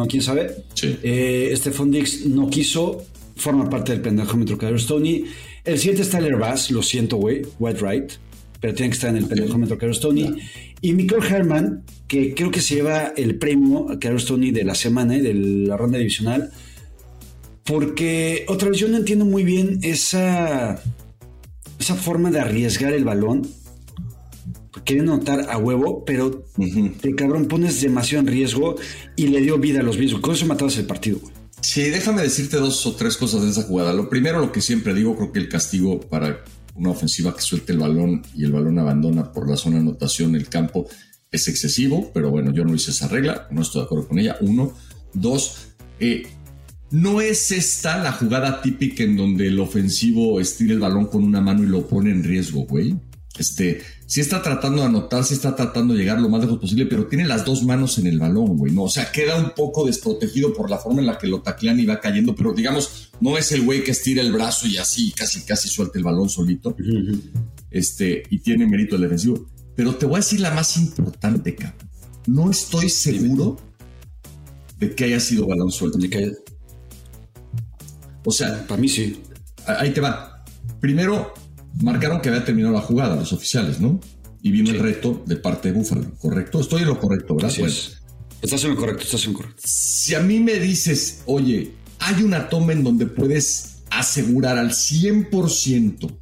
[0.00, 0.64] bueno, quién sabe.
[0.74, 0.98] Sí.
[1.02, 3.04] Eh, Stephon Dix no quiso,
[3.36, 5.26] forma parte del pendejómetro que Stoney.
[5.64, 8.12] El siguiente es Tyler Bass, lo siento, güey, White Right,
[8.60, 10.36] pero tiene que estar en el pendejómetro que Stoney.
[10.80, 15.16] Y Michael Herman, que creo que se lleva el premio a Stoney de la semana
[15.16, 16.50] y de la ronda divisional,
[17.64, 20.82] porque otra vez yo no entiendo muy bien esa,
[21.78, 23.46] esa forma de arriesgar el balón
[24.84, 28.76] quería notar a huevo, pero el cabrón pones demasiado en riesgo
[29.16, 30.14] y le dio vida a los Bills.
[30.20, 31.20] Con eso matabas el partido,
[31.62, 33.92] Sí, déjame decirte dos o tres cosas de esa jugada.
[33.92, 36.42] Lo primero, lo que siempre digo, creo que el castigo para
[36.74, 40.34] una ofensiva que suelte el balón y el balón abandona por la zona de anotación
[40.34, 40.88] el campo
[41.30, 44.36] es excesivo, pero bueno, yo no hice esa regla, no estoy de acuerdo con ella.
[44.40, 44.72] Uno,
[45.12, 45.68] dos,
[46.00, 46.22] eh,
[46.90, 51.40] no es esta la jugada típica en donde el ofensivo estira el balón con una
[51.40, 52.96] mano y lo pone en riesgo, güey.
[53.38, 56.86] Este, sí está tratando de anotar, sí está tratando de llegar lo más lejos posible,
[56.86, 58.72] pero tiene las dos manos en el balón, güey.
[58.72, 61.78] No, o sea, queda un poco desprotegido por la forma en la que lo taclean
[61.78, 65.12] y va cayendo, pero digamos, no es el güey que estira el brazo y así
[65.12, 66.76] casi casi suelta el balón solito.
[67.70, 69.46] Este, y tiene mérito el defensivo.
[69.76, 71.88] Pero te voy a decir la más importante, cabrón.
[72.26, 73.60] No estoy seguro
[74.80, 76.00] de que haya sido balón suelto.
[78.24, 79.22] O sea, para mí sí.
[79.66, 80.44] Ahí te va.
[80.80, 81.32] Primero,
[81.82, 84.00] marcaron que había terminado la jugada, los oficiales, ¿no?
[84.42, 86.60] Y vino el reto de parte de Búfalo, ¿correcto?
[86.60, 87.52] Estoy en lo correcto, ¿verdad?
[87.58, 88.02] Pues,
[88.40, 89.62] estás en lo correcto, estás en lo correcto.
[89.64, 96.18] Si a mí me dices, oye, hay una toma en donde puedes asegurar al 100%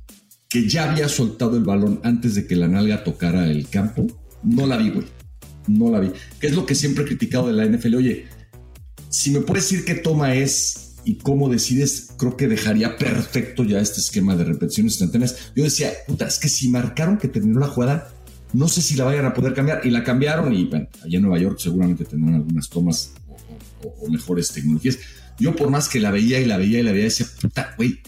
[0.48, 4.06] que ya había soltado el balón antes de que la nalga tocara el campo,
[4.42, 5.06] no la vi, güey.
[5.66, 6.10] No la vi.
[6.40, 7.96] Que es lo que siempre he criticado de la NFL.
[7.96, 8.26] Oye,
[9.10, 13.80] si me puedes decir qué toma es y cómo decides, creo que dejaría perfecto ya
[13.80, 15.52] este esquema de repeticiones instantáneas.
[15.54, 18.12] Yo decía, puta, es que si marcaron que terminó la jugada,
[18.52, 19.80] no sé si la vayan a poder cambiar.
[19.84, 23.12] Y la cambiaron y bueno, allá en Nueva York seguramente tendrán algunas tomas
[23.82, 24.98] o, mejores tecnologías.
[25.38, 28.00] Yo por más que la veía y la veía y la veía, decía, puta, güey,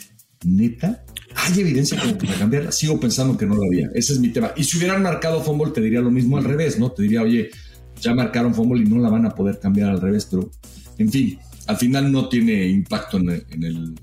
[0.45, 1.05] neta,
[1.37, 2.73] hay evidencia como para cambiarla.
[2.73, 3.91] Sigo pensando que no la había.
[3.95, 4.53] Ese es mi tema.
[4.57, 6.91] Y si hubieran marcado fumble, te diría lo mismo al revés, ¿no?
[6.91, 7.51] Te diría, oye,
[8.01, 10.51] ya marcaron fumble y no la van a poder cambiar al revés, pero
[10.99, 11.39] en fin,
[11.71, 13.95] al final no tiene impacto en el,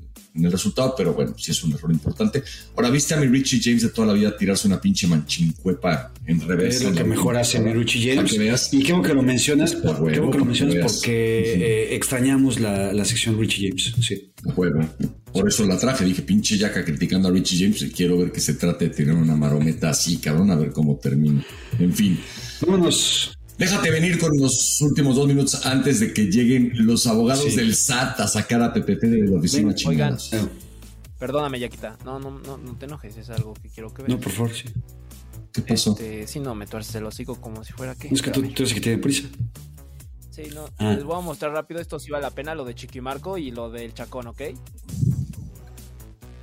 [0.51, 2.43] resultado, pero bueno, sí es un error importante.
[2.75, 6.39] Ahora, ¿viste a mi Richie James de toda la vida tirarse una pinche manchincuepa en
[6.41, 6.75] revés?
[6.75, 8.71] Es lo que mejor hace mi Richie James.
[8.71, 13.69] Y creo que lo mencionas, creo que lo mencionas porque eh, extrañamos la, sección Richie
[13.69, 13.95] James.
[13.99, 14.31] Sí.
[14.53, 14.87] Juego.
[15.33, 16.05] Por eso la traje.
[16.05, 19.15] Dije, pinche yaca criticando a Richie James y quiero ver que se trate de tirar
[19.15, 21.43] una marometa así, cabrón, a ver cómo termina.
[21.79, 22.19] En fin.
[22.61, 23.36] Vámonos.
[23.57, 28.19] Déjate venir con los últimos dos minutos antes de que lleguen los abogados del SAT
[28.19, 30.17] a sacar a PPP de la oficina chingada.
[31.17, 31.97] Perdóname, Yaquita.
[32.05, 34.09] No, no, no, no te enojes, es algo que quiero que veas.
[34.09, 34.65] No, por favor, sí.
[35.51, 35.91] ¿Qué pasó?
[35.91, 38.09] Este, sí, no, me tuerces el hocico como si fuera que.
[38.09, 39.27] Es que tú, tú eres el que tiene prisa.
[40.29, 40.69] Sí, no.
[40.77, 40.93] Ah.
[40.93, 43.71] Les voy a mostrar rápido, esto sí vale la pena, lo de Chiquimarco y lo
[43.71, 44.41] del Chacón, ¿ok?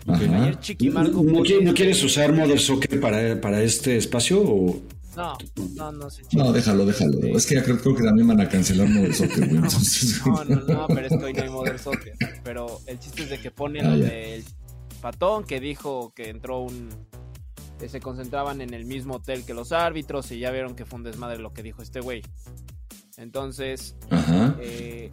[0.09, 1.23] Ayer Chiquimarco.
[1.23, 4.83] ¿No, ¿No, quieres usar Mother Soccer para, para este espacio o.?
[5.17, 5.37] No,
[5.75, 6.09] no, no.
[6.33, 7.19] No, déjalo, déjalo.
[7.37, 9.61] Es que ya creo, que también van a cancelar Mother Soccer, güey.
[9.61, 12.15] No, no, no, pero es que hoy no hay Mother Soccer.
[12.43, 14.45] Pero el chiste es de que pone ah, lo del
[15.01, 16.89] patón que dijo que entró un.
[17.79, 20.99] que se concentraban en el mismo hotel que los árbitros y ya vieron que fue
[20.99, 22.23] un desmadre lo que dijo este güey.
[23.17, 23.97] Entonces,
[24.61, 25.11] eh,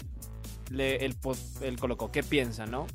[0.72, 1.15] le, él,
[1.61, 2.88] él colocó, ¿qué piensa, no?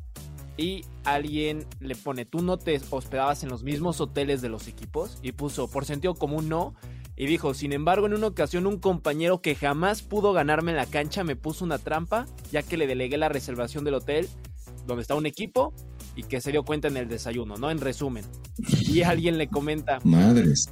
[0.56, 5.18] Y alguien le pone, tú no te hospedabas en los mismos hoteles de los equipos
[5.22, 6.74] y puso por sentido común no
[7.16, 10.86] y dijo, sin embargo en una ocasión un compañero que jamás pudo ganarme en la
[10.86, 14.28] cancha me puso una trampa ya que le delegué la reservación del hotel
[14.86, 15.74] donde está un equipo
[16.14, 17.70] y que se dio cuenta en el desayuno, ¿no?
[17.70, 18.24] En resumen.
[18.56, 20.70] Y alguien le comenta, madres.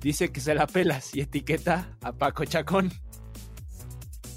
[0.00, 2.92] Dice que se la pelas y etiqueta a Paco Chacón.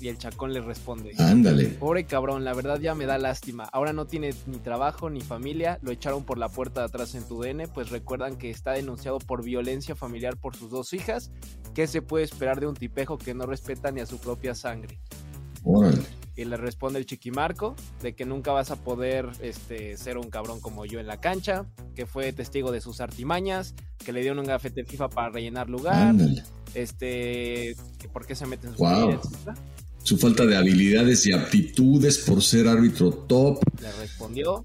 [0.02, 1.14] Y el chacón le responde.
[1.18, 1.66] Ándale.
[1.70, 3.64] Pobre cabrón, la verdad ya me da lástima.
[3.72, 5.80] Ahora no tiene ni trabajo ni familia.
[5.82, 9.20] Lo echaron por la puerta de atrás en tu DN, pues recuerdan que está denunciado
[9.20, 11.32] por violencia familiar por sus dos hijas.
[11.74, 15.00] ¿Qué se puede esperar de un tipejo que no respeta ni a su propia sangre?
[15.64, 16.04] Órale.
[16.38, 20.60] Y le responde el chiquimarco de que nunca vas a poder este, ser un cabrón
[20.60, 21.66] como yo en la cancha,
[21.96, 23.74] que fue testigo de sus artimañas,
[24.04, 26.44] que le dieron un gafete FIFA para rellenar lugar, Ándale.
[26.74, 29.20] este, que por qué se meten en su wow
[30.06, 33.60] su falta de habilidades y aptitudes por ser árbitro top.
[33.82, 34.64] Le respondió.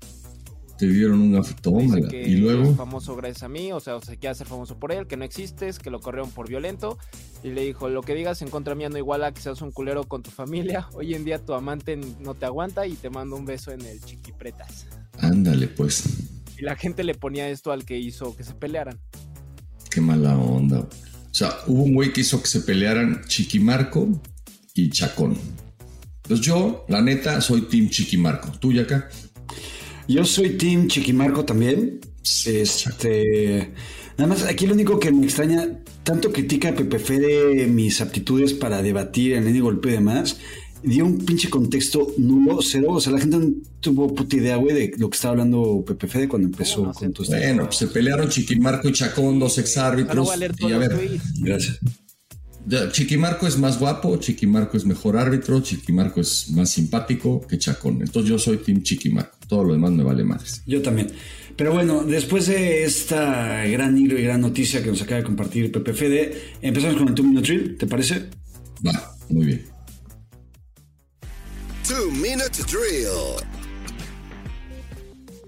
[0.79, 2.75] Te dieron un toma y luego.
[2.75, 5.25] famoso gracias a mí, o sea, o se quiere hacer famoso por él, que no
[5.25, 6.99] existes, que lo corrieron por violento.
[7.43, 10.05] Y le dijo: Lo que digas en contra mía no iguala que seas un culero
[10.05, 10.89] con tu familia.
[10.95, 14.01] Hoy en día tu amante no te aguanta y te mando un beso en el
[14.03, 14.89] chiquipretas.
[15.19, 16.05] Ándale, pues.
[16.59, 18.99] Y la gente le ponía esto al que hizo que se pelearan.
[19.91, 20.81] Qué mala onda.
[20.81, 24.21] O sea, hubo un güey que hizo que se pelearan Chiquimarco
[24.81, 25.37] y Chacón.
[26.23, 28.53] Entonces yo, la neta, soy Team Chiquimarco.
[28.59, 29.09] ¿Tú, acá?
[30.07, 32.01] Yo soy Team Chiquimarco también.
[32.47, 33.73] Este,
[34.17, 35.69] nada más, aquí lo único que me extraña,
[36.05, 40.37] tanto critica a Pepe Fede mis aptitudes para debatir en el golpe y demás,
[40.83, 42.93] dio un pinche contexto nulo, cero.
[42.93, 46.07] O sea, la gente no tuvo puta idea, güey, de lo que estaba hablando Pepe
[46.07, 50.31] Fede cuando empezó con todo Bueno, pues se pelearon Chiquimarco y Chacón, dos exárbitros.
[50.59, 51.79] y a ver, gracias.
[52.93, 58.03] Chiquimarco es más guapo, Chiquimarco es mejor árbitro, Chiquimarco es más simpático que Chacón.
[58.03, 59.39] Entonces yo soy Team Chiquimarco.
[59.49, 60.63] Todo lo demás me vale más.
[60.67, 61.11] Yo también.
[61.57, 65.73] Pero bueno, después de esta gran hilo y gran noticia que nos acaba de compartir
[65.73, 68.31] Pepe Fede, empezamos con el 2 Minute Drill, ¿te parece?
[68.87, 69.65] Va, muy bien.
[71.87, 73.45] Two Minute Drill.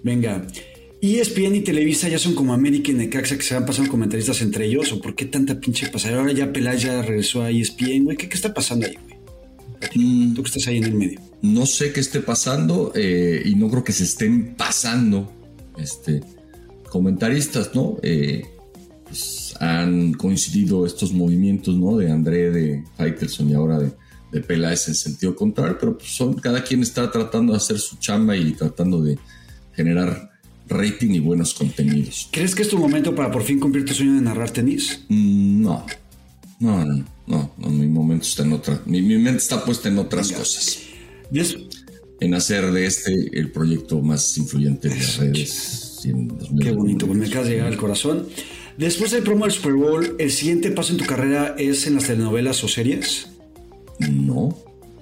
[0.03, 0.45] Venga.
[1.03, 4.67] ESPN y Televisa ya son como América y Necaxa que se van pasando comentaristas entre
[4.67, 4.93] ellos.
[4.93, 6.21] ¿O por qué tanta pinche pasada?
[6.21, 8.17] Ahora ya Pelaya regresó a ESPN, güey.
[8.17, 9.17] ¿Qué, ¿Qué, está pasando ahí, güey?
[9.97, 11.21] Mm, Tú que estás ahí en el medio.
[11.43, 15.33] No sé qué esté pasando eh, y no creo que se estén pasando
[15.77, 16.21] este,
[16.89, 17.99] comentaristas, ¿no?
[18.05, 18.45] Eh,
[19.05, 21.97] pues han coincidido estos movimientos, ¿no?
[21.97, 23.91] De André, de Faitelson y ahora de,
[24.31, 27.97] de Peláez en sentido contrario, pero pues son, cada quien está tratando de hacer su
[27.97, 29.19] chamba y tratando de
[29.75, 30.32] generar
[30.73, 32.29] rating y buenos contenidos.
[32.31, 35.01] ¿Crees que es tu momento para por fin cumplir tu sueño de narrar tenis?
[35.09, 35.87] Mm, no.
[36.61, 39.99] No, no, no, no, mi momento está en otra, mi, mi mente está puesta en
[39.99, 40.39] otras Venga.
[40.39, 40.79] cosas.
[41.31, 41.57] Des
[42.21, 46.01] en hacer de este el proyecto más influyente de las redes.
[46.61, 48.29] Qué bonito, pues me acabas de llegar al corazón.
[48.79, 52.07] Después del promo del Super Bowl, ¿el siguiente paso en tu carrera es en las
[52.07, 53.29] telenovelas o series?
[53.99, 54.57] No,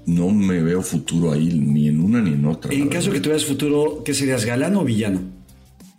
[0.06, 2.72] no me veo futuro ahí, ni en una ni en otra.
[2.72, 5.20] En caso que tuvieras futuro, ¿qué serías, galán o villano?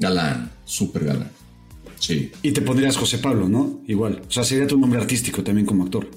[0.02, 1.30] Galán, súper galán.
[2.00, 2.32] Sí.
[2.42, 3.82] Y te pondrías José Pablo, ¿no?
[3.88, 4.24] Igual.
[4.28, 6.10] O sea, sería tu nombre artístico también como actor.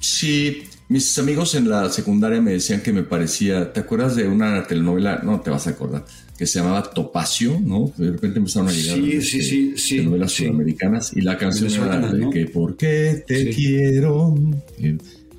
[0.00, 3.72] Sí, mis amigos en la secundaria me decían que me parecía.
[3.72, 5.20] ¿Te acuerdas de una telenovela?
[5.22, 6.04] No te vas a acordar.
[6.36, 7.92] Que se llamaba Topacio, ¿no?
[7.96, 10.44] De repente empezaron a llegar sí, sí, sí, sí, telenovelas sí.
[10.44, 12.30] sudamericanas y la canción era de ¿no?
[12.30, 13.54] que ¿Por qué te sí.
[13.54, 14.34] quiero?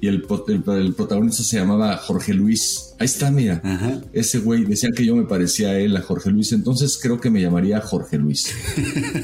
[0.04, 2.94] Y el, el, el, protagonista se llamaba Jorge Luis.
[3.00, 3.62] Ahí está, mira.
[3.64, 4.02] Ajá.
[4.12, 6.52] Ese güey decían que yo me parecía a él, a Jorge Luis.
[6.52, 8.54] Entonces creo que me llamaría Jorge Luis.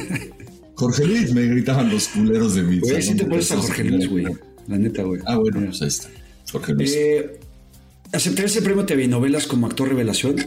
[0.76, 4.10] Jorge Luis, me gritaban los culeros de mi Güey, sí te puedes a Jorge Luis,
[4.10, 4.26] güey.
[4.70, 5.20] La neta, güey.
[5.26, 6.10] Ah, bueno, pues ahí está.
[6.50, 6.94] Jorge Luis.
[6.96, 7.40] Eh,
[8.14, 10.38] ¿Aceptar ese premio TV Novelas como actor revelación?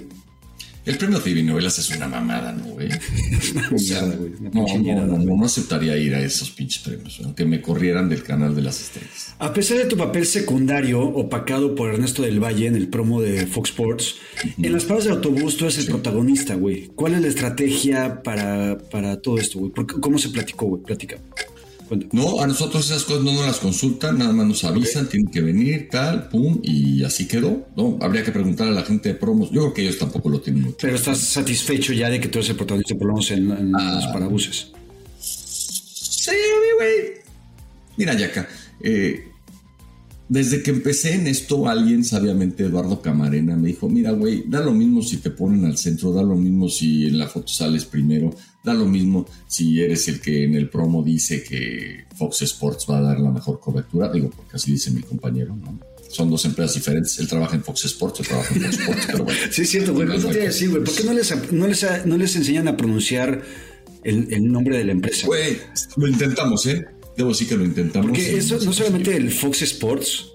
[0.85, 2.89] El premio TV Novelas es una mamada, ¿no, güey?
[3.73, 4.33] o sea, güey.
[4.41, 8.55] No, no, no, no, aceptaría ir a esos pinches premios, aunque me corrieran del canal
[8.57, 9.35] de las estrellas.
[9.39, 13.47] A pesar de tu papel secundario, opacado por Ernesto del Valle en el promo de
[13.47, 14.17] Fox Sports,
[14.59, 15.91] en las paradas de autobús tú eres el sí.
[15.91, 16.91] protagonista, güey.
[16.97, 19.73] ¿Cuál es la estrategia para, para todo esto, güey?
[19.73, 20.83] ¿Cómo se platicó, güey?
[20.83, 21.19] Platica.
[22.13, 25.21] No, a nosotros esas cosas no nos las consultan, nada más nos avisan, okay.
[25.21, 27.67] tienen que venir, tal, pum, y así quedó.
[27.77, 29.51] No, habría que preguntar a la gente de promos.
[29.51, 30.79] Yo creo que ellos tampoco lo tienen mucho.
[30.81, 34.07] Pero estás satisfecho ya de que tú eres el protagonista, menos en, en ah, los
[34.07, 34.69] parabuses.
[35.19, 36.33] Sí,
[36.77, 37.23] güey.
[37.97, 38.49] Mira, Yaka,
[38.81, 39.32] eh,
[40.29, 44.73] desde que empecé en esto, alguien sabiamente, Eduardo Camarena, me dijo, mira, güey, da lo
[44.73, 48.35] mismo si te ponen al centro, da lo mismo si en la foto sales primero,
[48.65, 52.99] da lo mismo si eres el que en el promo dice que Fox Sports va
[52.99, 55.79] a dar la mejor cobertura, digo, porque así dice mi compañero, ¿no?
[56.09, 59.25] Son dos empresas diferentes, él trabaja en Fox Sports, yo trabajo en Fox Sports, pero
[59.25, 59.41] bueno.
[59.51, 60.85] Sí, es cierto, güey, ¿qué te iba a decir, güey?
[60.85, 63.43] ¿Por qué no les, no les, no les enseñan a pronunciar
[64.05, 65.27] el, el nombre de la empresa?
[65.27, 65.59] Güey,
[65.97, 66.85] lo intentamos, ¿eh?
[67.17, 68.09] Debo decir que lo intentamos.
[68.09, 70.33] Porque eso no solamente el Fox Sports,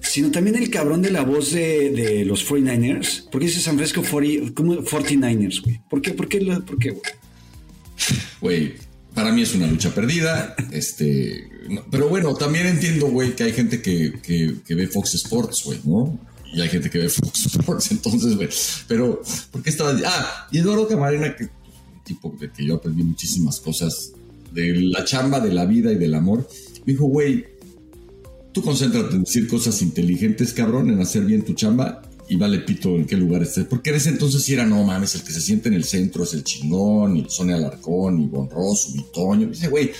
[0.00, 3.28] sino también el cabrón de la voz de, de los 49ers.
[3.30, 4.74] ¿Por qué dice San Francisco 40, ¿cómo?
[4.74, 5.80] 49ers, güey?
[5.88, 6.12] ¿Por qué?
[6.12, 6.40] ¿Por qué?
[6.40, 7.02] ¿Por qué, güey?
[8.40, 8.74] Güey,
[9.14, 10.54] para mí es una lucha perdida.
[10.72, 15.14] Este, no, pero bueno, también entiendo, güey, que hay gente que, que, que ve Fox
[15.14, 16.18] Sports, güey, ¿no?
[16.52, 18.48] Y hay gente que ve Fox Sports, entonces, güey.
[18.86, 19.96] Pero, ¿por qué estaba.?
[20.04, 24.12] Ah, y Eduardo Camarena, que un tipo de que yo aprendí muchísimas cosas
[24.56, 26.48] de la chamba, de la vida y del amor,
[26.84, 27.44] me dijo, güey,
[28.52, 32.88] tú concéntrate en decir cosas inteligentes, cabrón, en hacer bien tu chamba y vale pito
[32.96, 33.66] en qué lugar estés.
[33.66, 36.24] Porque en ese entonces sí era, no mames, el que se siente en el centro
[36.24, 39.48] es el chingón, y Sonia Alarcón, y Bonroso, y Toño.
[39.48, 39.92] Dice, güey,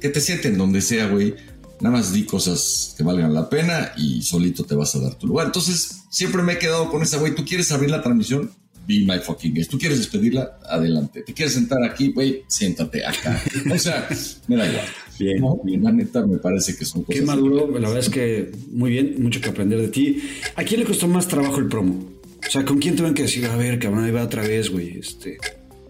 [0.00, 1.34] que te sienten donde sea, güey.
[1.80, 5.26] Nada más di cosas que valgan la pena y solito te vas a dar tu
[5.26, 5.46] lugar.
[5.46, 8.50] Entonces, siempre me he quedado con esa, güey, ¿tú quieres abrir la transmisión?
[8.86, 9.70] Be my fucking guest.
[9.70, 10.58] ¿Tú quieres despedirla?
[10.68, 11.22] Adelante.
[11.22, 12.42] ¿Te quieres sentar aquí, güey?
[12.48, 13.40] Siéntate acá.
[13.70, 14.08] O sea,
[14.48, 14.84] me da igual.
[15.18, 15.84] Bien, no, bien.
[15.84, 17.20] La neta me parece que son cosas.
[17.20, 20.22] Qué maduro, la verdad es que muy bien, mucho que aprender de ti.
[20.56, 22.20] ¿A quién le costó más trabajo el promo?
[22.46, 24.98] O sea, ¿con quién tuvieron que decir, a ver, cabrón, ahí va otra vez, güey?
[24.98, 25.38] Este...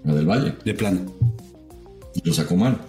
[0.04, 0.54] La del Valle.
[0.64, 1.14] De plano.
[2.14, 2.80] Y lo sacó mal.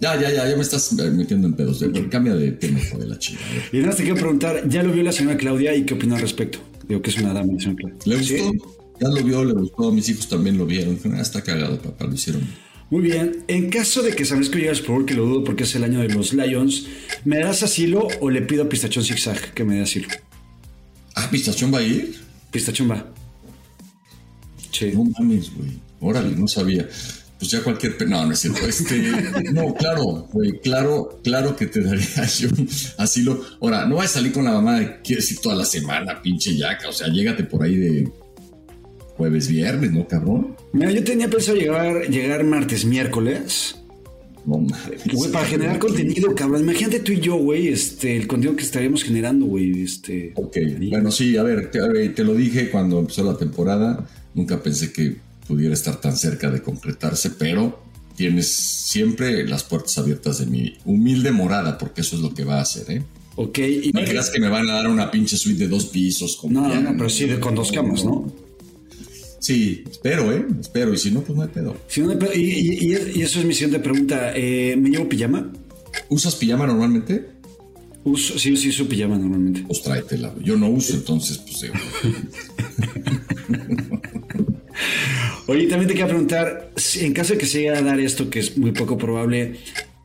[0.00, 1.84] Ya, ya, ya, ya me estás metiendo en pedos.
[2.10, 3.40] Cambia de tema, de la chica.
[3.72, 6.20] Y nada, te quiero preguntar, ¿ya lo vio la señora Claudia y qué opina al
[6.20, 6.60] respecto?
[6.88, 7.94] Digo que es una dama, Claudia.
[8.04, 8.34] ¿Le gustó?
[8.34, 8.58] ¿Sí?
[9.00, 9.92] Ya lo vio, le gustó.
[9.92, 10.98] Mis hijos también lo vieron.
[11.14, 12.42] Ah, está cagado, papá, lo hicieron.
[12.90, 13.44] Muy bien.
[13.48, 16.00] En caso de que sabes que llegas por que lo dudo porque es el año
[16.00, 16.86] de los Lions,
[17.24, 20.08] ¿me das asilo o le pido a Pistachón Zigzag que me dé asilo?
[21.14, 22.18] Ah, ¿Pistachón va a ir?
[22.50, 23.06] Pistachón va.
[24.72, 24.92] Sí.
[24.94, 25.70] No mames, güey.
[26.00, 26.88] Órale, no sabía.
[27.38, 28.08] Pues ya cualquier.
[28.08, 28.66] No, no es cierto.
[28.66, 29.12] Este,
[29.52, 30.58] no, claro, güey.
[30.60, 32.48] Claro, claro que te daría yo
[32.96, 33.40] asilo.
[33.60, 36.56] Ahora, no vas a salir con la mamá de quieres ir toda la semana, pinche
[36.56, 36.88] yaca.
[36.88, 38.08] O sea, llégate por ahí de
[39.16, 40.56] jueves, viernes, ¿no, cabrón?
[40.72, 43.76] Mira, yo tenía pensado llegar, llegar martes, miércoles.
[44.44, 45.02] No mames.
[45.12, 46.62] Güey, para generar contenido, cabrón.
[46.62, 50.32] Imagínate tú y yo, güey, este, el contenido que estaríamos generando, güey, este.
[50.34, 50.56] Ok,
[50.90, 54.08] bueno, sí, a ver, te, a ver, te lo dije cuando empezó la temporada.
[54.34, 57.82] Nunca pensé que pudiera estar tan cerca de concretarse, pero
[58.16, 62.58] tienes siempre las puertas abiertas de mi humilde morada, porque eso es lo que va
[62.58, 63.02] a hacer, ¿eh?
[63.36, 66.36] Ok, y No creas que me van a dar una pinche suite de dos pisos.
[66.36, 66.90] Con No, no, piano.
[66.92, 68.32] no, pero sí de- con dos camas, ¿no?
[69.40, 70.44] Sí, espero, ¿eh?
[70.60, 70.92] Espero.
[70.92, 71.76] Y si no, pues no hay pedo.
[71.86, 74.32] Si no, y, y- y- y eso es mi siguiente pregunta.
[74.34, 75.52] Eh, ¿Me llevo pijama?
[76.08, 77.28] ¿Usas pijama normalmente?
[78.02, 79.62] Uso, sí, sí, uso pijama normalmente.
[79.68, 80.34] Pues tráetela.
[80.42, 81.74] Yo no uso, entonces, pues digo,
[85.48, 88.28] Oye, también te quería preguntar, si en caso de que se llegue a dar esto,
[88.30, 89.56] que es muy poco probable,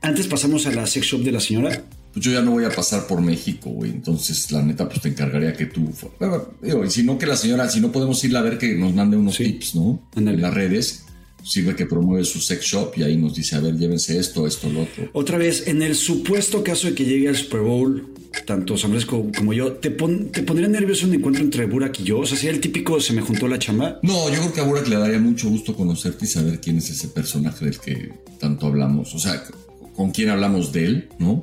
[0.02, 1.84] antes pasamos a la sex shop de la señora.
[2.14, 3.92] pues yo ya no voy a pasar por México, güey.
[3.92, 5.92] Entonces, la neta, pues te encargaría que tú.
[6.20, 8.74] Bueno, digo, y si no, que la señora, si no podemos irla a ver que
[8.76, 9.44] nos mande unos Sí.
[9.46, 10.02] tips, ¿no?
[10.16, 10.38] Ándale.
[10.38, 11.04] En las redes.
[11.44, 14.70] Sirve que promueve su sex shop y ahí nos dice, a ver, llévense esto, esto,
[14.70, 15.10] lo otro.
[15.12, 18.13] Otra vez, en el supuesto caso de que llegue al Super Bowl,
[18.46, 22.04] tanto San Francisco como yo, ¿te, pon- te pondría nervioso un encuentro entre Burak y
[22.04, 22.20] yo?
[22.20, 24.00] O sea, sería el típico se me juntó la chamba.
[24.02, 26.90] No, yo creo que a Burak le daría mucho gusto conocerte y saber quién es
[26.90, 29.14] ese personaje del que tanto hablamos.
[29.16, 29.44] O sea,
[29.96, 31.42] con quién hablamos de él, ¿no?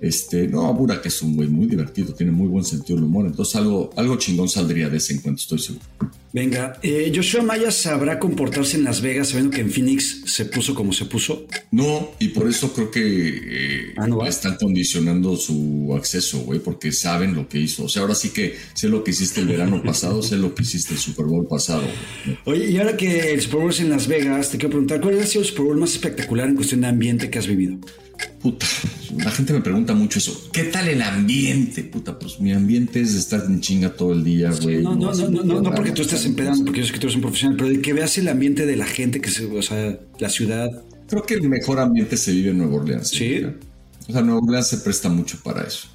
[0.00, 3.26] Este, no, Burak es un güey muy divertido, tiene muy buen sentido del humor.
[3.26, 5.84] Entonces, algo, algo chingón saldría de ese encuentro, estoy seguro.
[6.32, 10.76] Venga, eh, Joshua Maya sabrá comportarse en Las Vegas sabiendo que en Phoenix se puso
[10.76, 11.44] como se puso.
[11.72, 16.92] No, y por eso creo que eh, Ah, ¿no están condicionando su acceso, güey, porque
[16.92, 17.84] saben lo que hizo.
[17.84, 20.62] O sea, ahora sí que sé lo que hiciste el verano pasado, sé lo que
[20.62, 21.82] hiciste el Super Bowl pasado.
[22.44, 25.18] Oye, y ahora que el Super Bowl es en Las Vegas, te quiero preguntar, ¿cuál
[25.18, 27.78] ha sido el Super Bowl más espectacular en cuestión de ambiente que has vivido?
[28.40, 28.66] Puta,
[29.18, 30.48] la gente me pregunta mucho eso.
[30.52, 31.84] ¿Qué tal el ambiente?
[31.84, 34.82] Puta, pues mi ambiente es estar en chinga todo el día, güey.
[34.82, 37.16] No, no, no, no, no, porque tú estés empedando, porque yo sé que tú eres
[37.16, 39.98] un profesional, pero de que veas el ambiente de la gente, que se, o sea,
[40.18, 40.70] la ciudad.
[41.08, 43.08] Creo que el mejor ambiente se vive en Nueva Orleans.
[43.08, 43.42] Sí.
[44.08, 45.88] O sea, Nueva Orleans se presta mucho para eso.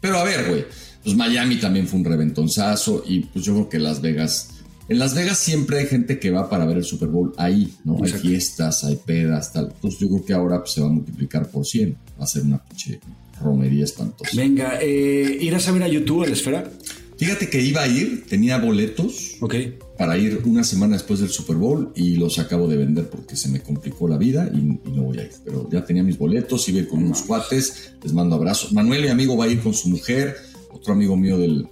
[0.00, 0.64] Pero a ver, güey,
[1.04, 4.48] pues Miami también fue un reventonzazo y pues yo creo que Las Vegas.
[4.90, 7.98] En Las Vegas siempre hay gente que va para ver el Super Bowl ahí, ¿no?
[7.98, 8.16] Exacto.
[8.16, 9.70] Hay fiestas, hay pedas, tal.
[9.72, 11.96] Entonces yo creo que ahora pues, se va a multiplicar por 100.
[12.20, 12.98] Va a ser una pinche
[13.40, 14.32] romería espantosa.
[14.34, 16.68] Venga, eh, ¿irás a ver a YouTube a la esfera?
[17.16, 19.54] Fíjate que iba a ir, tenía boletos Ok.
[19.96, 23.48] para ir una semana después del Super Bowl y los acabo de vender porque se
[23.48, 25.30] me complicó la vida y, y no voy a ir.
[25.44, 28.72] Pero ya tenía mis boletos, iba a ir con unos cuates, les mando abrazos.
[28.72, 30.34] Manuel, mi amigo, va a ir con su mujer,
[30.72, 31.68] otro amigo mío del,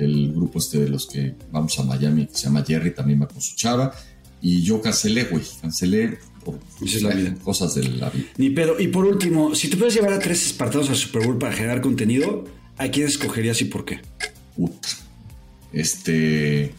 [0.00, 3.28] del grupo este de los que vamos a Miami, que se llama Jerry, también va
[3.28, 3.92] con su chava.
[4.42, 7.34] Y yo cancelé, güey, cancelé por Esa es la vida.
[7.44, 8.26] cosas de la vida.
[8.38, 8.80] Ni pedo.
[8.80, 11.80] Y por último, si tú puedes llevar a tres espartanos al Super Bowl para generar
[11.82, 12.44] contenido,
[12.78, 14.00] ¿a quién escogerías y por qué?
[14.56, 14.88] Puta.
[15.72, 16.72] Este.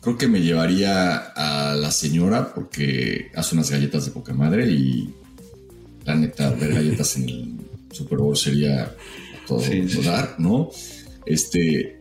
[0.00, 5.12] Creo que me llevaría a la señora porque hace unas galletas de poca madre y
[6.04, 7.54] la neta, ver galletas en el
[7.90, 8.94] Super Bowl sería
[9.46, 10.70] todo Sí, sí, dar, ¿no?
[11.26, 11.97] Este.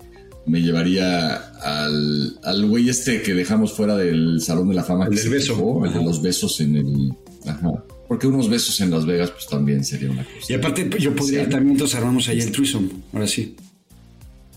[0.47, 5.05] Me llevaría al, al güey este que dejamos fuera del Salón de la Fama.
[5.05, 5.53] El que del beso.
[5.55, 6.07] quejó, el de Ajá.
[6.07, 7.13] los besos en el.
[7.45, 7.83] Ajá.
[8.07, 10.45] Porque unos besos en Las Vegas, pues también sería una cosa.
[10.47, 12.89] Y aparte, yo podría también, entonces armamos ahí el threesome.
[13.11, 13.55] Ahora sí.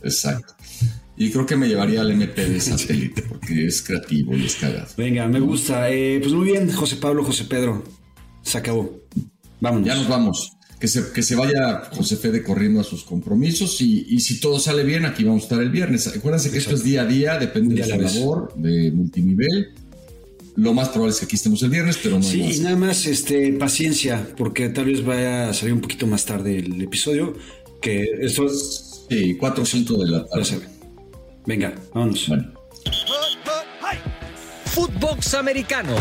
[0.03, 0.55] Exacto.
[1.17, 4.87] Y creo que me llevaría al MP de satélite porque es creativo y es cagado.
[4.97, 5.91] Venga, me gusta.
[5.91, 7.85] Eh, pues muy bien, José Pablo, José Pedro.
[8.43, 9.01] Se acabó.
[9.61, 9.87] Vámonos.
[9.87, 10.53] Ya nos vamos.
[10.81, 14.59] Que se, que se vaya José Fede corriendo a sus compromisos y, y si todo
[14.59, 16.07] sale bien, aquí vamos a estar el viernes.
[16.09, 19.75] Acuérdense que esto es día a día, depende Día de su labor, de multinivel.
[20.57, 22.57] Lo más probable es que aquí estemos el viernes, pero no hay Sí, más.
[22.57, 26.59] y nada más este, paciencia, porque tal vez vaya a salir un poquito más tarde
[26.59, 27.35] el episodio.
[27.83, 30.61] Que esto Sí, 4 o 5 de la tarde.
[31.47, 32.27] Venga, vámonos.
[32.29, 32.53] Bueno.
[34.67, 35.95] Footbox Americano